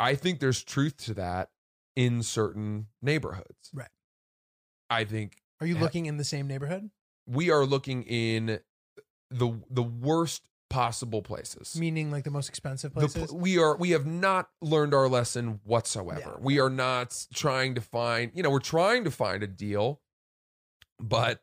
I 0.00 0.14
think 0.14 0.40
there's 0.40 0.62
truth 0.62 0.96
to 1.04 1.14
that 1.14 1.50
in 1.96 2.22
certain 2.22 2.86
neighborhoods. 3.02 3.70
Right. 3.72 3.88
I 4.90 5.04
think 5.04 5.36
Are 5.60 5.66
you 5.66 5.76
looking 5.78 6.06
in 6.06 6.16
the 6.16 6.24
same 6.24 6.46
neighborhood? 6.46 6.90
we 7.26 7.50
are 7.50 7.64
looking 7.66 8.04
in 8.04 8.60
the 9.30 9.60
the 9.70 9.82
worst 9.82 10.42
possible 10.70 11.22
places. 11.22 11.76
Meaning 11.78 12.10
like 12.10 12.24
the 12.24 12.30
most 12.30 12.48
expensive 12.48 12.92
The 12.94 13.00
places? 13.00 13.28
pl- 13.30 13.38
we 13.38 13.58
are 13.58 13.76
we 13.76 13.90
have 13.90 14.06
not 14.06 14.48
learned 14.62 14.94
our 14.94 15.08
lesson 15.08 15.60
whatsoever. 15.64 16.20
Yeah. 16.36 16.40
We 16.40 16.60
are 16.60 16.70
not 16.70 17.26
trying 17.34 17.74
to 17.74 17.80
find, 17.80 18.32
you 18.34 18.42
know, 18.42 18.50
we're 18.50 18.58
trying 18.60 19.04
to 19.04 19.10
find 19.10 19.42
a 19.42 19.46
deal, 19.46 20.00
but 21.00 21.42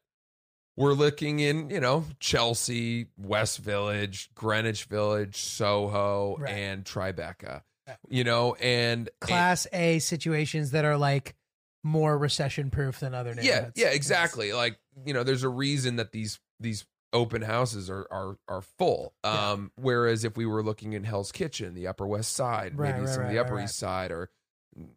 we're 0.77 0.93
looking 0.93 1.39
in, 1.39 1.69
you 1.69 1.79
know, 1.79 2.05
Chelsea, 2.19 3.07
West 3.17 3.59
Village, 3.59 4.29
Greenwich 4.35 4.85
Village, 4.85 5.37
Soho, 5.37 6.35
Right. 6.37 6.51
and 6.51 6.83
Tribeca. 6.83 7.61
You 8.09 8.23
know, 8.23 8.55
and 8.55 9.09
Class 9.21 9.67
A 9.73 9.99
situations 9.99 10.71
that 10.71 10.85
are 10.85 10.97
like 10.97 11.35
more 11.83 12.17
recession 12.17 12.71
proof 12.71 12.99
than 12.99 13.13
other 13.13 13.35
neighborhoods. 13.35 13.73
yeah, 13.75 13.87
yeah, 13.87 13.93
exactly. 13.93 14.53
Like 14.53 14.79
you 15.05 15.13
know, 15.13 15.23
there's 15.23 15.43
a 15.43 15.49
reason 15.49 15.97
that 15.97 16.11
these 16.11 16.39
these 16.59 16.85
open 17.13 17.41
houses 17.41 17.89
are 17.89 18.07
are 18.11 18.37
are 18.47 18.61
full. 18.61 19.13
Yeah. 19.23 19.51
Um, 19.51 19.71
whereas 19.75 20.23
if 20.23 20.35
we 20.35 20.45
were 20.45 20.63
looking 20.63 20.93
in 20.93 21.03
Hell's 21.03 21.31
Kitchen, 21.31 21.73
the 21.73 21.87
Upper 21.87 22.07
West 22.07 22.33
Side, 22.33 22.77
Right, 22.77 22.93
maybe 22.93 23.05
right, 23.05 23.13
some 23.13 23.25
of 23.25 23.31
the 23.31 23.39
Upper 23.39 23.55
right, 23.55 23.65
East 23.65 23.77
Side, 23.77 24.11
or 24.11 24.29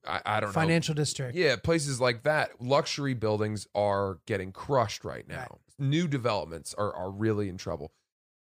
I, 0.07 0.21
I 0.25 0.41
don't 0.41 0.49
know, 0.49 0.55
Financial 0.55 0.95
district. 0.95 1.37
Yeah, 1.37 1.57
places 1.57 2.01
like 2.01 2.25
that, 2.25 2.61
luxury 2.61 3.15
buildings 3.15 3.67
are 3.75 4.19
getting 4.27 4.53
crushed 4.53 5.05
right 5.05 5.27
now. 5.29 5.37
Right. 5.37 5.51
New 5.79 6.09
developments 6.09 6.75
are 6.77 6.93
are 6.93 7.11
really 7.11 7.49
in 7.49 7.57
trouble. 7.57 7.93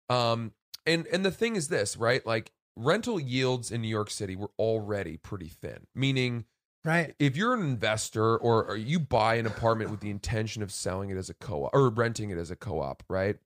Um, 0.08 0.52
and 0.86 1.06
and 1.08 1.24
the 1.24 1.30
thing 1.30 1.56
is 1.56 1.68
this, 1.68 1.96
right? 1.96 2.24
Like 2.24 2.52
rental 2.76 3.18
yields 3.18 3.70
in 3.72 3.80
New 3.82 3.88
York 3.88 4.10
City 4.10 4.36
were 4.36 4.50
already 4.58 5.16
pretty 5.16 5.48
thin, 5.48 5.86
meaning 5.94 6.44
Right. 6.84 7.14
if 7.18 7.36
you're 7.36 7.54
an 7.54 7.62
investor 7.62 8.36
or, 8.36 8.64
or 8.64 8.76
you 8.76 9.00
buy 9.00 9.36
an 9.36 9.46
apartment 9.46 9.90
with 9.90 10.00
the 10.00 10.10
intention 10.10 10.62
of 10.62 10.70
selling 10.70 11.10
it 11.10 11.16
as 11.16 11.28
a 11.30 11.34
co-op 11.34 11.74
or 11.74 11.88
renting 11.90 12.30
it 12.30 12.38
as 12.38 12.50
a 12.50 12.56
co-op, 12.56 13.02
right? 13.08 13.38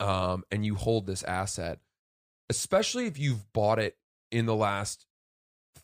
Um, 0.00 0.42
and 0.50 0.66
you 0.66 0.74
hold 0.74 1.06
this 1.06 1.22
asset, 1.22 1.78
especially 2.50 3.06
if 3.06 3.18
you've 3.18 3.52
bought 3.52 3.78
it 3.78 3.96
in 4.32 4.46
the 4.46 4.56
last 4.56 5.06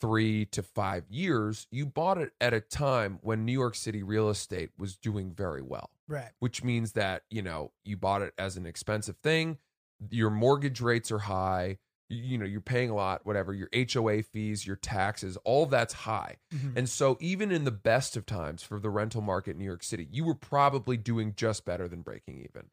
three 0.00 0.44
to 0.46 0.62
five 0.62 1.04
years, 1.08 1.66
you 1.70 1.86
bought 1.86 2.18
it 2.18 2.32
at 2.40 2.52
a 2.52 2.60
time 2.60 3.18
when 3.22 3.44
New 3.44 3.52
York 3.52 3.74
City 3.74 4.02
real 4.02 4.28
estate 4.28 4.70
was 4.78 4.96
doing 4.96 5.32
very 5.32 5.62
well 5.62 5.90
Right. 6.08 6.30
which 6.40 6.64
means 6.64 6.92
that 6.92 7.22
you 7.30 7.42
know 7.42 7.72
you 7.84 7.96
bought 7.96 8.22
it 8.22 8.32
as 8.38 8.56
an 8.56 8.64
expensive 8.66 9.16
thing 9.18 9.58
your 10.10 10.30
mortgage 10.30 10.80
rates 10.80 11.10
are 11.12 11.18
high 11.18 11.78
you, 12.10 12.38
know 12.38 12.44
you're 12.46 12.60
paying 12.60 12.90
a 12.90 12.94
lot 12.94 13.24
whatever 13.26 13.52
your 13.52 13.68
HOA 13.74 14.22
fees 14.22 14.66
your 14.66 14.76
taxes 14.76 15.36
all 15.44 15.66
that's 15.66 15.92
high 15.92 16.36
Mhm. 16.54 16.76
and 16.76 16.88
so 16.88 17.16
even 17.20 17.52
in 17.52 17.64
the 17.64 17.70
best 17.70 18.16
of 18.16 18.24
times 18.26 18.62
for 18.62 18.80
the 18.80 18.90
rental 18.90 19.20
market 19.20 19.52
in 19.52 19.58
New 19.58 19.64
York 19.64 19.82
City 19.82 20.08
you 20.10 20.24
were 20.24 20.34
probably 20.34 20.96
doing 20.96 21.34
just 21.36 21.64
better 21.64 21.86
than 21.88 22.02
breaking 22.02 22.38
even 22.38 22.70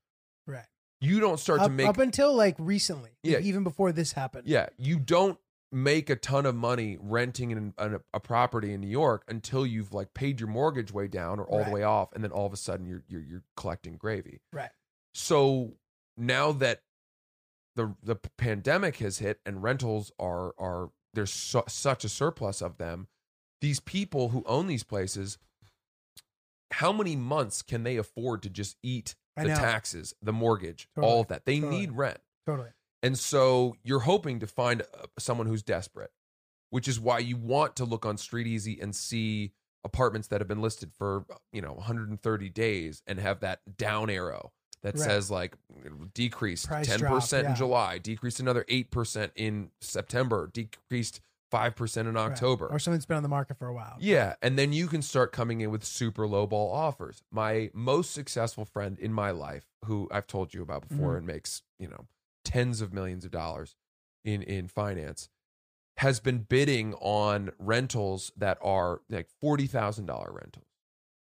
Right. 0.47 0.65
you 1.01 1.19
don't 1.19 1.39
start 1.39 1.59
Up, 1.59 1.67
to 1.67 1.71
make 1.73 1.87
up 1.87 1.97
until 1.97 2.33
like 2.33 2.55
recently. 2.59 3.11
Yeah. 3.23 3.39
Even 3.39 3.63
before 3.63 3.91
this 3.91 4.13
happened. 4.13 4.47
yeah 4.47 4.67
you 4.77 4.99
don't 4.99 5.37
make 5.71 6.09
a 6.09 6.15
ton 6.15 6.45
of 6.45 6.55
money 6.55 6.97
renting 7.01 7.51
an, 7.51 7.73
an, 7.77 7.99
a 8.13 8.19
property 8.21 8.71
in 8.71 8.79
New 8.79 8.87
York 8.87 9.25
until 9.27 9.65
you've 9.65 9.91
like 9.93 10.13
paid 10.13 10.39
your 10.39 10.47
mortgage 10.47 10.93
way 10.93 11.07
down 11.07 11.39
or 11.39 11.45
all 11.45 11.57
Right. 11.57 11.65
the 11.67 11.71
way 11.73 11.83
off 11.83 12.13
and 12.13 12.23
then 12.23 12.31
all 12.31 12.45
of 12.45 12.53
a 12.53 12.57
sudden 12.57 12.85
you're 12.85 13.03
you're, 13.09 13.21
you're 13.21 13.43
collecting 13.57 13.97
gravy 13.97 14.39
Right. 14.53 14.69
So 15.13 15.73
now 16.17 16.53
that 16.53 16.81
the 17.75 17.95
the 18.03 18.15
pandemic 18.37 18.97
has 18.97 19.19
hit 19.19 19.39
and 19.45 19.61
rentals 19.63 20.11
are 20.19 20.53
are 20.57 20.89
there's 21.13 21.31
su- 21.33 21.63
such 21.67 22.03
a 22.03 22.09
surplus 22.09 22.61
of 22.61 22.77
them, 22.77 23.07
these 23.61 23.79
people 23.79 24.29
who 24.29 24.43
own 24.45 24.67
these 24.67 24.83
places, 24.83 25.37
how 26.71 26.91
many 26.91 27.15
months 27.15 27.61
can 27.61 27.83
they 27.83 27.97
afford 27.97 28.41
to 28.43 28.49
just 28.49 28.77
eat 28.83 29.15
the 29.37 29.45
taxes, 29.45 30.13
the 30.21 30.33
mortgage, 30.33 30.87
Totally. 30.95 31.13
all 31.13 31.21
of 31.21 31.27
that? 31.27 31.45
They 31.45 31.59
Totally. 31.59 31.79
need 31.79 31.91
rent. 31.93 32.17
Totally. 32.45 32.69
And 33.03 33.17
so 33.17 33.75
you're 33.83 33.99
hoping 33.99 34.39
to 34.39 34.47
find 34.47 34.81
uh, 34.81 35.05
someone 35.19 35.47
who's 35.47 35.63
desperate, 35.63 36.11
which 36.69 36.87
is 36.87 36.99
why 36.99 37.19
you 37.19 37.37
want 37.37 37.75
to 37.77 37.85
look 37.85 38.05
on 38.05 38.17
StreetEasy 38.17 38.81
and 38.81 38.95
see 38.95 39.51
apartments 39.83 40.27
that 40.29 40.41
have 40.41 40.47
been 40.47 40.61
listed 40.61 40.91
for, 40.97 41.25
you 41.53 41.61
know, 41.61 41.73
130 41.73 42.49
days 42.49 43.03
and 43.05 43.19
have 43.19 43.41
that 43.41 43.59
down 43.77 44.09
arrow 44.09 44.51
that 44.85 44.95
Right. 44.95 45.03
says 45.03 45.31
like 45.31 45.55
decreased 46.13 46.67
Price 46.67 46.87
10% 46.87 46.99
drop, 46.99 47.49
in. 47.51 47.55
July, 47.55 47.97
decreased 47.97 48.39
another 48.39 48.63
8% 48.67 49.31
in 49.35 49.71
September, 49.81 50.47
decreased 50.53 51.21
5% 51.51 52.07
in 52.07 52.13
Right. 52.15 52.31
October. 52.31 52.67
Or 52.67 52.79
something's 52.79 53.05
been 53.05 53.17
on 53.17 53.23
the 53.23 53.29
market 53.29 53.57
for 53.57 53.67
a 53.67 53.73
while. 53.73 53.97
Yeah, 53.99 54.35
and 54.41 54.57
then 54.57 54.73
you 54.73 54.87
can 54.87 55.01
start 55.01 55.31
coming 55.31 55.61
in 55.61 55.71
with 55.71 55.83
super 55.83 56.27
low 56.27 56.45
ball 56.47 56.71
offers. 56.71 57.23
My 57.31 57.69
most 57.73 58.11
successful 58.11 58.65
friend 58.65 58.97
in 58.99 59.11
my 59.13 59.31
life, 59.31 59.65
who 59.85 60.07
I've 60.11 60.27
told 60.27 60.53
you 60.53 60.61
about 60.61 60.87
before 60.87 61.13
Mhm. 61.13 61.17
and 61.17 61.27
makes, 61.27 61.63
you 61.79 61.87
know, 61.87 62.07
tens 62.43 62.81
of 62.81 62.93
millions 62.93 63.25
of 63.25 63.31
dollars 63.31 63.75
in 64.23 64.41
in 64.43 64.67
finance, 64.67 65.29
has 65.97 66.19
been 66.19 66.39
bidding 66.39 66.93
on 66.95 67.51
rentals 67.57 68.31
that 68.35 68.57
are 68.61 69.01
like 69.09 69.29
$40,000 69.41 70.29
rentals. 70.31 70.67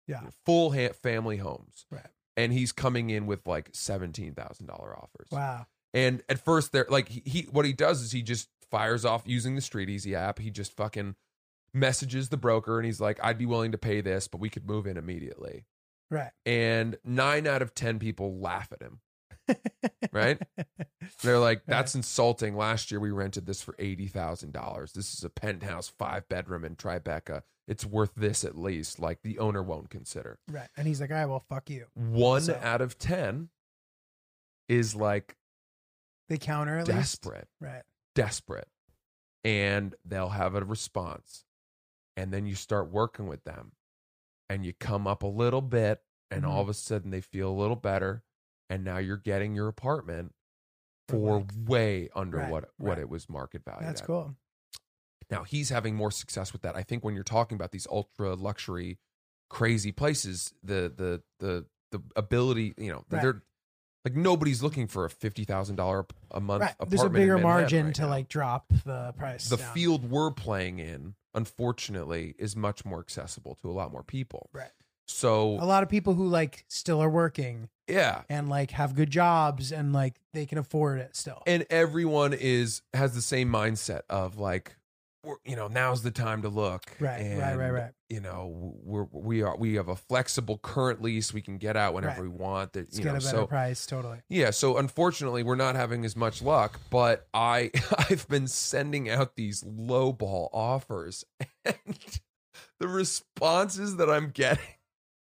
Yeah. 0.06 0.20
You 0.20 0.24
know, 0.26 0.30
Full 0.46 0.72
ha- 0.72 0.92
family 0.92 1.38
homes. 1.38 1.86
Right. 1.90 2.06
And 2.40 2.52
he's 2.52 2.72
coming 2.72 3.10
in 3.10 3.26
with 3.26 3.46
like 3.46 3.72
$17,000 3.72 4.34
offers. 4.70 5.28
Wow. 5.30 5.66
And 5.92 6.22
at 6.28 6.38
first, 6.38 6.72
they're 6.72 6.86
like 6.88 7.08
he, 7.08 7.22
he 7.24 7.42
what 7.50 7.64
he 7.64 7.72
does 7.72 8.00
is 8.00 8.12
he 8.12 8.22
just 8.22 8.48
fires 8.70 9.04
off 9.04 9.24
using 9.26 9.56
the 9.56 9.60
StreetEasy 9.60 10.14
app. 10.14 10.38
He 10.38 10.50
just 10.50 10.76
fucking 10.76 11.16
messages 11.74 12.28
the 12.28 12.36
broker 12.36 12.78
and 12.78 12.86
he's 12.86 13.00
like, 13.00 13.18
"I'd 13.22 13.38
be 13.38 13.46
willing 13.46 13.72
to 13.72 13.78
pay 13.78 14.00
this, 14.00 14.28
but 14.28 14.40
we 14.40 14.48
could 14.50 14.66
move 14.66 14.86
in 14.86 14.96
immediately." 14.96 15.66
Right. 16.10 16.30
And 16.46 16.96
nine 17.04 17.46
out 17.46 17.62
of 17.62 17.74
ten 17.74 17.98
people 17.98 18.38
laugh 18.38 18.72
at 18.72 18.82
him. 18.82 19.00
Right? 20.12 20.40
They're 21.22 21.38
like, 21.38 21.62
"That's 21.66 21.94
insulting." 21.94 22.56
Last 22.56 22.90
year 22.90 22.98
we 22.98 23.10
rented 23.10 23.46
this 23.46 23.62
for 23.62 23.76
eighty 23.78 24.06
thousand 24.06 24.52
dollars. 24.52 24.92
This 24.92 25.14
is 25.14 25.22
a 25.22 25.30
penthouse, 25.30 25.88
five 25.88 26.28
bedroom 26.28 26.64
in 26.64 26.74
Tribeca. 26.74 27.42
It's 27.70 27.86
worth 27.86 28.12
this 28.16 28.44
at 28.44 28.58
least. 28.58 28.98
Like 28.98 29.22
the 29.22 29.38
owner 29.38 29.62
won't 29.62 29.88
consider. 29.90 30.38
Right. 30.50 30.68
And 30.76 30.86
he's 30.86 31.00
like, 31.00 31.10
all 31.10 31.16
right, 31.16 31.26
well, 31.26 31.44
fuck 31.48 31.70
you. 31.70 31.86
One 31.94 32.42
So- 32.42 32.58
out 32.60 32.80
of 32.82 32.98
ten 32.98 33.48
is 34.68 34.94
like 34.94 35.36
They 36.28 36.36
counter 36.36 36.78
at 36.78 36.88
least. 36.88 36.98
desperate. 37.22 37.48
Right. 37.60 37.82
desperate 38.14 38.68
and 39.44 39.94
they'll 40.04 40.28
have 40.30 40.54
a 40.56 40.62
response 40.64 41.44
and 42.16 42.32
then 42.32 42.44
you 42.44 42.54
start 42.56 42.90
working 42.90 43.26
with 43.28 43.44
them 43.44 43.72
and 44.50 44.66
you 44.66 44.72
come 44.72 45.06
up 45.06 45.22
a 45.22 45.26
little 45.28 45.62
bit 45.62 46.02
and 46.30 46.42
Mm-hmm. 46.42 46.50
all 46.50 46.60
of 46.60 46.68
a 46.68 46.74
sudden 46.74 47.10
they 47.10 47.20
feel 47.20 47.50
a 47.50 47.54
little 47.58 47.76
better 47.76 48.22
and 48.68 48.84
now 48.84 48.98
you're 48.98 49.16
getting 49.16 49.54
your 49.54 49.68
apartment 49.68 50.34
for 51.08 51.44
way 51.66 52.08
under 52.14 52.38
Right, 52.38 52.50
what 52.50 52.70
what 52.78 52.90
right. 52.90 52.98
it 52.98 53.08
was 53.08 53.28
market 53.30 53.64
value 53.64 53.86
That's 53.86 54.00
cool. 54.00 54.34
Now 55.30 55.42
he's 55.44 55.70
having 55.70 55.94
more 55.94 56.10
success 56.10 56.52
with 56.52 56.62
that 56.62 56.76
i 56.76 56.82
think 56.82 57.04
when 57.04 57.14
you're 57.14 57.24
talking 57.24 57.56
about 57.56 57.72
these 57.72 57.86
ultra 57.90 58.34
luxury 58.34 58.98
crazy 59.48 59.90
places 59.92 60.52
the 60.62 60.92
the 60.96 61.22
the 61.40 61.66
the 61.92 62.00
ability 62.16 62.72
you 62.78 62.90
know 62.90 63.04
Right. 63.10 63.20
they're 63.22 63.42
like 64.04 64.14
nobody's 64.16 64.62
looking 64.62 64.86
for 64.86 65.04
a 65.04 65.10
$50000 65.10 66.08
a 66.30 66.40
month 66.40 66.62
Right. 66.62 66.70
apartment 66.78 66.90
There's 66.90 67.02
a 67.04 67.10
bigger 67.10 67.38
margin 67.38 67.86
right 67.86 67.94
to 67.96 68.02
now 68.02 68.08
like 68.08 68.28
drop 68.28 68.72
the 68.86 69.12
price. 69.18 69.48
the 69.50 69.56
down. 69.58 69.74
field 69.74 70.10
we're 70.10 70.30
playing 70.30 70.78
in, 70.78 71.16
unfortunately, 71.34 72.34
is 72.38 72.56
much 72.56 72.84
more 72.86 73.00
accessible 73.00 73.56
to 73.56 73.68
a 73.70 73.72
lot 73.72 73.92
more 73.92 74.02
people. 74.02 74.48
Right. 74.54 74.70
So 75.06 75.58
A 75.60 75.66
lot 75.66 75.82
of 75.82 75.88
people 75.90 76.14
who 76.14 76.28
like 76.28 76.64
still 76.68 77.02
are 77.02 77.10
working 77.10 77.68
yeah, 77.88 78.22
and 78.30 78.48
like 78.48 78.70
have 78.70 78.94
good 78.94 79.10
jobs 79.10 79.72
and 79.72 79.92
like 79.92 80.14
they 80.32 80.46
can 80.46 80.56
afford 80.58 81.00
it 81.00 81.14
still. 81.16 81.42
and 81.46 81.66
everyone 81.68 82.32
is 82.32 82.80
has 82.94 83.14
the 83.14 83.20
same 83.22 83.50
mindset 83.50 84.02
of 84.08 84.38
like, 84.38 84.76
we're, 85.22 85.36
you 85.44 85.54
know, 85.56 85.68
now's 85.68 86.02
the 86.02 86.10
time 86.10 86.42
to 86.42 86.48
look. 86.48 86.82
Right, 86.98 87.20
and, 87.20 87.38
right, 87.38 87.56
right, 87.56 87.70
right. 87.70 87.90
You 88.08 88.20
know, 88.20 88.74
we're 88.82 89.06
we 89.12 89.42
are 89.42 89.56
we 89.56 89.74
have 89.74 89.88
a 89.88 89.96
flexible 89.96 90.58
current 90.58 91.02
lease. 91.02 91.32
We 91.34 91.42
can 91.42 91.58
get 91.58 91.76
out 91.76 91.94
whenever 91.94 92.22
Right. 92.22 92.30
we 92.30 92.36
want. 92.36 92.72
That 92.72 92.92
you 92.92 93.02
get 93.02 93.06
know, 93.06 93.10
a 93.10 93.14
better 93.14 93.26
so 93.28 93.46
price. 93.46 93.86
Totally. 93.86 94.18
Yeah, 94.28 94.50
so 94.50 94.78
unfortunately, 94.78 95.42
we're 95.42 95.56
not 95.56 95.76
having 95.76 96.04
as 96.04 96.16
much 96.16 96.40
luck, 96.42 96.80
but 96.90 97.28
I 97.34 97.70
I've 98.10 98.26
been 98.28 98.46
sending 98.46 99.10
out 99.10 99.36
these 99.36 99.62
lowball 99.62 100.48
offers, 100.52 101.24
and 101.64 101.76
the 102.78 102.88
responses 102.88 103.96
that 103.96 104.08
I'm 104.10 104.30
getting, 104.30 104.64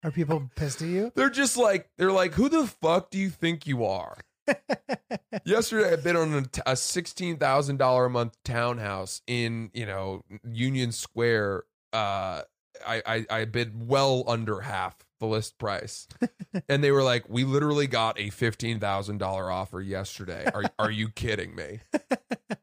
Are 0.03 0.11
people 0.11 0.49
pissed 0.55 0.81
at 0.81 0.88
you? 0.88 1.11
they're 1.15 1.29
just 1.29 1.57
like 1.57 1.89
they're 1.97 2.11
like, 2.11 2.33
"Who 2.33 2.49
the 2.49 2.65
fuck 2.67 3.11
do 3.11 3.17
you 3.19 3.29
think 3.29 3.67
you 3.67 3.86
are?" 3.86 4.17
Yesterday, 5.45 5.93
I 5.93 5.95
bid 5.97 6.15
on 6.15 6.49
a 6.65 6.75
sixteen 6.75 7.37
thousand 7.37 7.77
dollar 7.77 8.05
a 8.05 8.09
month 8.09 8.37
townhouse 8.43 9.21
in 9.27 9.71
you 9.73 9.85
know 9.85 10.23
Union 10.43 10.91
Square. 10.91 11.63
Uh, 11.93 12.41
I, 12.85 13.01
I 13.05 13.25
I 13.29 13.45
bid 13.45 13.87
well 13.87 14.23
under 14.27 14.61
half 14.61 14.97
the 15.19 15.27
list 15.27 15.57
price, 15.57 16.07
and 16.69 16.83
they 16.83 16.91
were 16.91 17.03
like, 17.03 17.29
"We 17.29 17.43
literally 17.43 17.87
got 17.87 18.19
a 18.19 18.29
fifteen 18.29 18.79
thousand 18.79 19.17
dollar 19.19 19.49
offer 19.51 19.81
yesterday. 19.81 20.49
Are 20.53 20.63
are 20.77 20.91
you 20.91 21.09
kidding 21.09 21.55
me? 21.55 21.81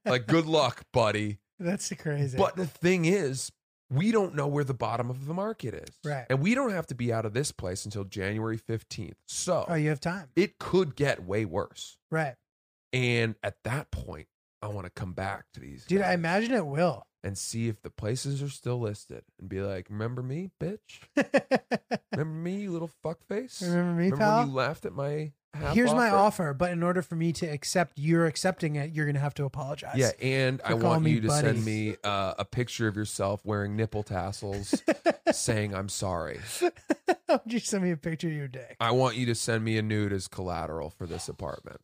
Like, 0.05 0.27
good 0.27 0.47
luck, 0.47 0.85
buddy." 0.93 1.39
That's 1.61 1.93
crazy. 1.93 2.37
But 2.37 2.57
the 2.57 2.67
thing 2.67 3.05
is, 3.05 3.53
we 3.93 4.11
don't 4.13 4.35
know 4.35 4.47
where 4.47 4.65
the 4.65 4.75
bottom 4.75 5.11
of 5.11 5.27
the 5.27 5.35
market 5.35 5.75
is, 5.75 5.91
Right. 6.05 6.27
And 6.31 6.41
we 6.41 6.55
don't 6.55 6.71
have 6.73 6.87
to 6.89 6.95
be 6.95 7.13
out 7.13 7.25
of 7.27 7.33
this 7.35 7.53
place 7.53 7.85
until 7.85 8.05
January 8.05 8.57
fifteenth. 8.57 9.17
So 9.27 9.65
oh, 9.69 9.75
you 9.75 9.89
have 9.91 10.01
time. 10.01 10.29
it 10.37 10.59
could 10.59 10.97
get 10.97 11.25
way 11.25 11.45
worse. 11.45 11.99
Right. 12.11 12.35
And 12.93 13.35
at 13.43 13.57
that 13.65 13.91
point, 13.91 14.27
I 14.61 14.69
want 14.69 14.85
to 14.87 14.91
come 14.91 15.13
back 15.13 15.45
to 15.55 15.61
these 15.61 15.85
Dude, 15.87 16.01
I 16.03 16.09
guys 16.11 16.15
imagine 16.15 16.53
it 16.53 16.67
will. 16.67 17.07
and 17.25 17.37
see 17.39 17.69
if 17.69 17.81
the 17.83 17.91
places 17.91 18.43
are 18.43 18.49
still 18.49 18.79
listed 18.81 19.23
and 19.41 19.49
be 19.49 19.61
like, 19.61 19.87
"Remember 19.91 20.23
me, 20.23 20.51
bitch? 20.61 21.01
Remember 22.13 22.35
me? 22.35 22.57
you 22.63 22.71
little 22.73 22.91
fuckface? 23.05 23.63
Remember 23.63 23.93
me, 23.93 24.05
Remember 24.05 24.17
pal? 24.19 24.39
when 24.41 24.49
you 24.49 24.55
laughed 24.55 24.85
at 24.85 24.93
my 24.93 25.33
Here's 25.73 25.93
my 25.93 26.09
offer? 26.09 26.17
offer, 26.17 26.55
but 26.55 26.71
in 26.73 26.83
order 26.83 27.03
for 27.03 27.15
me 27.15 27.33
to 27.35 27.47
accept 27.47 27.99
you're 27.99 28.27
accepting 28.27 28.77
it, 28.77 28.93
you're 28.93 29.05
gonna 29.05 29.19
have 29.19 29.35
to 29.35 29.45
apologize. 29.45 29.97
Yeah, 29.97 30.13
and 30.21 30.63
I 30.65 30.75
want 30.75 31.07
you 31.07 31.21
to 31.21 31.29
buddy. 31.29 31.47
send 31.47 31.65
me 31.65 31.97
uh, 32.03 32.35
a 32.39 32.45
picture 32.45 32.89
of 32.89 32.97
yourself 32.97 33.45
wearing 33.45 33.77
nipple 33.77 34.03
tassels, 34.03 34.83
saying 35.33 35.75
I'm 35.75 35.91
sorry. 35.91 36.41
Just 37.47 37.67
send 37.67 37.85
me 37.85 37.91
a 37.91 37.97
picture 37.97 38.29
of 38.29 38.35
your 38.35 38.49
dick. 38.49 38.77
I 38.81 38.93
want 38.93 39.17
you 39.17 39.27
to 39.27 39.35
send 39.35 39.63
me 39.63 39.77
a 39.77 39.83
nude 39.83 40.13
as 40.13 40.27
collateral 40.27 40.91
for 40.91 41.07
this 41.07 41.29
apartment. 41.29 41.81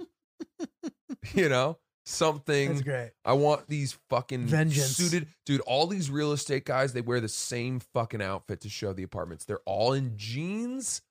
you 1.34 1.50
know, 1.50 1.78
something. 2.06 2.70
That's 2.70 2.82
great. 2.82 3.10
I 3.24 3.34
want 3.34 3.68
these 3.68 3.98
fucking 4.08 4.46
Vengeance. 4.46 4.96
suited 4.96 5.28
dude. 5.44 5.60
All 5.62 5.86
these 5.86 6.10
real 6.10 6.32
estate 6.32 6.64
guys, 6.64 6.94
they 6.94 7.02
wear 7.02 7.20
the 7.20 7.28
same 7.28 7.80
fucking 7.80 8.22
outfit 8.22 8.62
to 8.62 8.70
show 8.70 8.94
the 8.94 9.02
apartments. 9.02 9.44
They're 9.44 9.60
all 9.66 9.92
in 9.92 10.16
jeans 10.16 11.02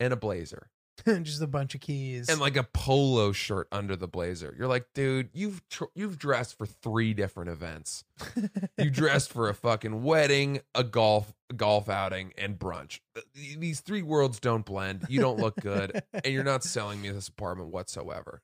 and 0.00 0.12
a 0.12 0.16
blazer 0.16 0.70
Just 1.22 1.40
a 1.42 1.46
bunch 1.46 1.74
of 1.74 1.80
keys. 1.80 2.28
and 2.28 2.40
like 2.40 2.56
a 2.56 2.62
polo 2.64 3.32
shirt 3.32 3.68
under 3.72 3.96
the 3.96 4.08
blazer. 4.08 4.54
You're 4.58 4.66
like, 4.68 4.86
dude, 4.94 5.30
you've 5.32 5.66
tr- 5.68 5.84
you've 5.94 6.18
dressed 6.18 6.56
for 6.58 6.66
three 6.66 7.14
different 7.14 7.50
events. 7.50 8.04
you 8.78 8.90
dressed 8.90 9.32
for 9.32 9.48
a 9.48 9.54
fucking 9.54 10.02
wedding, 10.02 10.60
a 10.74 10.82
golf 10.84 11.32
golf 11.56 11.88
outing, 11.88 12.32
and 12.36 12.58
brunch. 12.58 13.00
Uh, 13.16 13.20
these 13.34 13.80
three 13.80 14.02
worlds 14.02 14.40
don't 14.40 14.64
blend. 14.64 15.06
You 15.08 15.20
don't 15.20 15.38
look 15.38 15.56
good, 15.60 16.02
and 16.12 16.26
you're 16.26 16.44
not 16.44 16.64
selling 16.64 17.00
me 17.00 17.10
this 17.10 17.28
apartment 17.28 17.70
whatsoever. 17.70 18.42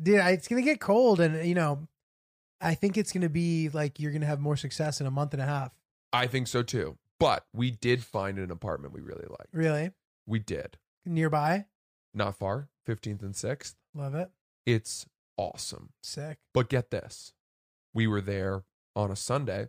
Dude, 0.00 0.16
it's 0.16 0.46
gonna 0.48 0.62
get 0.62 0.80
cold, 0.80 1.20
and 1.20 1.46
you 1.48 1.54
know, 1.54 1.88
I 2.60 2.74
think 2.74 2.96
it's 2.96 3.12
gonna 3.12 3.28
be 3.28 3.68
like 3.70 3.98
you're 3.98 4.12
gonna 4.12 4.26
have 4.26 4.40
more 4.40 4.56
success 4.56 5.00
in 5.00 5.06
a 5.06 5.10
month 5.10 5.32
and 5.32 5.42
a 5.42 5.46
half. 5.46 5.72
I 6.12 6.26
think 6.26 6.48
so 6.48 6.62
too. 6.62 6.96
But 7.18 7.46
we 7.52 7.70
did 7.72 8.04
find 8.04 8.38
an 8.38 8.50
apartment 8.52 8.94
we 8.94 9.00
really 9.00 9.26
liked. 9.28 9.48
Really, 9.52 9.90
We 10.26 10.38
did. 10.38 10.76
nearby. 11.04 11.64
Not 12.14 12.36
far, 12.36 12.68
15th 12.86 13.22
and 13.22 13.34
6th. 13.34 13.74
Love 13.94 14.14
it. 14.14 14.30
It's 14.66 15.06
awesome. 15.36 15.92
Sick. 16.02 16.38
But 16.54 16.68
get 16.68 16.90
this. 16.90 17.32
We 17.94 18.06
were 18.06 18.20
there 18.20 18.64
on 18.96 19.10
a 19.10 19.16
Sunday. 19.16 19.68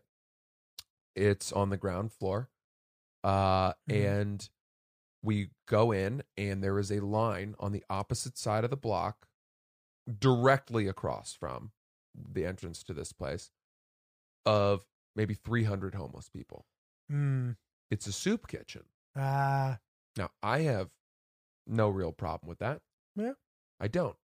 It's 1.16 1.52
on 1.52 1.70
the 1.70 1.78
ground 1.78 2.12
floor. 2.14 2.50
Uh 3.24 3.74
Mhm. 3.90 4.06
and 4.28 4.50
we 5.22 5.50
go 5.68 5.92
in 5.92 6.24
and 6.38 6.64
there 6.64 6.80
is 6.80 6.90
a 6.92 7.02
line 7.02 7.54
on 7.60 7.74
the 7.74 7.84
opposite 7.90 8.38
side 8.38 8.64
of 8.64 8.70
the 8.70 8.78
block 8.78 9.28
directly 10.18 10.88
across 10.88 11.34
from 11.34 11.74
the 12.16 12.46
entrance 12.46 12.82
to 12.84 12.94
this 12.94 13.12
place 13.12 13.52
of 14.46 14.86
maybe 15.16 15.34
300 15.34 15.96
homeless 15.96 16.30
people. 16.30 16.66
Mm. 17.12 17.58
It's 17.92 18.08
a 18.08 18.14
soup 18.14 18.48
kitchen. 18.48 18.86
Ah. 19.16 19.80
Now, 20.16 20.32
I 20.42 20.60
have 20.60 20.92
no 21.70 21.90
real 21.90 22.12
problem 22.12 22.50
with 22.50 22.60
that. 22.60 22.82
Yeah. 23.16 23.34
I 23.80 23.88
don't. 23.88 24.16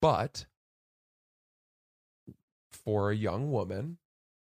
But 0.00 0.46
for 2.70 3.10
a 3.10 3.16
young 3.16 3.50
woman 3.50 3.98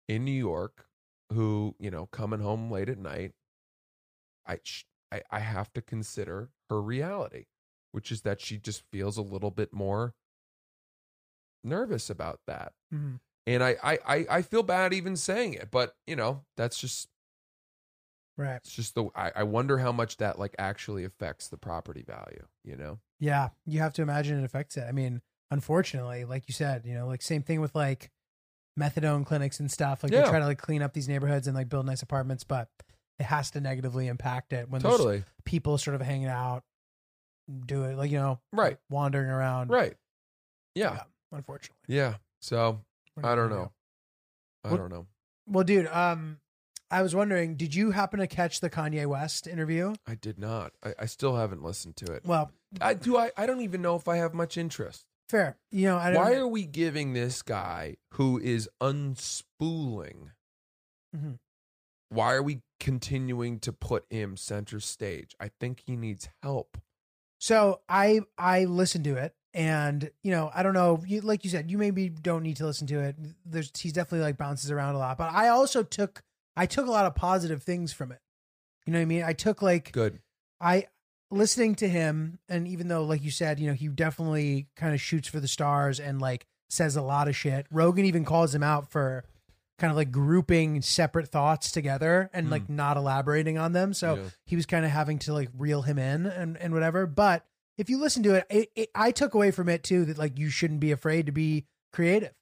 in 0.08 0.26
New 0.26 0.32
York 0.32 0.86
who, 1.32 1.76
you 1.80 1.90
know, 1.92 2.06
coming 2.08 2.40
home 2.42 2.70
late 2.70 2.90
at 2.90 2.98
night, 2.98 3.34
I 4.46 4.60
sh- 4.64 4.86
I, 5.12 5.22
I 5.30 5.40
have 5.40 5.72
to 5.74 5.82
consider 5.82 6.50
her 6.70 6.82
reality, 6.82 7.46
which 7.92 8.12
is 8.12 8.22
that 8.22 8.42
she 8.42 8.58
just 8.58 8.84
feels 8.92 9.18
a 9.18 9.22
little 9.22 9.52
bit 9.52 9.74
more 9.74 10.14
nervous 11.64 12.10
about 12.10 12.40
that. 12.48 12.74
Mhm. 12.94 13.20
And 13.48 13.64
I, 13.64 13.76
I, 13.84 14.00
I, 14.06 14.26
I 14.30 14.42
feel 14.42 14.64
bad 14.64 14.94
even 14.94 15.16
saying 15.16 15.54
it, 15.56 15.70
but 15.72 15.96
you 16.06 16.16
know, 16.16 16.46
that's 16.58 16.80
just 16.80 17.10
Right. 18.38 18.56
it's 18.56 18.72
just 18.74 18.96
the 18.96 19.06
I, 19.16 19.32
I 19.38 19.44
wonder 19.44 19.78
how 19.78 19.92
much 19.92 20.18
that 20.18 20.40
like 20.40 20.56
actually 20.58 21.04
affects 21.04 21.50
the 21.50 21.58
property 21.58 22.04
value, 22.08 22.46
you 22.64 22.76
know? 22.76 23.00
Yeah, 23.20 23.50
you 23.66 23.80
have 23.80 23.94
to 23.94 24.02
imagine 24.02 24.40
it 24.40 24.44
affects 24.46 24.78
it. 24.78 24.86
I 24.88 24.92
mean, 24.92 25.22
unfortunately, 25.52 26.26
like 26.26 26.46
you 26.48 26.54
said, 26.54 26.84
you 26.86 26.94
know, 26.94 27.08
like 27.08 27.22
same 27.22 27.44
thing 27.44 27.62
with 27.62 27.76
like 27.76 28.10
methadone 28.80 29.26
clinics 29.26 29.60
and 29.60 29.70
stuff. 29.70 30.02
Like 30.04 30.12
Yeah. 30.12 30.24
they 30.24 30.30
try 30.30 30.40
to 30.40 30.46
like 30.46 30.58
clean 30.58 30.82
up 30.82 30.94
these 30.94 31.08
neighborhoods 31.08 31.46
and 31.48 31.56
like 31.56 31.70
build 31.70 31.86
nice 31.86 32.02
apartments, 32.02 32.44
but 32.44 32.70
it 33.20 33.26
has 33.26 33.52
to 33.52 33.62
negatively 33.62 34.08
impact 34.08 34.54
it 34.54 34.70
when 34.70 34.82
there's 34.82 34.96
Totally. 34.98 35.24
people 35.46 35.78
sort 35.78 35.94
of 35.96 36.02
hanging 36.02 36.28
out, 36.28 36.64
do 37.68 37.84
it 37.84 37.96
like 37.98 38.10
you 38.10 38.18
know, 38.18 38.40
Right. 38.52 38.78
wandering 38.90 39.30
around. 39.30 39.70
Right. 39.70 39.96
Yeah. 40.74 41.04
unfortunately. 41.32 41.78
Yeah. 41.96 42.16
So 42.42 42.82
I 43.24 43.36
don't 43.36 43.50
know. 43.50 43.72
do? 44.64 44.70
I 44.74 44.78
don't 44.78 44.90
know. 44.90 45.06
Well, 45.48 45.64
dude, 45.64 45.88
um, 45.88 46.40
I 46.92 47.02
was 47.02 47.16
wondering, 47.16 47.56
did 47.56 47.74
you 47.74 47.92
happen 47.92 48.20
to 48.20 48.28
catch 48.28 48.60
the 48.60 48.70
Kanye 48.70 49.08
West 49.08 49.48
interview? 49.48 49.96
I 50.06 50.16
did 50.16 50.38
not. 50.38 50.74
I, 50.84 50.94
I 51.00 51.06
still 51.06 51.38
haven't 51.38 51.64
listened 51.64 51.96
to 51.98 52.12
it. 52.14 52.24
Well, 52.26 52.52
I 52.82 52.94
do 52.94 53.18
I, 53.18 53.32
I 53.38 53.46
don't 53.46 53.62
even 53.62 53.82
know 53.82 53.96
if 53.96 54.08
I 54.08 54.18
have 54.18 54.34
much 54.34 54.58
interest. 54.58 55.06
fair. 55.30 55.58
You 55.72 55.86
know, 55.86 55.98
I 55.98 56.12
don't. 56.12 56.22
Why 56.22 56.36
are 56.36 56.48
we 56.48 56.66
giving 56.66 57.14
this 57.14 57.42
guy 57.42 57.96
who 58.16 58.38
is 58.40 58.70
unspooling? 58.82 60.32
Mhm. 61.16 61.40
Why 62.10 62.34
are 62.34 62.44
we 62.44 62.60
continuing 62.80 63.60
to 63.60 63.72
put 63.72 64.06
him 64.10 64.36
center 64.36 64.80
stage? 64.80 65.34
I 65.40 65.50
think 65.60 65.84
he 65.86 65.96
needs 65.96 66.28
help. 66.44 66.78
So 67.40 67.82
I 67.88 68.22
I 68.38 68.66
listened 68.66 69.06
to 69.06 69.16
it, 69.16 69.34
and 69.54 70.12
you 70.24 70.32
know 70.32 70.52
I 70.54 70.62
don't 70.64 70.74
know. 70.74 71.02
You, 71.08 71.22
like 71.22 71.44
you 71.46 71.50
said, 71.50 71.72
you 71.72 71.78
maybe 71.78 72.10
don't 72.10 72.44
need 72.44 72.58
to 72.58 72.66
listen 72.66 72.86
to 72.88 73.00
it. 73.00 73.16
There's 73.46 73.72
he's 73.78 73.94
definitely 73.94 74.26
like 74.26 74.38
bounces 74.38 74.70
around 74.72 74.96
a 74.96 75.00
lot, 75.00 75.18
but 75.18 75.32
I 75.34 75.48
also 75.48 75.84
took 75.84 76.22
I 76.56 76.66
took 76.66 76.88
a 76.88 76.92
lot 76.92 77.06
of 77.06 77.16
positive 77.16 77.64
things 77.64 77.94
from 77.94 78.12
it. 78.12 78.20
You 78.86 78.94
know 78.94 79.00
what 79.00 79.04
I 79.04 79.06
mean? 79.06 79.24
I 79.24 79.34
took 79.34 79.62
like 79.62 79.92
Good. 79.92 80.20
I 80.60 80.88
listening 81.30 81.76
to 81.76 81.88
him, 81.88 82.40
and 82.50 82.68
even 82.68 82.88
though 82.88 83.04
like 83.04 83.24
you 83.24 83.32
said, 83.32 83.60
you 83.60 83.68
know 83.68 83.74
he 83.74 83.88
definitely 83.88 84.68
kind 84.76 84.94
of 84.94 85.02
shoots 85.02 85.28
for 85.28 85.40
the 85.40 85.48
stars 85.48 86.00
and 86.00 86.22
like 86.22 86.46
says 86.70 86.96
a 86.96 87.02
lot 87.02 87.28
of 87.28 87.36
shit. 87.36 87.68
Rogan 87.72 88.06
even 88.06 88.26
calls 88.26 88.56
him 88.56 88.64
out 88.64 88.92
for 88.92 89.26
kind 89.78 89.92
of 89.92 89.98
like 89.98 90.12
grouping 90.12 90.82
separate 90.82 91.28
thoughts 91.28 91.72
together 91.72 92.30
and 92.34 92.52
like 92.52 92.66
hmm. 92.68 92.76
not 92.76 92.98
elaborating 92.98 93.58
on 93.58 93.74
them. 93.74 93.94
So 93.94 94.16
Yeah. 94.16 94.24
he 94.46 94.56
was 94.56 94.68
kind 94.68 94.86
of 94.86 94.92
having 94.92 95.18
to 95.20 95.34
like 95.34 95.50
reel 95.58 95.82
him 95.82 95.98
in 95.98 96.28
and, 96.28 96.56
and 96.58 96.72
whatever. 96.72 97.08
But 97.08 97.46
if 97.80 97.90
you 97.90 98.00
listen 98.00 98.22
to 98.24 98.36
it, 98.36 98.46
it, 98.50 98.72
it, 98.76 98.90
I 98.94 99.12
took 99.12 99.34
away 99.34 99.50
from 99.50 99.68
it 99.70 99.84
too 99.84 100.06
that 100.06 100.20
like 100.20 100.38
you 100.38 100.50
shouldn't 100.50 100.82
be 100.82 100.92
afraid 100.92 101.26
to 101.26 101.32
be 101.32 101.66
creative 101.92 102.34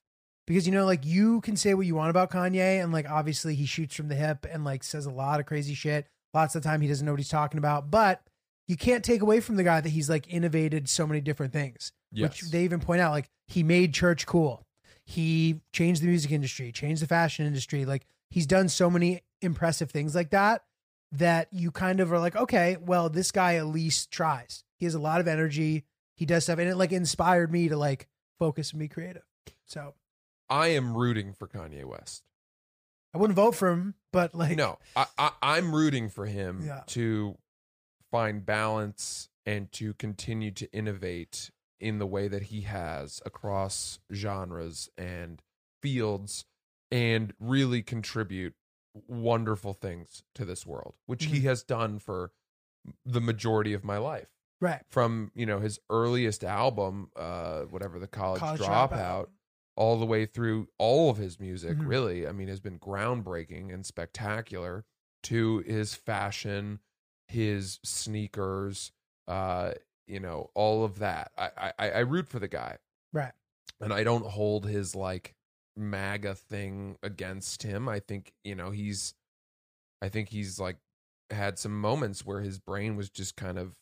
because 0.50 0.66
you 0.66 0.72
know 0.72 0.84
like 0.84 1.06
you 1.06 1.40
can 1.42 1.54
say 1.54 1.74
what 1.74 1.86
you 1.86 1.94
want 1.94 2.10
about 2.10 2.28
Kanye 2.28 2.82
and 2.82 2.92
like 2.92 3.08
obviously 3.08 3.54
he 3.54 3.66
shoots 3.66 3.94
from 3.94 4.08
the 4.08 4.16
hip 4.16 4.44
and 4.50 4.64
like 4.64 4.82
says 4.82 5.06
a 5.06 5.10
lot 5.10 5.38
of 5.38 5.46
crazy 5.46 5.74
shit. 5.74 6.08
Lots 6.34 6.56
of 6.56 6.62
the 6.62 6.68
time 6.68 6.80
he 6.80 6.88
doesn't 6.88 7.06
know 7.06 7.12
what 7.12 7.20
he's 7.20 7.28
talking 7.28 7.58
about, 7.58 7.88
but 7.88 8.20
you 8.66 8.76
can't 8.76 9.04
take 9.04 9.22
away 9.22 9.38
from 9.38 9.54
the 9.54 9.62
guy 9.62 9.80
that 9.80 9.90
he's 9.90 10.10
like 10.10 10.26
innovated 10.26 10.88
so 10.88 11.06
many 11.06 11.20
different 11.20 11.52
things. 11.52 11.92
Yes. 12.10 12.30
Which 12.30 12.50
they 12.50 12.64
even 12.64 12.80
point 12.80 13.00
out 13.00 13.12
like 13.12 13.30
he 13.46 13.62
made 13.62 13.94
church 13.94 14.26
cool. 14.26 14.66
He 15.04 15.60
changed 15.72 16.02
the 16.02 16.08
music 16.08 16.32
industry, 16.32 16.72
changed 16.72 17.00
the 17.00 17.06
fashion 17.06 17.46
industry. 17.46 17.84
Like 17.84 18.04
he's 18.28 18.46
done 18.46 18.68
so 18.68 18.90
many 18.90 19.22
impressive 19.40 19.92
things 19.92 20.16
like 20.16 20.30
that 20.30 20.64
that 21.12 21.46
you 21.52 21.70
kind 21.70 22.00
of 22.00 22.12
are 22.12 22.18
like, 22.18 22.34
okay, 22.34 22.76
well, 22.80 23.08
this 23.08 23.30
guy 23.30 23.54
at 23.54 23.66
least 23.66 24.10
tries. 24.10 24.64
He 24.80 24.84
has 24.84 24.96
a 24.96 25.00
lot 25.00 25.20
of 25.20 25.28
energy. 25.28 25.84
He 26.16 26.26
does 26.26 26.42
stuff, 26.42 26.58
and 26.58 26.68
it 26.68 26.74
like 26.74 26.90
inspired 26.90 27.52
me 27.52 27.68
to 27.68 27.76
like 27.76 28.08
focus 28.40 28.72
and 28.72 28.80
be 28.80 28.88
creative. 28.88 29.22
So 29.64 29.94
I 30.50 30.68
am 30.68 30.96
rooting 30.96 31.32
for 31.32 31.46
Kanye 31.46 31.84
West. 31.84 32.24
I 33.14 33.18
wouldn't 33.18 33.36
vote 33.36 33.54
for 33.54 33.70
him, 33.70 33.94
but 34.12 34.34
like, 34.34 34.56
no, 34.56 34.78
I, 34.94 35.06
I, 35.18 35.30
I'm 35.42 35.74
rooting 35.74 36.08
for 36.08 36.26
him 36.26 36.62
Yeah. 36.64 36.82
to 36.88 37.38
find 38.10 38.44
balance 38.44 39.28
and 39.46 39.70
to 39.72 39.94
continue 39.94 40.50
to 40.52 40.70
innovate 40.72 41.50
in 41.80 41.98
the 41.98 42.06
way 42.06 42.28
that 42.28 42.42
he 42.44 42.62
has 42.62 43.20
across 43.24 43.98
genres 44.12 44.90
and 44.98 45.42
fields 45.82 46.44
and 46.90 47.32
really 47.40 47.82
contribute 47.82 48.54
wonderful 49.08 49.72
things 49.72 50.22
to 50.34 50.44
this 50.44 50.66
world, 50.66 50.94
which 51.06 51.26
he 51.26 51.38
Mhm. 51.38 51.44
has 51.44 51.62
done 51.62 51.98
for 51.98 52.32
the 53.04 53.20
majority 53.20 53.72
of 53.72 53.84
my 53.84 53.98
life. 53.98 54.28
right? 54.62 54.82
From, 54.90 55.32
you 55.34 55.46
know, 55.46 55.58
his 55.60 55.78
earliest 55.88 56.44
album, 56.44 57.10
uh, 57.16 57.62
whatever 57.62 57.98
the 57.98 58.06
college, 58.06 58.40
College 58.40 58.60
dropout, 58.60 58.90
Dropout. 58.90 59.26
All 59.80 59.98
the 59.98 60.04
way 60.06 60.26
through 60.26 60.68
all 60.78 61.08
of 61.10 61.16
his 61.16 61.40
music 61.40 61.78
Mhm. 61.78 61.86
really 61.88 62.26
i 62.28 62.32
mean 62.32 62.48
has 62.48 62.60
been 62.60 62.78
groundbreaking 62.78 63.72
and 63.72 63.86
spectacular 63.86 64.84
to 65.22 65.58
his 65.60 65.94
fashion 65.94 66.80
his 67.28 67.80
sneakers 67.82 68.92
uh 69.26 69.72
you 70.06 70.20
know 70.20 70.50
all 70.54 70.84
of 70.84 70.98
that 70.98 71.32
i 71.38 71.72
i, 71.78 71.90
I 71.90 71.98
root 72.00 72.28
for 72.28 72.38
the 72.38 72.48
guy 72.48 72.76
Right. 73.12 73.32
and 73.80 73.92
i 73.92 74.04
don't 74.04 74.26
hold 74.26 74.66
his 74.66 74.94
like 74.94 75.34
maga 75.76 76.34
thing 76.34 76.98
against 77.02 77.62
him 77.62 77.88
i 77.88 78.00
think 78.00 78.32
you 78.44 78.54
know 78.54 78.70
he's 78.70 79.14
i 80.02 80.08
think 80.10 80.28
he's 80.28 80.58
like 80.60 80.76
had 81.30 81.58
some 81.58 81.80
moments 81.80 82.26
where 82.26 82.40
his 82.40 82.58
brain 82.58 82.96
was 82.96 83.08
just 83.08 83.36
kind 83.36 83.58
of 83.58 83.76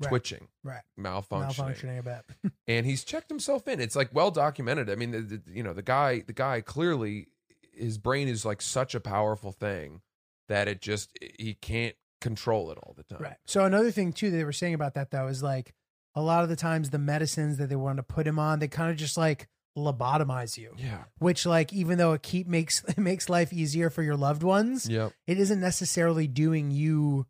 Right. 0.00 0.08
twitching 0.08 0.48
Right. 0.64 0.82
malfunctioning 0.98 1.54
Malfunctioning 1.56 1.98
a 1.98 2.02
bit. 2.02 2.52
and 2.68 2.86
he's 2.86 3.04
checked 3.04 3.28
himself 3.30 3.68
in. 3.68 3.80
It's 3.80 3.96
like 3.96 4.08
well 4.12 4.30
documented. 4.30 4.88
I 4.90 4.94
mean, 4.96 5.10
the, 5.10 5.20
the, 5.20 5.42
you 5.46 5.62
know, 5.62 5.72
the 5.74 5.82
guy, 5.82 6.20
the 6.26 6.32
guy 6.32 6.60
clearly, 6.62 7.28
his 7.72 7.98
brain 7.98 8.26
is 8.28 8.44
like 8.44 8.62
such 8.62 8.94
a 8.94 9.00
powerful 9.00 9.52
thing 9.52 10.00
that 10.48 10.68
it 10.68 10.80
just 10.80 11.10
he 11.38 11.54
can't 11.54 11.94
control 12.20 12.70
it 12.70 12.78
all 12.78 12.94
the 12.96 13.02
time. 13.04 13.22
Right. 13.22 13.36
So 13.46 13.64
another 13.64 13.90
thing 13.90 14.12
too 14.12 14.30
that 14.30 14.36
they 14.36 14.44
were 14.44 14.52
saying 14.52 14.74
about 14.74 14.94
that 14.94 15.10
though 15.10 15.26
is 15.28 15.42
like 15.42 15.72
a 16.14 16.20
lot 16.22 16.42
of 16.42 16.48
the 16.48 16.56
times 16.56 16.90
the 16.90 16.98
medicines 16.98 17.58
that 17.58 17.68
they 17.68 17.76
want 17.76 17.98
to 17.98 18.02
put 18.02 18.26
him 18.26 18.38
on, 18.38 18.58
they 18.58 18.68
kind 18.68 18.90
of 18.90 18.96
just 18.96 19.16
like 19.16 19.48
lobotomize 19.78 20.58
you. 20.58 20.74
Yeah. 20.76 21.04
Which 21.18 21.46
like 21.46 21.72
even 21.72 21.98
though 21.98 22.12
it 22.14 22.22
keep 22.22 22.46
makes 22.48 22.82
it 22.88 22.98
makes 22.98 23.28
life 23.28 23.52
easier 23.52 23.90
for 23.90 24.02
your 24.02 24.16
loved 24.16 24.42
ones, 24.42 24.88
Yep. 24.88 25.12
it 25.26 25.38
isn't 25.38 25.60
necessarily 25.60 26.26
doing 26.26 26.70
you 26.70 27.26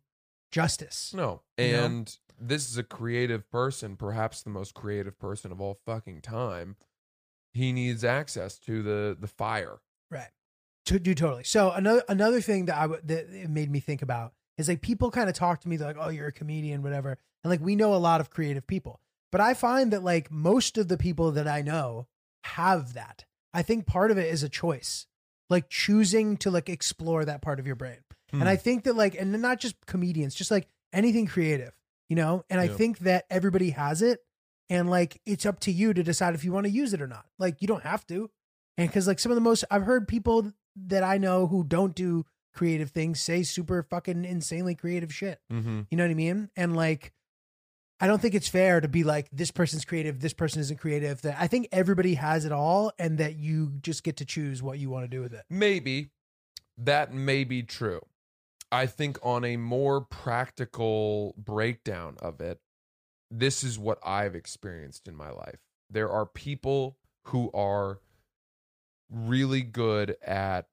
justice. 0.51 1.13
No. 1.15 1.41
And 1.57 2.13
this 2.41 2.69
is 2.69 2.77
a 2.77 2.83
creative 2.83 3.49
person, 3.51 3.95
perhaps 3.95 4.41
the 4.41 4.49
most 4.49 4.73
creative 4.73 5.17
person 5.19 5.51
of 5.51 5.61
all 5.61 5.75
fucking 5.85 6.21
time. 6.21 6.75
He 7.53 7.71
needs 7.73 8.03
access 8.03 8.57
to 8.59 8.81
the 8.81 9.17
the 9.19 9.27
fire. 9.27 9.79
Right. 10.09 10.29
To 10.85 10.99
do 10.99 11.13
totally. 11.13 11.43
So 11.43 11.71
another 11.71 12.03
another 12.09 12.41
thing 12.41 12.65
that 12.65 12.77
I 12.77 12.81
w- 12.83 13.01
that 13.05 13.29
it 13.29 13.49
made 13.49 13.69
me 13.69 13.79
think 13.79 14.01
about 14.01 14.33
is 14.57 14.67
like 14.67 14.81
people 14.81 15.11
kind 15.11 15.29
of 15.29 15.35
talk 15.35 15.61
to 15.61 15.69
me 15.69 15.77
they're 15.77 15.87
like, 15.87 15.97
"Oh, 15.99 16.09
you're 16.09 16.27
a 16.27 16.31
comedian, 16.31 16.81
whatever," 16.81 17.17
and 17.43 17.51
like 17.51 17.61
we 17.61 17.75
know 17.75 17.93
a 17.93 17.97
lot 17.97 18.21
of 18.21 18.29
creative 18.29 18.65
people, 18.67 18.99
but 19.31 19.41
I 19.41 19.53
find 19.53 19.91
that 19.93 20.03
like 20.03 20.31
most 20.31 20.77
of 20.77 20.87
the 20.87 20.97
people 20.97 21.31
that 21.33 21.47
I 21.47 21.61
know 21.61 22.07
have 22.45 22.93
that. 22.93 23.25
I 23.53 23.61
think 23.63 23.85
part 23.85 24.11
of 24.11 24.17
it 24.17 24.31
is 24.33 24.43
a 24.43 24.49
choice, 24.49 25.07
like 25.49 25.69
choosing 25.69 26.37
to 26.37 26.49
like 26.51 26.69
explore 26.69 27.25
that 27.25 27.41
part 27.41 27.59
of 27.59 27.67
your 27.67 27.75
brain, 27.75 27.99
and 28.31 28.41
Hmm. 28.43 28.47
I 28.47 28.55
think 28.55 28.85
that 28.85 28.95
like, 28.95 29.13
and 29.19 29.31
not 29.41 29.59
just 29.59 29.75
comedians, 29.85 30.33
just 30.35 30.51
like 30.51 30.67
anything 30.93 31.27
creative, 31.27 31.73
you 32.11 32.15
know. 32.17 32.43
And 32.49 32.59
I 32.59 32.67
think 32.67 32.99
that 32.99 33.23
everybody 33.29 33.69
has 33.69 34.01
it, 34.01 34.19
and 34.69 34.89
like 34.89 35.21
it's 35.25 35.45
up 35.45 35.61
to 35.61 35.71
you 35.71 35.93
to 35.93 36.03
decide 36.03 36.35
if 36.35 36.43
you 36.43 36.51
want 36.51 36.65
to 36.65 36.71
use 36.71 36.93
it 36.93 37.01
or 37.01 37.07
not. 37.07 37.25
Like 37.39 37.61
you 37.61 37.69
don't 37.69 37.83
have 37.83 38.05
to. 38.07 38.29
And 38.77 38.89
because 38.89 39.07
like 39.07 39.17
some 39.17 39.31
of 39.31 39.37
the 39.37 39.41
most 39.41 39.63
I've 39.71 39.83
heard 39.83 40.09
people 40.09 40.51
that 40.87 41.03
I 41.03 41.17
know 41.17 41.47
who 41.47 41.63
don't 41.63 41.95
do 41.95 42.25
creative 42.53 42.89
things 42.89 43.21
say 43.21 43.43
super 43.43 43.81
fucking 43.81 44.25
insanely 44.25 44.75
creative 44.75 45.13
shit. 45.13 45.39
Mm-hmm. 45.53 45.83
You 45.89 45.97
know 45.97 46.03
what 46.03 46.11
I 46.11 46.15
mean? 46.15 46.49
And 46.57 46.75
like 46.75 47.13
I 48.01 48.07
don't 48.07 48.21
think 48.21 48.35
it's 48.35 48.49
fair 48.49 48.81
to 48.81 48.89
be 48.89 49.05
like 49.05 49.29
this 49.31 49.51
person's 49.51 49.85
creative, 49.85 50.19
this 50.19 50.33
person 50.33 50.59
isn't 50.59 50.81
creative. 50.81 51.21
That 51.21 51.37
I 51.39 51.47
think 51.47 51.69
everybody 51.71 52.15
has 52.15 52.43
it 52.43 52.51
all 52.51 52.91
and 52.99 53.19
that 53.19 53.37
you 53.37 53.71
just 53.81 54.03
get 54.03 54.17
to 54.17 54.25
choose 54.25 54.61
what 54.61 54.79
you 54.79 54.89
want 54.89 55.05
to 55.05 55.07
do 55.07 55.21
with 55.21 55.33
it. 55.33 55.43
Maybe 55.49 56.09
that 56.77 57.13
may 57.13 57.45
be 57.45 57.63
true. 57.63 58.01
I 58.71 58.85
think 58.85 59.17
on 59.23 59.43
a 59.43 59.57
more 59.57 60.01
practical 60.01 61.33
breakdown 61.37 62.17
of 62.21 62.39
it, 62.41 62.59
this 63.29 63.63
is 63.63 63.79
what 63.79 63.99
I've 64.03 64.35
experienced 64.35 65.07
in 65.07 65.15
my 65.15 65.29
life. 65.31 65.59
There 65.89 66.09
are 66.09 66.25
people 66.25 66.97
who 67.25 67.51
are 67.53 67.99
really 69.09 69.61
good 69.61 70.15
at 70.21 70.67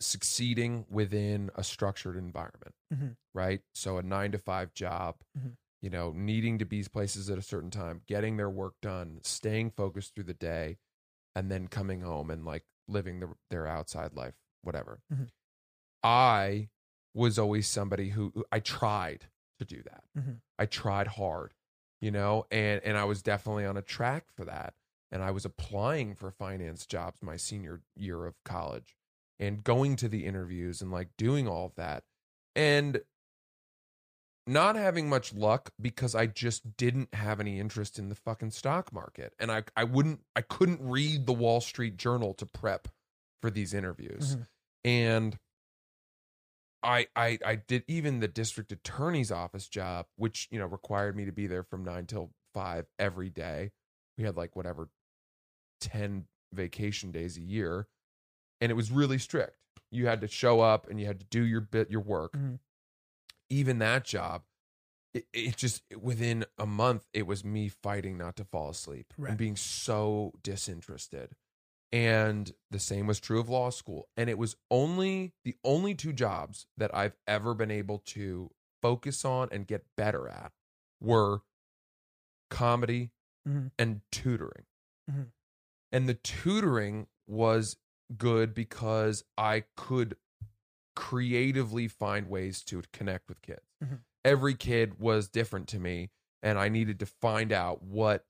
succeeding 0.00 0.86
within 0.88 1.50
a 1.54 1.64
structured 1.64 2.16
environment, 2.16 2.74
Mhm. 2.92 3.16
right? 3.34 3.62
So 3.74 3.98
a 3.98 4.02
nine 4.02 4.32
to 4.32 4.38
five 4.38 4.72
job, 4.72 5.22
Mhm. 5.36 5.56
you 5.80 5.90
know, 5.90 6.12
needing 6.12 6.58
to 6.58 6.64
be 6.64 6.84
places 6.84 7.28
at 7.30 7.38
a 7.38 7.42
certain 7.42 7.70
time, 7.70 8.02
getting 8.06 8.36
their 8.36 8.50
work 8.50 8.74
done, 8.80 9.20
staying 9.24 9.72
focused 9.72 10.14
through 10.14 10.24
the 10.24 10.34
day, 10.34 10.78
and 11.34 11.50
then 11.50 11.68
coming 11.68 12.02
home 12.02 12.30
and 12.30 12.44
like 12.44 12.64
living 12.88 13.20
the, 13.20 13.34
their 13.50 13.66
outside 13.66 14.14
life, 14.14 14.34
whatever. 14.62 15.02
Mhm. 15.10 15.28
I 16.02 16.68
was 17.14 17.38
always 17.38 17.66
somebody 17.66 18.10
who 18.10 18.30
who- 18.34 18.44
I 18.52 18.60
tried 18.60 19.26
to 19.58 19.64
do 19.64 19.82
that. 19.82 20.04
Mhm. 20.16 20.40
I 20.58 20.66
tried 20.66 21.06
hard, 21.08 21.54
you 22.00 22.10
know, 22.10 22.46
and 22.50 22.82
and 22.84 22.96
I 22.96 23.04
was 23.04 23.22
definitely 23.22 23.64
on 23.64 23.76
a 23.76 23.82
track 23.82 24.30
for 24.30 24.44
that. 24.44 24.74
And 25.10 25.22
I 25.22 25.30
was 25.30 25.44
applying 25.44 26.14
for 26.14 26.30
finance 26.30 26.86
jobs 26.86 27.22
my 27.22 27.36
senior 27.36 27.82
year 27.96 28.26
of 28.26 28.36
college 28.44 28.94
and 29.38 29.64
going 29.64 29.96
to 29.96 30.08
the 30.08 30.26
interviews 30.26 30.82
and 30.82 30.90
like 30.90 31.16
doing 31.16 31.48
all 31.48 31.64
of 31.66 31.74
that. 31.76 32.04
And 32.54 33.02
not 34.46 34.76
having 34.76 35.08
much 35.08 35.32
luck 35.34 35.72
because 35.80 36.14
I 36.14 36.26
just 36.26 36.76
didn't 36.76 37.14
have 37.14 37.38
any 37.38 37.60
interest 37.60 37.98
in 37.98 38.08
the 38.08 38.14
fucking 38.14 38.50
stock 38.52 38.92
market. 38.92 39.34
And 39.38 39.50
I 39.52 39.64
I 39.76 39.84
wouldn't 39.84 40.24
I 40.36 40.42
couldn't 40.42 40.80
read 40.82 41.26
the 41.26 41.32
Wall 41.34 41.60
Street 41.60 41.96
Journal 41.96 42.32
to 42.34 42.46
prep 42.46 42.88
for 43.42 43.50
these 43.50 43.74
interviews. 43.74 44.36
Mhm. 44.36 44.46
And 44.84 45.38
I 46.82 47.06
I 47.16 47.38
I 47.44 47.54
did 47.56 47.84
even 47.88 48.20
the 48.20 48.28
district 48.28 48.70
attorney's 48.72 49.30
office 49.32 49.68
job, 49.68 50.06
which, 50.16 50.48
you 50.50 50.58
know, 50.58 50.66
required 50.66 51.16
me 51.16 51.24
to 51.24 51.32
be 51.32 51.46
there 51.46 51.62
from 51.64 51.84
9 51.84 52.06
till 52.06 52.30
5 52.54 52.86
every 52.98 53.30
day. 53.30 53.72
We 54.16 54.24
had 54.24 54.36
like 54.36 54.54
whatever 54.56 54.88
10 55.80 56.26
vacation 56.52 57.12
days 57.12 57.36
a 57.36 57.42
year 57.42 57.88
and 58.60 58.70
it 58.72 58.74
was 58.74 58.90
really 58.90 59.18
strict. 59.18 59.56
You 59.90 60.06
had 60.06 60.20
to 60.22 60.28
show 60.28 60.60
up 60.60 60.88
and 60.88 60.98
you 61.00 61.06
had 61.06 61.20
to 61.20 61.26
do 61.26 61.42
your 61.44 61.60
bit 61.60 61.90
your 61.90 62.00
work. 62.00 62.32
Mhm. 62.32 62.58
Even 63.50 63.78
that 63.78 64.04
job 64.04 64.44
it, 65.14 65.26
it 65.32 65.56
just 65.56 65.82
within 65.96 66.44
a 66.58 66.66
month 66.66 67.06
it 67.14 67.26
was 67.26 67.44
me 67.44 67.68
fighting 67.68 68.18
not 68.18 68.36
to 68.36 68.44
fall 68.44 68.68
asleep 68.70 69.14
Right. 69.16 69.30
and 69.30 69.38
being 69.38 69.56
so 69.56 70.32
disinterested 70.42 71.34
and 71.92 72.52
the 72.70 72.78
same 72.78 73.06
was 73.06 73.18
true 73.20 73.40
of 73.40 73.48
law 73.48 73.70
school 73.70 74.08
and 74.16 74.28
it 74.28 74.36
was 74.38 74.56
only 74.70 75.32
the 75.44 75.56
only 75.64 75.94
two 75.94 76.12
jobs 76.12 76.66
that 76.76 76.94
i've 76.94 77.16
ever 77.26 77.54
been 77.54 77.70
able 77.70 77.98
to 77.98 78.50
focus 78.82 79.24
on 79.24 79.48
and 79.50 79.66
get 79.66 79.84
better 79.96 80.28
at 80.28 80.52
were 81.00 81.40
comedy 82.50 83.10
Mhm. 83.46 83.70
and 83.78 84.00
tutoring 84.10 84.66
Mhm. 85.10 85.32
and 85.92 86.08
the 86.08 86.14
tutoring 86.14 87.06
was 87.26 87.76
good 88.16 88.54
because 88.54 89.24
i 89.36 89.64
could 89.76 90.16
creatively 90.96 91.88
find 91.88 92.28
ways 92.28 92.62
to 92.64 92.82
connect 92.92 93.28
with 93.28 93.40
kids 93.42 93.62
Mhm. 93.82 94.00
every 94.24 94.54
kid 94.54 94.98
was 94.98 95.28
different 95.28 95.68
to 95.68 95.78
me 95.78 96.10
and 96.42 96.58
i 96.58 96.68
needed 96.68 96.98
to 97.00 97.06
find 97.06 97.52
out 97.52 97.82
what 97.82 98.26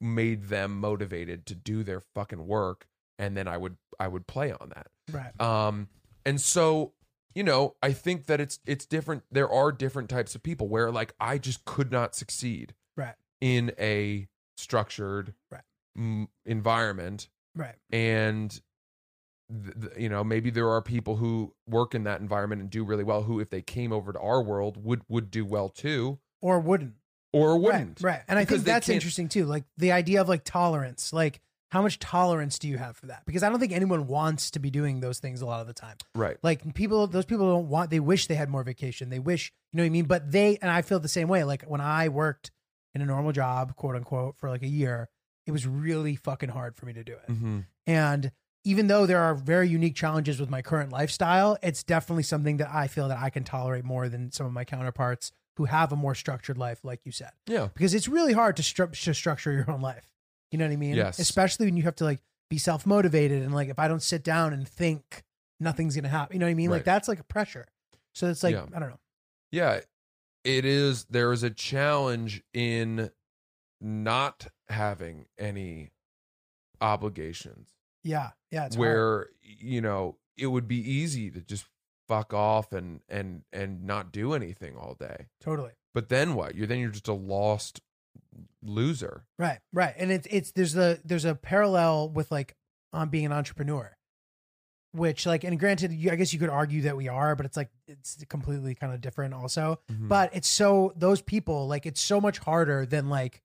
made 0.00 0.44
them 0.48 0.78
motivated 0.80 1.44
to 1.46 1.54
do 1.54 1.82
their 1.82 2.00
fucking 2.14 2.46
work 2.46 2.86
and 3.18 3.36
then 3.36 3.48
i 3.48 3.56
would 3.56 3.76
i 3.98 4.06
would 4.08 4.26
play 4.26 4.52
on 4.52 4.70
that 4.74 4.86
Right. 5.12 5.40
um 5.40 5.88
and 6.24 6.40
so 6.40 6.92
you 7.34 7.42
know 7.42 7.74
i 7.82 7.92
think 7.92 8.26
that 8.26 8.40
it's 8.40 8.58
it's 8.66 8.86
different 8.86 9.24
there 9.30 9.50
are 9.50 9.72
different 9.72 10.08
types 10.08 10.34
of 10.34 10.42
people 10.42 10.68
where 10.68 10.90
like 10.90 11.14
i 11.20 11.38
just 11.38 11.64
could 11.64 11.90
not 11.90 12.14
succeed 12.14 12.74
Right. 12.96 13.14
in 13.40 13.72
a 13.78 14.28
structured 14.56 15.34
Right. 15.50 15.62
m- 15.96 16.28
environment 16.46 17.28
Right. 17.56 17.76
and 17.90 18.50
th- 19.50 19.92
you 19.98 20.08
know 20.08 20.22
maybe 20.22 20.50
there 20.50 20.68
are 20.68 20.82
people 20.82 21.16
who 21.16 21.54
work 21.66 21.94
in 21.94 22.04
that 22.04 22.20
environment 22.20 22.60
and 22.60 22.70
do 22.70 22.84
really 22.84 23.04
well 23.04 23.22
who 23.22 23.40
if 23.40 23.50
they 23.50 23.62
came 23.62 23.92
over 23.92 24.12
to 24.12 24.20
our 24.20 24.42
world 24.42 24.82
would 24.84 25.02
would 25.08 25.30
do 25.30 25.44
well 25.44 25.68
too 25.68 26.18
Or 26.40 26.60
wouldn't. 26.60 26.94
Or 27.32 27.58
wouldn't 27.58 28.00
Right. 28.02 28.12
right. 28.14 28.22
And 28.28 28.38
I 28.38 28.44
think 28.44 28.64
that's 28.64 28.88
interesting 28.88 29.28
too. 29.28 29.44
Like 29.44 29.64
the 29.76 29.92
idea 29.92 30.20
of 30.20 30.28
like 30.28 30.44
tolerance. 30.44 31.12
Like 31.12 31.40
how 31.70 31.82
much 31.82 31.98
tolerance 31.98 32.58
do 32.58 32.66
you 32.66 32.78
have 32.78 32.96
for 32.96 33.06
that? 33.06 33.24
Because 33.26 33.42
I 33.42 33.50
don't 33.50 33.60
think 33.60 33.72
anyone 33.72 34.06
wants 34.06 34.50
to 34.52 34.58
be 34.58 34.70
doing 34.70 35.00
those 35.00 35.18
things 35.18 35.42
a 35.42 35.46
lot 35.46 35.60
of 35.60 35.66
the 35.66 35.74
time. 35.74 35.96
right 36.14 36.38
Like 36.42 36.74
people, 36.74 37.06
those 37.06 37.26
people 37.26 37.46
don't 37.50 37.68
want. 37.68 37.90
They 37.90 38.00
wish 38.00 38.26
they 38.26 38.36
had 38.36 38.48
more 38.48 38.62
vacation. 38.64 39.10
They 39.10 39.18
wish, 39.18 39.52
you 39.72 39.76
know 39.76 39.82
what 39.82 39.86
I 39.88 39.90
mean. 39.90 40.06
But 40.06 40.32
they 40.32 40.56
and 40.62 40.70
I 40.70 40.80
feel 40.82 40.98
the 41.00 41.08
same 41.08 41.28
way. 41.28 41.44
Like 41.44 41.64
when 41.64 41.82
I 41.82 42.08
worked 42.08 42.50
in 42.94 43.02
a 43.02 43.06
normal 43.06 43.32
job, 43.32 43.76
quote 43.76 43.96
unquote, 43.96 44.36
for 44.38 44.48
like 44.48 44.62
a 44.62 44.68
year, 44.68 45.10
it 45.46 45.52
was 45.52 45.66
really 45.66 46.16
fucking 46.16 46.48
hard 46.48 46.74
for 46.76 46.86
me 46.86 46.94
to 46.94 47.04
do 47.04 47.12
it. 47.12 47.30
Mhm. 47.30 47.66
And 47.86 48.32
even 48.64 48.86
though 48.86 49.04
there 49.06 49.20
are 49.20 49.34
very 49.34 49.68
unique 49.68 49.94
challenges 49.94 50.40
with 50.40 50.50
my 50.50 50.62
current 50.62 50.90
lifestyle, 50.90 51.58
it's 51.62 51.82
definitely 51.82 52.22
something 52.22 52.56
that 52.58 52.70
I 52.72 52.86
feel 52.88 53.08
that 53.08 53.18
I 53.18 53.30
can 53.30 53.44
tolerate 53.44 53.84
more 53.84 54.08
than 54.08 54.32
some 54.32 54.46
of 54.46 54.52
my 54.52 54.64
counterparts 54.64 55.32
who 55.58 55.66
have 55.66 55.92
a 55.92 55.96
more 55.96 56.14
structured 56.14 56.56
life, 56.56 56.80
like 56.84 57.00
you 57.04 57.12
said. 57.12 57.30
yeah 57.46 57.68
Because 57.74 57.92
it's 57.94 58.08
really 58.08 58.32
hard 58.32 58.56
to, 58.56 58.62
stru- 58.62 58.98
to 59.04 59.12
structure 59.12 59.52
your 59.52 59.70
own 59.70 59.82
life. 59.82 60.10
You 60.50 60.58
know 60.58 60.64
what 60.66 60.72
I 60.72 60.76
mean? 60.76 60.94
Yes. 60.94 61.18
Especially 61.18 61.66
when 61.66 61.76
you 61.76 61.82
have 61.82 61.96
to 61.96 62.04
like 62.04 62.20
be 62.48 62.56
self 62.58 62.86
motivated 62.86 63.42
and 63.42 63.54
like 63.54 63.68
if 63.68 63.78
I 63.78 63.86
don't 63.88 64.02
sit 64.02 64.24
down 64.24 64.52
and 64.54 64.66
think, 64.66 65.22
nothing's 65.60 65.94
gonna 65.94 66.08
happen. 66.08 66.34
You 66.34 66.40
know 66.40 66.46
what 66.46 66.50
I 66.52 66.54
mean? 66.54 66.70
Like 66.70 66.84
that's 66.84 67.06
like 67.08 67.20
a 67.20 67.24
pressure. 67.24 67.66
So 68.14 68.28
it's 68.28 68.42
like 68.42 68.54
Yeah. 68.54 68.64
I 68.74 68.78
don't 68.78 68.88
know. 68.90 69.00
yeah 69.52 69.80
it 70.44 70.64
is 70.64 71.04
there 71.10 71.32
is 71.32 71.42
a 71.42 71.50
challenge 71.50 72.42
in 72.54 73.10
not 73.80 74.46
having 74.68 75.26
any 75.38 75.90
obligations 76.80 77.66
Yeah, 78.04 78.30
yeah. 78.50 78.66
It's 78.66 78.76
hard. 78.76 78.86
where 78.88 79.26
you 79.42 79.80
know 79.80 80.16
it 80.36 80.46
would 80.46 80.68
be 80.68 80.76
easy 80.78 81.30
to 81.30 81.40
just 81.40 81.66
fuck 82.08 82.32
off 82.34 82.72
and 82.72 83.00
and 83.08 83.42
and 83.52 83.84
not 83.84 84.10
do 84.10 84.32
anything 84.32 84.74
all 84.76 84.96
day 84.98 85.26
totally. 85.40 85.72
but 85.94 86.08
then 86.08 86.34
what 86.34 86.54
you're 86.54 86.66
then 86.66 86.78
you're 86.78 86.90
just 86.90 87.06
a 87.08 87.12
lost 87.12 87.80
loser 88.62 89.24
Right, 89.38 89.58
right. 89.72 89.94
And 89.96 90.10
it's 90.10 90.26
it's 90.30 90.50
there's 90.52 90.76
a 90.76 90.98
there's 91.04 91.24
a 91.24 91.34
parallel 91.34 92.08
with 92.08 92.30
like 92.30 92.54
on 92.92 93.08
being 93.08 93.26
an 93.26 93.32
entrepreneur, 93.32 93.96
which 94.92 95.26
like 95.26 95.44
and 95.44 95.58
granted, 95.58 95.92
you, 95.92 96.10
I 96.10 96.16
guess 96.16 96.32
you 96.32 96.38
could 96.38 96.50
argue 96.50 96.82
that 96.82 96.96
we 96.96 97.08
are, 97.08 97.36
but 97.36 97.46
it's 97.46 97.56
like 97.56 97.70
it's 97.86 98.24
completely 98.28 98.74
kind 98.74 98.92
of 98.92 99.00
different 99.00 99.34
also. 99.34 99.80
Mm-hmm. 99.90 100.08
But 100.08 100.34
it's 100.34 100.48
so 100.48 100.92
those 100.96 101.20
people 101.22 101.68
like 101.68 101.86
it's 101.86 102.00
so 102.00 102.20
much 102.20 102.38
harder 102.38 102.84
than 102.86 103.08
like 103.08 103.40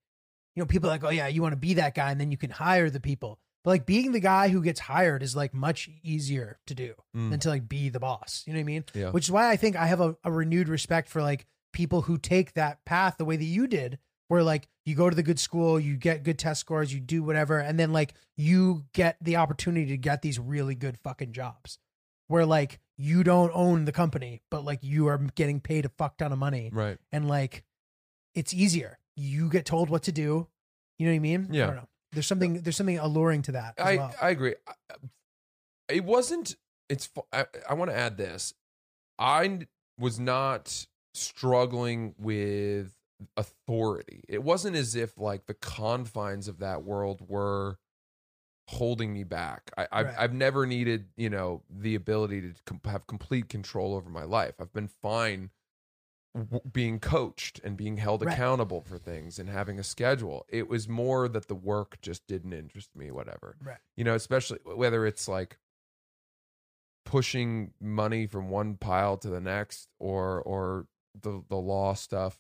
you 0.56 0.62
know 0.62 0.68
people 0.68 0.90
like 0.90 1.04
oh 1.04 1.10
yeah 1.10 1.28
you 1.28 1.42
want 1.42 1.54
to 1.54 1.58
be 1.58 1.76
that 1.76 1.94
guy 1.96 2.12
and 2.12 2.20
then 2.20 2.32
you 2.32 2.38
can 2.38 2.50
hire 2.50 2.90
the 2.90 3.00
people. 3.00 3.40
But 3.64 3.72
like 3.72 3.86
being 3.86 4.12
the 4.12 4.20
guy 4.20 4.50
who 4.50 4.62
gets 4.62 4.82
hired 4.82 5.24
is 5.24 5.36
like 5.36 5.54
much 5.54 5.90
easier 6.04 6.60
to 6.68 6.76
do 6.76 6.94
Mm. 7.16 7.32
than 7.32 7.40
to 7.42 7.50
like 7.50 7.70
be 7.70 7.90
the 7.90 8.00
boss. 8.00 8.44
You 8.46 8.54
know 8.54 8.58
what 8.58 8.62
I 8.62 8.66
mean? 8.66 8.84
Yeah. 8.94 9.12
Which 9.12 9.26
is 9.26 9.32
why 9.32 9.50
I 9.50 9.56
think 9.56 9.76
I 9.76 9.86
have 9.88 10.02
a, 10.02 10.16
a 10.24 10.32
renewed 10.32 10.68
respect 10.68 11.08
for 11.10 11.22
like 11.22 11.46
people 11.72 12.02
who 12.04 12.18
take 12.18 12.54
that 12.54 12.84
path 12.86 13.16
the 13.18 13.26
way 13.26 13.36
that 13.38 13.44
you 13.46 13.68
did, 13.68 14.00
where 14.28 14.44
like 14.44 14.68
you 14.86 14.96
go 14.96 15.10
to 15.10 15.16
the 15.16 15.24
good 15.24 15.40
school, 15.40 15.80
you 15.80 15.96
get 15.96 16.24
good 16.24 16.38
test 16.38 16.60
scores, 16.62 16.94
you 16.94 17.00
do 17.00 17.24
whatever, 17.24 17.60
and 17.60 17.80
then 17.80 17.94
like 17.94 18.14
you 18.36 18.84
get 18.94 19.16
the 19.22 19.38
opportunity 19.38 19.86
to 19.88 19.98
get 19.98 20.22
these 20.22 20.40
really 20.40 20.76
good 20.76 20.98
fucking 21.04 21.32
jobs 21.32 21.80
where 22.28 22.46
like 22.46 22.80
you 22.98 23.24
don't 23.24 23.52
own 23.54 23.86
the 23.86 23.92
company, 23.92 24.42
but 24.52 24.66
like 24.66 24.80
you 24.84 25.08
are 25.08 25.18
getting 25.36 25.60
paid 25.62 25.86
a 25.86 25.90
fuck 25.90 26.18
ton 26.18 26.32
of 26.34 26.38
money 26.40 26.70
Right. 26.74 26.98
and 27.12 27.28
like 27.28 27.64
it's 28.36 28.54
easier. 28.54 29.00
You 29.16 29.50
get 29.50 29.66
told 29.66 29.90
what 29.90 30.04
to 30.04 30.12
do. 30.12 30.48
You 31.00 31.06
know 31.08 31.12
what 31.14 31.16
I 31.16 31.20
mean? 31.20 31.48
Yeah. 31.52 31.64
I 31.64 31.68
don't 31.68 31.76
know. 31.78 31.88
There's 32.14 32.28
something 32.28 32.62
there's 32.62 32.78
something 32.78 33.00
alluring 33.00 33.42
to 33.44 33.54
that. 33.54 33.76
As 33.78 33.86
I 33.86 33.96
well. 33.96 34.16
I 34.22 34.30
agree. 34.30 34.56
It 35.90 36.04
wasn't. 36.04 36.56
It's. 36.90 37.10
I, 37.32 37.46
I 37.70 37.74
want 37.74 37.92
to 37.92 37.98
add 37.98 38.18
this. 38.18 38.54
I 39.20 39.68
was 40.00 40.20
not 40.20 40.86
struggling 41.14 42.16
with 42.18 42.94
authority. 43.38 44.24
It 44.28 44.44
wasn't 44.44 44.76
as 44.76 44.96
if 44.96 45.18
like 45.18 45.46
the 45.46 45.54
confines 45.54 46.48
of 46.48 46.60
that 46.60 46.84
world 46.84 47.22
were 47.28 47.78
holding 48.70 49.14
me 49.14 49.24
back. 49.24 49.72
I, 49.78 49.88
I've 49.92 50.06
Right. 50.08 50.16
I've 50.18 50.34
never 50.34 50.66
needed 50.66 51.06
you 51.18 51.30
know 51.30 51.64
the 51.70 51.96
ability 51.96 52.42
to 52.42 52.54
com- 52.66 52.82
have 52.86 53.08
complete 53.08 53.50
control 53.50 53.94
over 53.94 54.10
my 54.10 54.24
life. 54.24 54.56
I've 54.60 54.74
been 54.74 54.88
fine 54.88 55.52
w- 56.36 56.62
being 56.72 57.00
coached 57.00 57.60
and 57.64 57.78
being 57.78 57.98
held 57.98 58.24
Right. 58.24 58.34
accountable 58.34 58.82
for 58.82 58.98
things 58.98 59.40
and 59.40 59.50
having 59.50 59.80
a 59.80 59.84
schedule. 59.84 60.46
It 60.50 60.68
was 60.68 60.88
more 60.88 61.28
that 61.30 61.48
the 61.48 61.56
work 61.56 62.00
just 62.02 62.26
didn't 62.28 62.54
interest 62.54 62.96
me. 62.96 63.12
Whatever 63.12 63.58
right. 63.62 63.78
you 63.96 64.04
know, 64.04 64.16
especially 64.16 64.60
whether 64.66 65.06
it's 65.06 65.28
like 65.28 65.58
pushing 67.06 67.74
money 67.82 68.26
from 68.26 68.50
one 68.50 68.76
pile 68.78 69.18
to 69.18 69.30
the 69.30 69.42
next 69.42 69.90
or 70.00 70.42
or 70.42 70.88
the 71.22 71.44
the 71.50 71.58
law 71.58 71.94
stuff. 71.94 72.40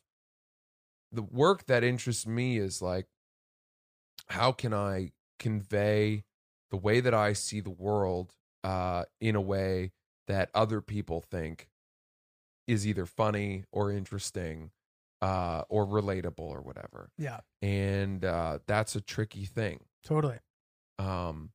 The 1.11 1.21
work 1.21 1.65
that 1.67 1.83
interests 1.83 2.25
me 2.25 2.57
is 2.57 2.81
like 2.81 3.07
how 4.27 4.51
can 4.51 4.73
I 4.73 5.11
convey 5.37 6.23
the 6.71 6.77
way 6.77 7.01
that 7.01 7.13
I 7.13 7.33
see 7.33 7.59
the 7.59 7.69
world 7.69 8.33
uh 8.63 9.03
in 9.19 9.35
a 9.35 9.41
way 9.41 9.91
that 10.27 10.49
other 10.55 10.79
people 10.81 11.21
think 11.21 11.67
is 12.67 12.85
either 12.87 13.05
funny 13.05 13.65
or 13.71 13.91
interesting 13.91 14.71
uh 15.21 15.63
or 15.69 15.85
relatable 15.87 16.39
or 16.39 16.61
whatever. 16.61 17.09
Yeah. 17.17 17.39
And 17.61 18.23
uh 18.25 18.59
that's 18.67 18.95
a 18.95 19.01
tricky 19.01 19.45
thing. 19.45 19.79
Totally. 20.03 20.37
Um, 20.99 21.51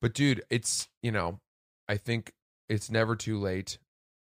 but 0.00 0.12
dude, 0.14 0.42
it's 0.50 0.88
you 1.02 1.12
know, 1.12 1.40
I 1.88 1.96
think 1.96 2.32
it's 2.68 2.90
never 2.90 3.14
too 3.16 3.38
late 3.38 3.78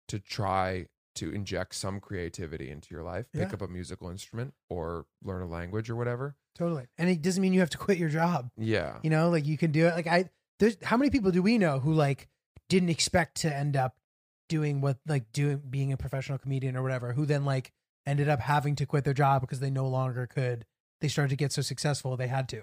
to 0.08 0.18
try 0.18 0.86
to 1.16 1.30
inject 1.32 1.74
some 1.74 2.00
creativity 2.00 2.70
into 2.70 2.94
your 2.94 3.02
life. 3.02 3.26
Pick 3.32 3.48
Yeah. 3.48 3.54
up 3.54 3.62
a 3.62 3.68
musical 3.68 4.08
instrument 4.08 4.54
or 4.70 5.04
learn 5.22 5.42
a 5.42 5.46
language 5.46 5.90
or 5.90 5.96
whatever. 5.96 6.36
Totally. 6.54 6.86
And 6.96 7.08
it 7.10 7.20
doesn't 7.22 7.42
mean 7.42 7.52
you 7.52 7.60
have 7.60 7.70
to 7.70 7.78
quit 7.78 7.98
your 7.98 8.08
job. 8.08 8.50
Yeah. 8.56 8.98
You 9.02 9.10
know, 9.10 9.28
like 9.28 9.46
you 9.46 9.58
can 9.58 9.70
do 9.70 9.86
it. 9.86 9.94
Like 9.94 10.06
I 10.06 10.30
there's 10.60 10.76
how 10.82 10.96
many 10.96 11.10
people 11.10 11.30
do 11.30 11.42
we 11.42 11.58
know 11.58 11.78
who 11.78 11.92
like 11.92 12.28
didn't 12.68 12.88
expect 12.88 13.42
to 13.42 13.54
end 13.54 13.76
up 13.76 13.96
doing 14.48 14.80
what 14.80 14.98
like 15.06 15.32
doing 15.32 15.62
being 15.68 15.92
a 15.92 15.96
professional 15.96 16.38
comedian 16.38 16.76
or 16.76 16.82
whatever, 16.82 17.12
who 17.12 17.26
then 17.26 17.44
like 17.44 17.72
ended 18.06 18.28
up 18.28 18.40
having 18.40 18.74
to 18.76 18.86
quit 18.86 19.04
their 19.04 19.14
job 19.14 19.42
because 19.42 19.60
they 19.60 19.70
no 19.70 19.86
longer 19.86 20.26
could 20.26 20.64
they 21.00 21.08
started 21.08 21.30
to 21.30 21.36
get 21.36 21.52
so 21.52 21.62
successful 21.62 22.16
they 22.16 22.26
had 22.26 22.48
to. 22.48 22.62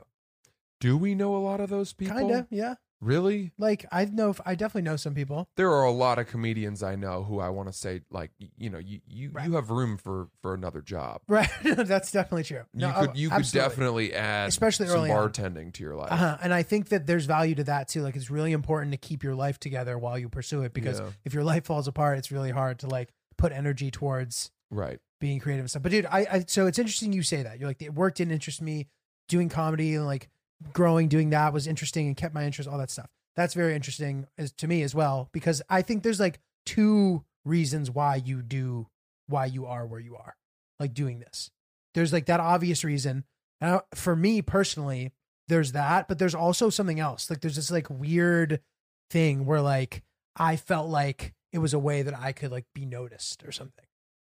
Do 0.82 0.98
we 0.98 1.16
know 1.16 1.36
a 1.36 1.40
lot 1.40 1.62
of 1.62 1.70
those 1.70 1.94
people? 1.94 2.18
Kinda, 2.18 2.48
yeah. 2.50 2.76
Really? 3.06 3.52
Like 3.58 3.86
I 3.92 4.06
know 4.06 4.34
I 4.46 4.56
definitely 4.56 4.82
know 4.90 4.96
some 4.96 5.14
people. 5.14 5.48
There 5.58 5.72
are 5.72 5.84
a 5.84 5.92
lot 5.92 6.18
of 6.18 6.28
comedians 6.28 6.82
I 6.82 6.96
know 6.96 7.24
who 7.24 7.40
I 7.40 7.50
want 7.50 7.70
to 7.70 7.74
say 7.74 8.02
like 8.10 8.32
you 8.58 8.70
know, 8.70 8.80
you 8.80 9.00
you, 9.08 9.30
Right. 9.32 9.48
you 9.48 9.54
have 9.56 9.70
room 9.70 9.98
for 9.98 10.28
for 10.42 10.54
another 10.56 10.82
job. 10.82 11.22
Right. 11.28 11.50
That's 11.64 12.12
definitely 12.12 12.44
true. 12.46 12.64
You 12.74 12.88
No, 12.88 12.94
could 12.94 13.10
oh, 13.10 13.14
you 13.16 13.30
could 13.30 13.46
definitely 13.52 14.14
add 14.14 14.50
Especially 14.50 14.88
some 14.88 14.98
early 14.98 15.12
on. 15.12 15.30
bartending 15.30 15.72
to 15.74 15.84
your 15.84 15.96
life. 15.96 16.12
Uh-huh. 16.12 16.38
And 16.42 16.54
I 16.54 16.64
think 16.64 16.90
that 16.90 17.06
there's 17.06 17.26
value 17.26 17.56
to 17.56 17.64
that 17.66 17.88
too. 17.90 18.02
Like 18.02 18.16
it's 18.16 18.32
really 18.32 18.52
important 18.54 18.92
to 18.94 18.98
keep 18.98 19.24
your 19.24 19.36
life 19.36 19.60
together 19.60 19.98
while 20.00 20.18
you 20.18 20.28
pursue 20.28 20.64
it 20.64 20.74
because 20.74 21.00
Yeah. 21.00 21.10
if 21.26 21.34
your 21.34 21.44
life 21.44 21.66
falls 21.66 21.88
apart, 21.88 22.18
it's 22.18 22.32
really 22.32 22.52
hard 22.52 22.80
to 22.80 22.88
like 22.88 23.10
put 23.38 23.52
energy 23.52 23.92
towards 23.92 24.50
Right. 24.72 25.00
being 25.20 25.40
creative 25.40 25.64
and 25.66 25.70
stuff. 25.70 25.84
But 25.84 25.92
dude, 25.92 26.08
I, 26.08 26.20
I 26.32 26.46
so 26.48 26.66
it's 26.66 26.80
interesting 26.80 27.14
you 27.14 27.22
say 27.22 27.44
that. 27.44 27.60
You're 27.60 27.70
like 27.70 27.78
the 27.78 27.90
work 27.90 28.16
didn't 28.16 28.34
interest 28.34 28.62
me. 28.64 28.88
Doing 29.28 29.50
comedy 29.50 29.96
and 29.96 30.06
like 30.06 30.30
growing 30.74 31.08
doing 31.08 31.30
that 31.32 31.54
was 31.54 31.68
interesting 31.68 32.08
and 32.08 32.18
kept 32.18 32.34
my 32.34 32.46
interest, 32.46 32.70
all 32.70 32.78
that 32.78 32.92
stuff. 32.92 33.10
That's 33.36 33.54
very 33.54 33.76
interesting 33.76 34.28
as 34.38 34.52
to 34.54 34.68
me 34.68 34.82
as 34.82 34.96
well 34.96 35.30
because 35.34 35.62
I 35.70 35.82
think 35.82 36.04
there's 36.04 36.20
like 36.20 36.40
two 36.66 37.26
reasons 37.44 37.92
why 37.92 38.16
you 38.16 38.42
do 38.42 38.88
why 39.28 39.46
you 39.46 39.66
are 39.66 39.86
where 39.86 40.00
you 40.00 40.16
are. 40.16 40.36
Like 40.80 40.94
doing 40.94 41.20
this. 41.20 41.52
There's 41.94 42.14
like 42.14 42.26
that 42.26 42.40
obvious 42.40 42.84
reason. 42.84 43.24
And 43.62 43.76
I, 43.76 43.82
for 43.94 44.16
me 44.16 44.42
personally, 44.42 45.14
there's 45.48 45.72
that, 45.74 46.08
but 46.08 46.20
there's 46.20 46.36
also 46.36 46.70
something 46.70 47.00
else. 47.00 47.30
Like 47.30 47.42
there's 47.42 47.56
this 47.56 47.72
like 47.72 47.90
weird 47.90 48.62
thing 49.10 49.46
where 49.46 49.62
like 49.62 50.04
I 50.36 50.56
felt 50.56 50.90
like 50.90 51.34
it 51.54 51.60
was 51.60 51.74
a 51.74 51.80
way 51.80 52.02
that 52.02 52.18
I 52.18 52.34
could 52.34 52.52
like 52.52 52.66
be 52.74 52.86
noticed 52.86 53.44
or 53.46 53.52
something 53.52 53.86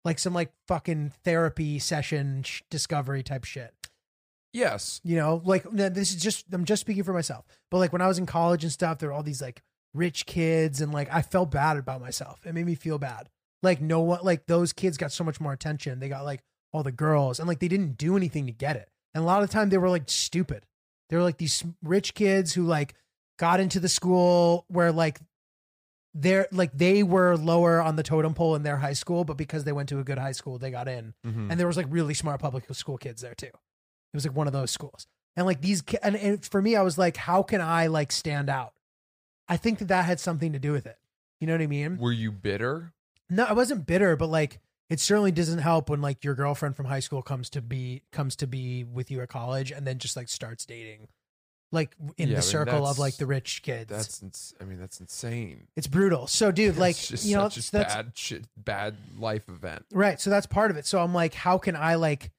like 0.05 0.19
some 0.19 0.33
like 0.33 0.51
fucking 0.67 1.13
therapy 1.23 1.79
session 1.79 2.43
sh- 2.43 2.61
discovery 2.69 3.23
type 3.23 3.43
shit. 3.43 3.73
Yes. 4.53 4.99
You 5.03 5.15
know, 5.15 5.41
like 5.45 5.63
this 5.71 6.09
is 6.11 6.21
just 6.21 6.45
I'm 6.51 6.65
just 6.65 6.81
speaking 6.81 7.03
for 7.03 7.13
myself. 7.13 7.45
But 7.69 7.77
like 7.77 7.93
when 7.93 8.01
I 8.01 8.07
was 8.07 8.17
in 8.17 8.25
college 8.25 8.63
and 8.63 8.71
stuff, 8.73 8.97
there 8.99 9.09
were 9.09 9.13
all 9.13 9.23
these 9.23 9.41
like 9.41 9.61
rich 9.93 10.25
kids 10.25 10.81
and 10.81 10.91
like 10.93 11.11
I 11.13 11.21
felt 11.21 11.51
bad 11.51 11.77
about 11.77 12.01
myself. 12.01 12.39
It 12.45 12.53
made 12.53 12.65
me 12.65 12.75
feel 12.75 12.97
bad. 12.97 13.29
Like 13.61 13.81
no 13.81 14.01
one 14.01 14.19
like 14.23 14.47
those 14.47 14.73
kids 14.73 14.97
got 14.97 15.11
so 15.11 15.23
much 15.23 15.39
more 15.39 15.53
attention. 15.53 15.99
They 15.99 16.09
got 16.09 16.23
like 16.25 16.41
all 16.71 16.83
the 16.83 16.91
girls 16.91 17.39
and 17.39 17.47
like 17.47 17.59
they 17.59 17.67
didn't 17.67 17.97
do 17.97 18.15
anything 18.17 18.45
to 18.47 18.51
get 18.51 18.75
it. 18.75 18.89
And 19.13 19.23
a 19.23 19.27
lot 19.27 19.41
of 19.43 19.49
the 19.49 19.53
time 19.53 19.69
they 19.69 19.77
were 19.77 19.89
like 19.89 20.03
stupid. 20.07 20.65
They 21.09 21.17
were 21.17 21.23
like 21.23 21.37
these 21.37 21.63
rich 21.83 22.13
kids 22.13 22.53
who 22.53 22.63
like 22.65 22.93
got 23.37 23.59
into 23.59 23.79
the 23.79 23.89
school 23.89 24.65
where 24.67 24.91
like 24.91 25.19
they're 26.13 26.47
like 26.51 26.75
they 26.75 27.03
were 27.03 27.37
lower 27.37 27.81
on 27.81 27.95
the 27.95 28.03
totem 28.03 28.33
pole 28.33 28.55
in 28.55 28.63
their 28.63 28.77
high 28.77 28.93
school, 28.93 29.23
but 29.23 29.37
because 29.37 29.63
they 29.63 29.71
went 29.71 29.89
to 29.89 29.99
a 29.99 30.03
good 30.03 30.17
high 30.17 30.31
school, 30.31 30.57
they 30.57 30.71
got 30.71 30.87
in. 30.87 31.13
Mhm. 31.25 31.51
And 31.51 31.59
there 31.59 31.67
was 31.67 31.77
like 31.77 31.85
really 31.89 32.13
smart 32.15 32.39
public 32.39 32.65
school 32.73 32.97
kids 32.97 33.21
there 33.21 33.35
too. 33.35 33.51
It 34.13 34.17
was 34.17 34.25
like 34.25 34.35
one 34.35 34.47
of 34.47 34.53
those 34.53 34.71
schools. 34.71 35.07
And 35.35 35.45
like 35.45 35.61
these, 35.61 35.83
and, 36.03 36.15
and 36.15 36.45
for 36.45 36.61
me, 36.61 36.75
I 36.75 36.81
was 36.81 36.97
like, 36.97 37.15
how 37.15 37.43
can 37.43 37.61
I 37.61 37.87
like 37.87 38.11
stand 38.11 38.49
out? 38.49 38.73
I 39.47 39.57
think 39.57 39.79
that 39.79 39.87
that 39.87 40.05
had 40.05 40.19
something 40.19 40.53
to 40.53 40.59
do 40.59 40.71
with 40.71 40.85
it. 40.85 40.97
You 41.39 41.47
know 41.47 41.53
what 41.53 41.61
I 41.61 41.67
mean? 41.67 41.97
Were 41.97 42.11
you 42.11 42.31
bitter? 42.31 42.93
No, 43.29 43.45
I 43.45 43.53
wasn't 43.53 43.85
bitter, 43.85 44.15
but 44.15 44.27
like 44.27 44.59
it 44.89 44.99
certainly 44.99 45.31
doesn't 45.31 45.59
help 45.59 45.89
when 45.89 46.01
like 46.01 46.23
your 46.23 46.33
girlfriend 46.35 46.75
from 46.75 46.87
high 46.87 46.99
school 46.99 47.21
comes 47.21 47.49
to 47.51 47.61
be 47.61 48.01
comes 48.11 48.35
to 48.37 48.47
be 48.47 48.83
with 48.83 49.11
you 49.11 49.21
at 49.21 49.29
college 49.29 49.71
and 49.71 49.85
then 49.85 49.99
just 49.99 50.17
like 50.17 50.27
starts 50.27 50.65
dating, 50.65 51.07
like 51.71 51.95
in 51.99 52.09
Yeah, 52.17 52.23
I 52.23 52.27
the 52.27 52.33
mean, 52.33 52.41
circle 52.41 52.87
of 52.87 52.99
like 52.99 53.17
the 53.17 53.27
rich 53.27 53.61
kids. 53.61 53.89
That's 53.89 54.21
ins- 54.21 54.53
I 54.59 54.65
mean 54.65 54.79
that's 54.79 54.99
insane. 54.99 55.67
it's 55.77 55.87
brutal. 55.87 56.27
So, 56.27 56.51
dude, 56.51 56.77
like 56.77 56.97
just 56.97 57.25
you 57.25 57.35
know, 57.35 57.43
that's 57.47 57.69
bad 57.71 58.11
shit, 58.15 58.45
bad 58.57 58.97
life 59.17 59.47
event. 59.47 59.85
Right. 59.93 60.19
So 60.19 60.29
that's 60.29 60.47
part 60.47 60.71
of 60.71 60.77
it. 60.77 60.85
So 60.85 60.99
I'm 60.99 61.13
like, 61.13 61.33
how 61.35 61.57
can 61.59 61.75
I 61.75 61.95
like 61.95 62.31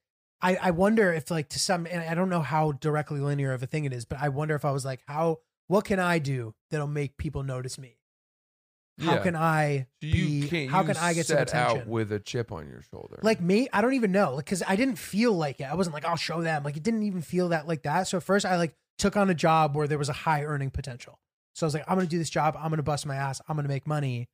I, 0.43 0.57
I 0.57 0.70
wonder 0.70 1.12
if 1.12 1.30
like 1.30 1.49
to 1.51 1.59
some 1.59 1.86
and 1.86 2.03
I 2.03 2.14
don't 2.14 2.28
know 2.30 2.41
how 2.41 2.72
directly 2.72 3.20
linear 3.20 3.53
of 3.53 3.62
a 3.62 3.66
thing 3.66 3.84
it 3.84 3.93
is, 3.93 4.05
but 4.05 4.18
I 4.20 4.28
wonder 4.30 4.55
if 4.55 4.64
I 4.64 4.70
was 4.70 4.84
like, 4.84 5.01
how 5.07 5.38
what 5.68 5.84
can 5.84 6.01
I 6.01 6.18
do 6.18 6.55
that'll 6.70 6.86
make 6.86 7.16
people 7.16 7.43
notice 7.43 7.78
me? 7.78 7.99
How 9.01 9.14
Yeah. 9.14 9.22
can 9.22 9.36
I 9.36 9.86
you 10.01 10.43
be 10.43 10.49
can't 10.49 10.70
how 10.70 10.82
can 10.82 10.97
I 10.97 11.14
get 11.14 11.26
some 11.26 11.36
set 11.36 11.49
attention? 11.49 11.80
out 11.82 11.86
with 11.86 12.11
a 12.12 12.18
chip 12.20 12.53
on 12.53 12.68
your 12.68 12.82
shoulder? 12.82 13.18
like 13.22 13.41
me, 13.41 13.68
I 13.72 13.80
don't 13.80 13.95
even 13.95 14.12
know. 14.12 14.34
Like 14.34 14.47
cause 14.47 14.62
I 14.66 14.76
didn't 14.76 14.97
feel 14.97 15.32
like 15.32 15.61
it. 15.61 15.64
I 15.64 15.74
wasn't 15.74 15.95
like, 15.95 16.05
I'll 16.05 16.16
show 16.16 16.43
them. 16.43 16.64
Like 16.64 16.76
it 16.76 16.82
didn't 16.82 17.03
even 17.05 17.22
feel 17.22 17.51
that 17.51 17.66
like 17.68 17.82
that. 17.82 18.09
So 18.09 18.16
at 18.18 18.22
first 18.22 18.45
I 18.47 18.57
like 18.57 18.74
took 18.99 19.16
on 19.16 19.30
a 19.30 19.34
job 19.34 19.74
where 19.76 19.86
there 19.86 19.99
was 19.99 20.09
a 20.09 20.14
high 20.14 20.45
earning 20.45 20.70
potential. 20.70 21.18
So 21.55 21.64
I 21.64 21.68
was 21.68 21.74
like, 21.74 21.84
I'm 21.88 21.97
gonna 21.97 22.07
do 22.09 22.18
this 22.18 22.30
job, 22.30 22.57
I'm 22.59 22.70
gonna 22.70 22.82
bust 22.82 23.07
my 23.07 23.16
ass, 23.16 23.41
I'm 23.49 23.57
gonna 23.57 23.68
make 23.68 23.86
money. 23.86 24.28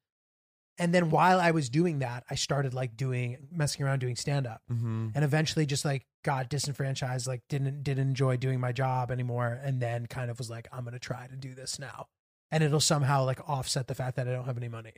And 0.78 0.94
then 0.94 1.10
while 1.10 1.40
I 1.40 1.52
was 1.52 1.70
doing 1.70 2.00
that, 2.00 2.24
I 2.30 2.34
started 2.34 2.74
like 2.74 2.96
doing 2.96 3.48
messing 3.50 3.84
around 3.84 4.00
doing 4.00 4.16
stand 4.16 4.46
up 4.46 4.62
hmm 4.68 5.08
and 5.14 5.24
eventually 5.24 5.66
just 5.66 5.84
like 5.84 6.04
got 6.24 6.50
disenfranchised 6.50 7.26
like 7.26 7.42
didn't 7.48 7.82
didn't 7.82 8.08
enjoy 8.08 8.36
doing 8.36 8.58
my 8.60 8.72
job 8.72 9.10
anymore 9.10 9.58
and 9.62 9.80
then 9.80 10.06
kind 10.06 10.30
of 10.30 10.38
was 10.38 10.50
like 10.50 10.66
i'm 10.72 10.84
gonna 10.84 10.98
try 10.98 11.26
to 11.28 11.36
do 11.36 11.54
this 11.54 11.78
now. 11.78 12.08
And 12.50 12.62
it'll 12.62 12.80
somehow 12.80 13.24
like 13.24 13.40
offset 13.48 13.86
the 13.88 13.94
fact 13.94 14.16
that 14.16 14.28
i 14.28 14.32
don't 14.32 14.44
have 14.44 14.56
any 14.56 14.68
money. 14.68 14.92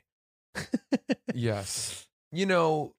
Yes. 1.34 2.04
You 2.30 2.44
know, 2.44 2.94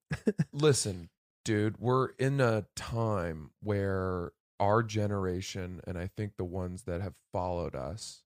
listen, 0.52 1.08
dude, 1.44 1.78
we're 1.78 2.08
in 2.18 2.40
a 2.40 2.66
time 2.74 3.52
where 3.62 4.32
our 4.58 4.82
generation 4.82 5.80
and 5.86 5.96
I 5.96 6.08
think 6.16 6.32
the 6.36 6.44
ones 6.44 6.82
that 6.82 7.00
have 7.00 7.14
followed 7.32 7.76
us 7.76 8.22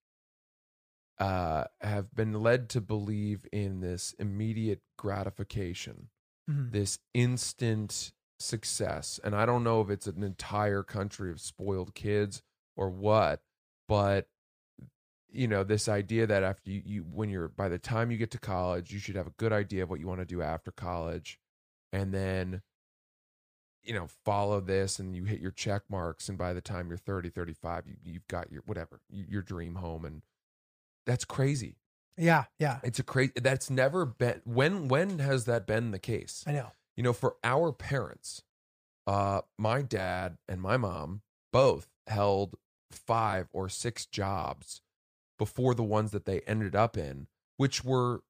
uh 1.18 1.64
have 1.80 2.14
been 2.14 2.32
led 2.32 2.68
to 2.70 2.80
believe 2.80 3.46
in 3.52 3.80
this 3.80 4.12
immediate 4.18 4.82
gratification 4.98 6.08
Mhm. 6.50 6.72
this 6.72 6.98
instant 7.14 8.12
success. 8.38 9.18
And 9.24 9.34
I 9.34 9.46
don't 9.46 9.64
know 9.64 9.80
if 9.80 9.88
it's 9.90 10.06
an 10.06 10.22
entire 10.22 10.82
country 10.82 11.30
of 11.30 11.40
spoiled 11.40 11.94
kids 11.94 12.42
or 12.76 12.90
what, 12.90 13.42
but 13.88 14.28
you 15.30 15.48
know 15.48 15.64
this 15.64 15.88
idea 15.88 16.26
that 16.26 16.42
after 16.42 16.70
you, 16.70 16.82
you 16.84 17.02
when 17.02 17.28
you're 17.30 17.48
by 17.48 17.68
the 17.68 17.78
time 17.78 18.10
you 18.10 18.16
get 18.18 18.30
to 18.32 18.38
college 18.38 18.92
you 18.92 18.98
should 19.00 19.16
have 19.16 19.26
a 19.26 19.30
good 19.38 19.52
idea 19.52 19.82
of 19.82 19.90
what 19.90 19.98
you 20.00 20.06
want 20.06 20.20
to 20.20 20.24
do 20.26 20.42
after 20.42 20.70
college 20.70 21.40
and 21.92 22.12
then 22.14 22.62
you 23.82 23.92
know 23.92 24.06
follow 24.06 24.60
this 24.60 24.98
and 24.98 25.14
you 25.16 25.24
hit 25.24 25.40
your 25.40 25.50
check 25.50 25.82
marks 25.88 26.28
and 26.28 26.38
by 26.38 26.52
the 26.52 26.60
time 26.60 26.88
you're 26.88 26.96
30 26.96 27.30
35 27.30 27.86
you, 27.88 27.96
you've 28.04 28.28
got 28.28 28.50
your 28.52 28.62
whatever 28.66 29.00
your 29.10 29.42
dream 29.42 29.74
home 29.76 30.04
and 30.04 30.22
that's 31.06 31.24
crazy 31.24 31.76
Yeah, 32.16 32.44
yeah. 32.58 32.80
it's 32.82 32.98
a 32.98 33.02
crazy 33.02 33.32
that's 33.36 33.70
never 33.70 34.04
been 34.06 34.40
when 34.44 34.88
when 34.88 35.18
has 35.18 35.44
that 35.46 35.66
been 35.66 35.90
the 35.90 35.98
case 35.98 36.44
I 36.46 36.52
know. 36.52 36.70
you 36.96 37.02
know 37.02 37.12
for 37.12 37.36
our 37.44 37.72
parents 37.72 38.42
uh 39.06 39.42
my 39.58 39.82
dad 39.82 40.38
and 40.48 40.60
my 40.62 40.76
mom 40.76 41.22
both 41.52 41.88
held 42.06 42.56
five 42.90 43.48
or 43.52 43.68
six 43.68 44.06
jobs 44.06 44.80
before 45.38 45.74
the 45.74 45.82
ones 45.82 46.10
that 46.12 46.24
they 46.24 46.40
ended 46.40 46.74
up 46.76 46.96
in 46.96 47.26
which 47.56 47.84
were 47.84 48.22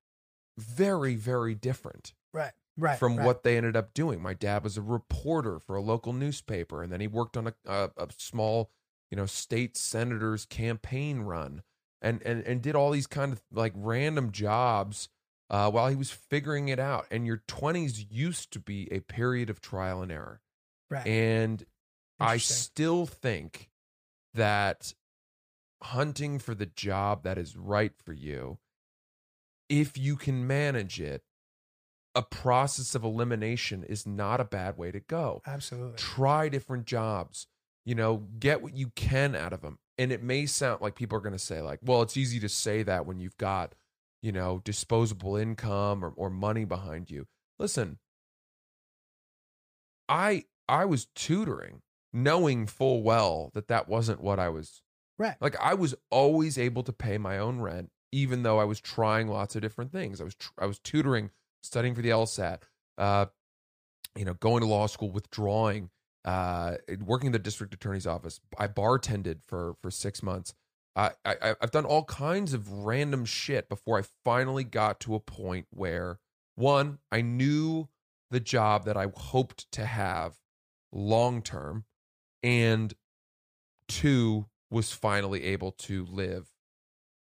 very 0.58 1.14
very 1.14 1.54
different 1.54 2.12
Right. 2.32 2.52
Right. 2.76 2.98
from 2.98 3.16
right. 3.16 3.24
what 3.26 3.44
they 3.44 3.56
ended 3.56 3.76
up 3.76 3.94
doing 3.94 4.20
my 4.20 4.34
dad 4.34 4.64
was 4.64 4.76
a 4.76 4.82
reporter 4.82 5.58
for 5.60 5.76
a 5.76 5.80
local 5.82 6.12
newspaper 6.12 6.82
and 6.82 6.92
then 6.92 7.00
he 7.00 7.06
worked 7.06 7.36
on 7.36 7.46
a, 7.48 7.54
a, 7.66 7.90
a 7.96 8.08
small 8.16 8.70
you 9.10 9.16
know 9.16 9.26
state 9.26 9.76
senator's 9.76 10.44
campaign 10.46 11.20
run 11.20 11.62
and 12.04 12.22
and 12.22 12.42
and 12.44 12.62
did 12.62 12.76
all 12.76 12.92
these 12.92 13.08
kind 13.08 13.32
of 13.32 13.42
like 13.52 13.72
random 13.74 14.30
jobs 14.30 15.08
uh, 15.50 15.70
while 15.70 15.88
he 15.88 15.96
was 15.96 16.10
figuring 16.10 16.68
it 16.68 16.78
out 16.78 17.06
and 17.10 17.26
your 17.26 17.42
20s 17.48 18.06
used 18.10 18.52
to 18.52 18.60
be 18.60 18.88
a 18.92 19.00
period 19.00 19.50
of 19.50 19.60
trial 19.60 20.02
and 20.02 20.12
error 20.12 20.40
Right. 20.90 21.06
and 21.06 21.64
I 22.20 22.36
still 22.36 23.06
think 23.06 23.70
that 24.34 24.94
hunting 25.82 26.38
for 26.38 26.54
the 26.54 26.66
job 26.66 27.24
that 27.24 27.36
is 27.38 27.56
right 27.56 27.92
for 28.04 28.12
you, 28.12 28.58
if 29.68 29.98
you 29.98 30.16
can 30.16 30.46
manage 30.46 31.00
it, 31.00 31.22
a 32.14 32.22
process 32.22 32.94
of 32.94 33.02
elimination 33.02 33.82
is 33.82 34.06
not 34.06 34.40
a 34.40 34.44
bad 34.44 34.76
way 34.76 34.92
to 34.92 35.00
go. 35.00 35.42
Absolutely. 35.46 35.96
Try 35.96 36.48
different 36.48 36.86
jobs, 36.86 37.46
you 37.84 37.94
know, 37.94 38.28
get 38.38 38.62
what 38.62 38.74
you 38.74 38.90
can 38.94 39.34
out 39.34 39.52
of 39.52 39.62
them. 39.62 39.78
And 39.96 40.10
it 40.10 40.22
may 40.22 40.46
sound 40.46 40.80
like 40.80 40.96
people 40.96 41.16
are 41.16 41.20
going 41.22 41.34
to 41.34 41.38
say, 41.38 41.60
like, 41.60 41.78
well, 41.82 42.02
it's 42.02 42.16
easy 42.16 42.40
to 42.40 42.48
say 42.48 42.82
that 42.82 43.06
when 43.06 43.20
you've 43.20 43.36
got, 43.36 43.74
you 44.22 44.32
know, 44.32 44.60
disposable 44.64 45.36
income 45.36 46.04
or, 46.04 46.12
or 46.16 46.30
money 46.30 46.64
behind 46.64 47.10
you. 47.10 47.26
Listen, 47.58 47.98
I 50.08 50.44
I 50.68 50.84
was 50.84 51.06
tutoring 51.14 51.82
knowing 52.12 52.66
full 52.66 53.02
well 53.02 53.50
that 53.54 53.68
that 53.68 53.88
wasn't 53.88 54.20
what 54.20 54.38
I 54.38 54.48
was 54.48 54.82
Right. 55.16 55.36
like 55.40 55.56
I 55.60 55.74
was 55.74 55.94
always 56.10 56.58
able 56.58 56.82
to 56.82 56.92
pay 56.92 57.18
my 57.18 57.38
own 57.38 57.60
rent 57.60 57.90
even 58.10 58.42
though 58.42 58.58
I 58.58 58.64
was 58.64 58.80
trying 58.80 59.28
lots 59.28 59.56
of 59.56 59.62
different 59.62 59.90
things. 59.92 60.20
I 60.20 60.24
was 60.24 60.34
tr- 60.36 60.52
I 60.58 60.66
was 60.66 60.78
tutoring, 60.78 61.30
studying 61.62 61.94
for 61.94 62.02
the 62.02 62.10
LSAT, 62.10 62.62
uh 62.98 63.26
you 64.16 64.24
know, 64.24 64.34
going 64.34 64.60
to 64.60 64.66
law 64.66 64.86
school, 64.86 65.10
withdrawing, 65.10 65.90
uh 66.24 66.76
working 67.04 67.26
in 67.28 67.32
the 67.32 67.38
district 67.38 67.74
attorney's 67.74 68.06
office. 68.06 68.40
I 68.58 68.68
bartended 68.68 69.40
for 69.46 69.74
for 69.82 69.90
6 69.90 70.22
months. 70.22 70.54
I, 70.96 71.10
I 71.24 71.54
I've 71.60 71.70
done 71.70 71.84
all 71.84 72.04
kinds 72.04 72.54
of 72.54 72.70
random 72.70 73.24
shit 73.24 73.68
before 73.68 73.98
I 73.98 74.04
finally 74.24 74.64
got 74.64 75.00
to 75.00 75.14
a 75.14 75.20
point 75.20 75.66
where 75.70 76.18
one, 76.54 76.98
I 77.10 77.20
knew 77.20 77.88
the 78.30 78.40
job 78.40 78.84
that 78.84 78.96
I 78.96 79.08
hoped 79.14 79.70
to 79.72 79.84
have 79.84 80.36
long 80.92 81.42
term, 81.42 81.84
and 82.42 82.94
two, 83.88 84.46
was 84.70 84.92
finally 84.92 85.44
able 85.44 85.72
to 85.72 86.04
live 86.06 86.48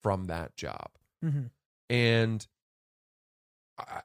from 0.02 0.26
that 0.26 0.56
job. 0.56 0.92
hmm 1.22 1.48
And 1.90 2.48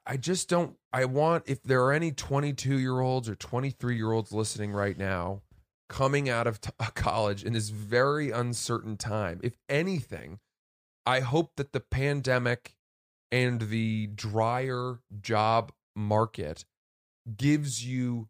I, 0.05 0.17
just 0.17 0.49
don't, 0.49 0.75
I 0.91 1.05
want, 1.05 1.45
if 1.47 1.63
there 1.63 1.83
are 1.83 1.93
any 1.93 2.11
22 2.11 2.77
year 2.77 2.99
olds 2.99 3.27
or 3.27 3.35
23 3.35 3.95
year 3.95 4.11
olds 4.11 4.31
listening 4.31 4.71
right 4.71 4.97
now, 4.97 5.41
coming 5.89 6.29
out 6.29 6.47
of 6.47 6.61
t- 6.61 6.71
college 6.95 7.43
in 7.43 7.53
this 7.53 7.69
very 7.69 8.31
uncertain 8.31 8.97
time, 8.97 9.39
if 9.43 9.57
anything, 9.67 10.39
I 11.05 11.21
hope 11.21 11.53
that 11.57 11.73
the 11.73 11.79
pandemic 11.79 12.75
and 13.31 13.61
the 13.61 14.07
drier 14.07 14.99
job 15.19 15.71
market 15.95 16.65
gives 17.35 17.85
you 17.85 18.29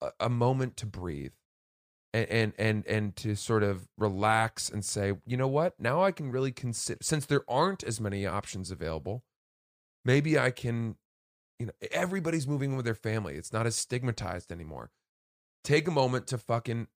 a, 0.00 0.10
a 0.20 0.28
moment 0.28 0.76
to 0.78 0.86
breathe 0.86 1.32
and, 2.12 2.28
and 2.30 2.52
and 2.58 2.86
and 2.86 3.16
to 3.16 3.34
sort 3.36 3.62
of 3.62 3.88
relax 3.98 4.68
and 4.68 4.84
say, 4.84 5.12
you 5.26 5.36
know 5.36 5.48
what? 5.48 5.78
Now 5.78 6.02
I 6.02 6.12
can 6.12 6.30
really 6.30 6.52
consider 6.52 6.98
since 7.02 7.26
there 7.26 7.44
aren't 7.48 7.84
as 7.84 8.00
many 8.00 8.26
options 8.26 8.70
available. 8.70 9.22
Maybe 10.06 10.38
I 10.38 10.50
can, 10.52 10.96
you 11.58 11.66
know, 11.66 11.72
everybody's 11.90 12.46
moving 12.46 12.70
in 12.70 12.76
with 12.76 12.84
their 12.84 12.94
family. 12.94 13.34
It's 13.34 13.52
not 13.52 13.66
as 13.66 13.74
stigmatized 13.74 14.52
anymore. 14.52 14.90
Take 15.64 15.88
a 15.88 15.90
moment 15.90 16.28
to 16.28 16.38
fucking 16.38 16.86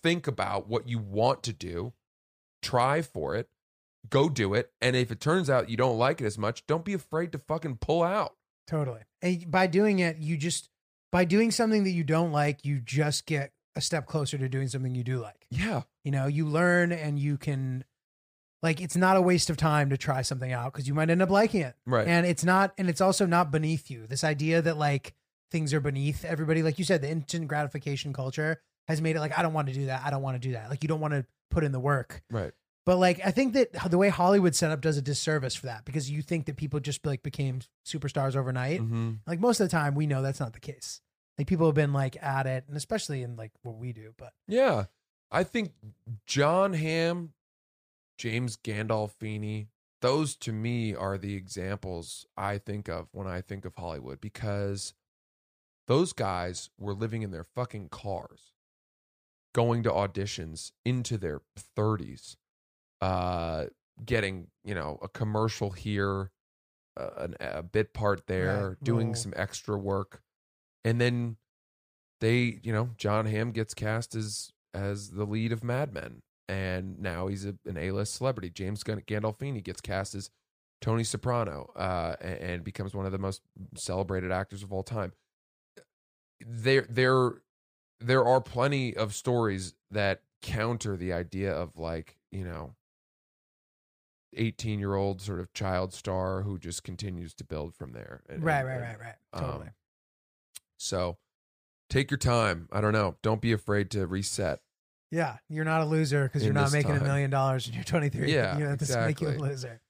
think 0.00 0.28
about 0.28 0.68
what 0.68 0.88
you 0.88 0.98
want 0.98 1.42
to 1.42 1.52
do, 1.52 1.92
try 2.62 3.02
for 3.02 3.34
it, 3.34 3.48
go 4.08 4.28
do 4.28 4.54
it, 4.54 4.70
and 4.80 4.94
if 4.94 5.10
it 5.10 5.20
turns 5.20 5.50
out 5.50 5.68
you 5.68 5.76
don't 5.76 5.98
like 5.98 6.20
it 6.20 6.24
as 6.26 6.38
much, 6.38 6.66
don't 6.68 6.84
be 6.84 6.94
afraid 6.94 7.32
to 7.32 7.38
fucking 7.38 7.78
pull 7.78 8.04
out. 8.04 8.34
Totally. 8.68 9.00
And 9.20 9.50
by 9.50 9.66
doing 9.66 9.98
it, 9.98 10.18
you 10.18 10.36
just 10.36 10.70
by 11.10 11.24
doing 11.24 11.50
something 11.50 11.84
that 11.84 11.90
you 11.90 12.04
don't 12.04 12.30
like, 12.30 12.64
you 12.64 12.80
just 12.80 13.26
get 13.26 13.52
a 13.74 13.80
step 13.80 14.06
closer 14.06 14.38
to 14.38 14.48
doing 14.48 14.68
something 14.68 14.94
you 14.94 15.02
do 15.02 15.20
like. 15.20 15.46
Yeah. 15.50 15.82
You 16.04 16.12
know, 16.12 16.26
you 16.26 16.46
learn 16.46 16.92
and 16.92 17.18
you 17.18 17.38
can 17.38 17.84
like 18.62 18.80
it's 18.80 18.96
not 18.96 19.16
a 19.16 19.22
waste 19.22 19.50
of 19.50 19.56
time 19.56 19.90
to 19.90 19.96
try 19.96 20.22
something 20.22 20.52
out 20.52 20.72
because 20.72 20.88
you 20.88 20.94
might 20.94 21.10
end 21.10 21.22
up 21.22 21.30
liking 21.30 21.62
it. 21.62 21.74
Right. 21.86 22.06
And 22.06 22.26
it's 22.26 22.44
not 22.44 22.72
and 22.78 22.88
it's 22.88 23.00
also 23.00 23.26
not 23.26 23.50
beneath 23.50 23.90
you. 23.90 24.06
This 24.06 24.24
idea 24.24 24.62
that 24.62 24.76
like 24.76 25.14
things 25.50 25.72
are 25.72 25.80
beneath 25.80 26.24
everybody, 26.24 26.62
like 26.62 26.78
you 26.78 26.84
said, 26.84 27.02
the 27.02 27.10
instant 27.10 27.48
gratification 27.48 28.12
culture 28.12 28.60
has 28.86 29.00
made 29.00 29.16
it 29.16 29.20
like 29.20 29.38
I 29.38 29.42
don't 29.42 29.52
want 29.52 29.68
to 29.68 29.74
do 29.74 29.86
that. 29.86 30.02
I 30.04 30.10
don't 30.10 30.22
want 30.22 30.40
to 30.40 30.48
do 30.48 30.52
that. 30.54 30.70
Like 30.70 30.82
you 30.82 30.88
don't 30.88 31.00
want 31.00 31.14
to 31.14 31.24
put 31.50 31.64
in 31.64 31.72
the 31.72 31.80
work. 31.80 32.22
Right. 32.30 32.52
But 32.84 32.96
like 32.96 33.20
I 33.24 33.30
think 33.30 33.52
that 33.52 33.90
the 33.90 33.98
way 33.98 34.08
Hollywood 34.08 34.54
set 34.54 34.70
up 34.70 34.80
does 34.80 34.96
a 34.96 35.02
disservice 35.02 35.54
for 35.54 35.66
that 35.66 35.84
because 35.84 36.10
you 36.10 36.22
think 36.22 36.46
that 36.46 36.56
people 36.56 36.80
just 36.80 37.04
like 37.04 37.22
became 37.22 37.60
superstars 37.86 38.34
overnight. 38.34 38.80
Mm-hmm. 38.80 39.12
Like 39.26 39.40
most 39.40 39.60
of 39.60 39.66
the 39.68 39.70
time, 39.70 39.94
we 39.94 40.06
know 40.06 40.22
that's 40.22 40.40
not 40.40 40.54
the 40.54 40.60
case. 40.60 41.00
Like 41.36 41.46
people 41.46 41.66
have 41.66 41.74
been 41.74 41.92
like 41.92 42.16
at 42.22 42.46
it, 42.46 42.64
and 42.66 42.76
especially 42.76 43.22
in 43.22 43.36
like 43.36 43.52
what 43.62 43.76
we 43.76 43.92
do. 43.92 44.14
But 44.16 44.32
Yeah. 44.48 44.86
I 45.30 45.44
think 45.44 45.72
Jon 46.26 46.72
Hamm, 46.72 47.34
James 48.18 48.56
Gandolfini, 48.56 49.68
those 50.02 50.34
to 50.36 50.52
me 50.52 50.94
are 50.94 51.16
the 51.16 51.34
examples 51.34 52.26
I 52.36 52.58
think 52.58 52.88
of 52.88 53.08
when 53.12 53.26
I 53.26 53.40
think 53.40 53.64
of 53.64 53.74
Hollywood 53.76 54.20
because 54.20 54.92
those 55.86 56.12
guys 56.12 56.68
were 56.78 56.94
living 56.94 57.22
in 57.22 57.30
their 57.30 57.44
fucking 57.44 57.88
cars, 57.88 58.52
going 59.54 59.82
to 59.84 59.90
auditions 59.90 60.72
into 60.84 61.16
their 61.16 61.40
30s, 61.76 62.36
uh, 63.00 63.66
getting, 64.04 64.48
you 64.64 64.74
know, 64.74 64.98
a 65.02 65.08
commercial 65.08 65.70
here, 65.70 66.30
uh, 66.98 67.10
an, 67.18 67.36
a 67.40 67.62
bit 67.62 67.94
part 67.94 68.26
there, 68.26 68.70
Right, 68.70 68.84
doing 68.84 69.14
some 69.14 69.32
extra 69.36 69.78
work. 69.78 70.22
And 70.84 71.00
then 71.00 71.36
they, 72.20 72.58
you 72.62 72.72
know, 72.72 72.90
Jon 72.96 73.26
Hamm 73.26 73.52
gets 73.52 73.74
cast 73.74 74.14
as 74.14 74.52
as 74.74 75.12
the 75.12 75.24
lead 75.24 75.50
of 75.52 75.64
Mad 75.64 75.94
Men, 75.94 76.20
and 76.48 76.98
now 77.00 77.26
he's 77.26 77.44
a, 77.44 77.54
an 77.66 77.76
A-list 77.76 78.14
celebrity. 78.14 78.50
James 78.50 78.82
Gan- 78.82 79.02
Gandolfini 79.06 79.62
gets 79.62 79.80
cast 79.80 80.14
as 80.14 80.30
Tony 80.80 81.04
Soprano, 81.04 81.70
uh, 81.76 82.14
and, 82.20 82.38
and 82.38 82.64
becomes 82.64 82.94
one 82.94 83.04
of 83.06 83.12
the 83.12 83.18
most 83.18 83.42
celebrated 83.76 84.30
actors 84.32 84.62
of 84.62 84.72
all 84.72 84.82
time. 84.82 85.12
There, 86.40 86.86
there, 86.88 87.42
there 88.00 88.24
are 88.24 88.40
plenty 88.40 88.96
of 88.96 89.14
stories 89.14 89.74
that 89.90 90.22
counter 90.40 90.96
the 90.96 91.12
idea 91.12 91.52
of 91.52 91.76
like, 91.76 92.16
you 92.30 92.44
know, 92.44 92.74
eighteen-year-old 94.34 95.20
sort 95.20 95.40
of 95.40 95.52
child 95.52 95.92
star 95.92 96.42
who 96.42 96.58
just 96.58 96.84
continues 96.84 97.34
to 97.34 97.44
build 97.44 97.74
from 97.74 97.92
there. 97.92 98.22
And- 98.28 98.42
right, 98.44 98.60
and- 98.60 98.68
right, 98.68 98.80
right, 98.80 99.00
right, 99.00 99.14
um, 99.32 99.44
totally. 99.44 99.68
so 100.78 101.16
take 101.90 102.10
your 102.10 102.18
time. 102.18 102.68
I 102.70 102.80
don't 102.80 102.92
know. 102.92 103.16
Don't 103.22 103.40
be 103.40 103.52
afraid 103.52 103.90
to 103.92 104.06
reset. 104.06 104.60
Yeah, 105.10 105.36
you're 105.48 105.64
not 105.64 105.80
a 105.80 105.84
loser 105.84 106.24
because 106.24 106.44
you're 106.44 106.54
not 106.54 106.72
making 106.72 106.96
a 106.96 107.02
million 107.02 107.30
dollars 107.30 107.66
and 107.66 107.74
you're 107.74 107.84
23. 107.84 108.32
Yeah, 108.32 108.58
you 108.58 108.64
know, 108.64 108.76
this 108.76 108.94
make 108.94 109.20
you 109.20 109.28
a 109.28 109.30
exactly. 109.30 109.48
loser. 109.48 109.80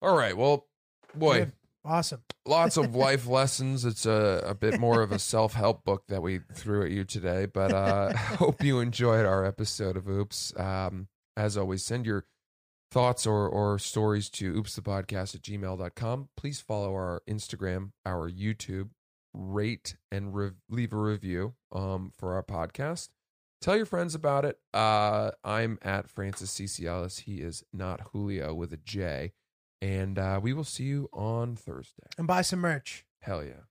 All 0.00 0.16
right. 0.16 0.36
Well, 0.36 0.66
boy, 1.14 1.40
Good. 1.40 1.52
awesome. 1.84 2.22
lots 2.46 2.76
of 2.76 2.94
life 2.94 3.26
lessons. 3.26 3.84
It's 3.84 4.06
a, 4.06 4.42
a 4.46 4.54
bit 4.54 4.78
more 4.78 5.02
of 5.02 5.12
a 5.12 5.18
self 5.18 5.54
help 5.54 5.84
book 5.84 6.04
that 6.08 6.22
we 6.22 6.40
threw 6.54 6.84
at 6.84 6.90
you 6.90 7.04
today, 7.04 7.46
but 7.46 7.72
uh, 7.72 8.12
hope 8.16 8.62
you 8.62 8.80
enjoyed 8.80 9.26
our 9.26 9.44
episode 9.44 9.96
of 9.96 10.08
Oops. 10.08 10.58
Um, 10.58 11.08
as 11.36 11.56
always, 11.56 11.84
send 11.84 12.06
your 12.06 12.26
thoughts 12.90 13.26
or, 13.26 13.48
or 13.48 13.78
stories 13.78 14.28
to 14.28 14.52
oopsthepodcast 14.52 15.34
at 15.34 15.42
gmail.com. 15.42 16.28
Please 16.36 16.60
follow 16.60 16.92
our 16.92 17.22
Instagram, 17.28 17.92
our 18.04 18.30
YouTube, 18.30 18.90
rate 19.32 19.96
and 20.10 20.34
re- 20.34 20.50
leave 20.68 20.92
a 20.92 20.96
review 20.96 21.54
um, 21.72 22.12
for 22.14 22.34
our 22.34 22.42
podcast. 22.42 23.08
Tell 23.62 23.76
your 23.76 23.86
friends 23.86 24.14
about 24.14 24.44
it. 24.44 24.58
Uh, 24.74 25.30
I'm 25.44 25.78
at 25.82 26.10
Francis 26.10 26.50
CC 26.50 26.84
Ellis. 26.84 27.20
He 27.20 27.36
is 27.36 27.64
not 27.72 28.00
Julio 28.12 28.52
with 28.52 28.72
a 28.72 28.76
J. 28.76 29.32
And 29.80 30.18
uh, 30.18 30.38
we 30.42 30.52
will 30.52 30.64
see 30.64 30.84
you 30.84 31.08
on 31.12 31.56
Thursday. 31.56 32.06
And 32.18 32.26
buy 32.26 32.42
some 32.42 32.60
merch. 32.60 33.04
Hell 33.20 33.42
yeah. 33.42 33.62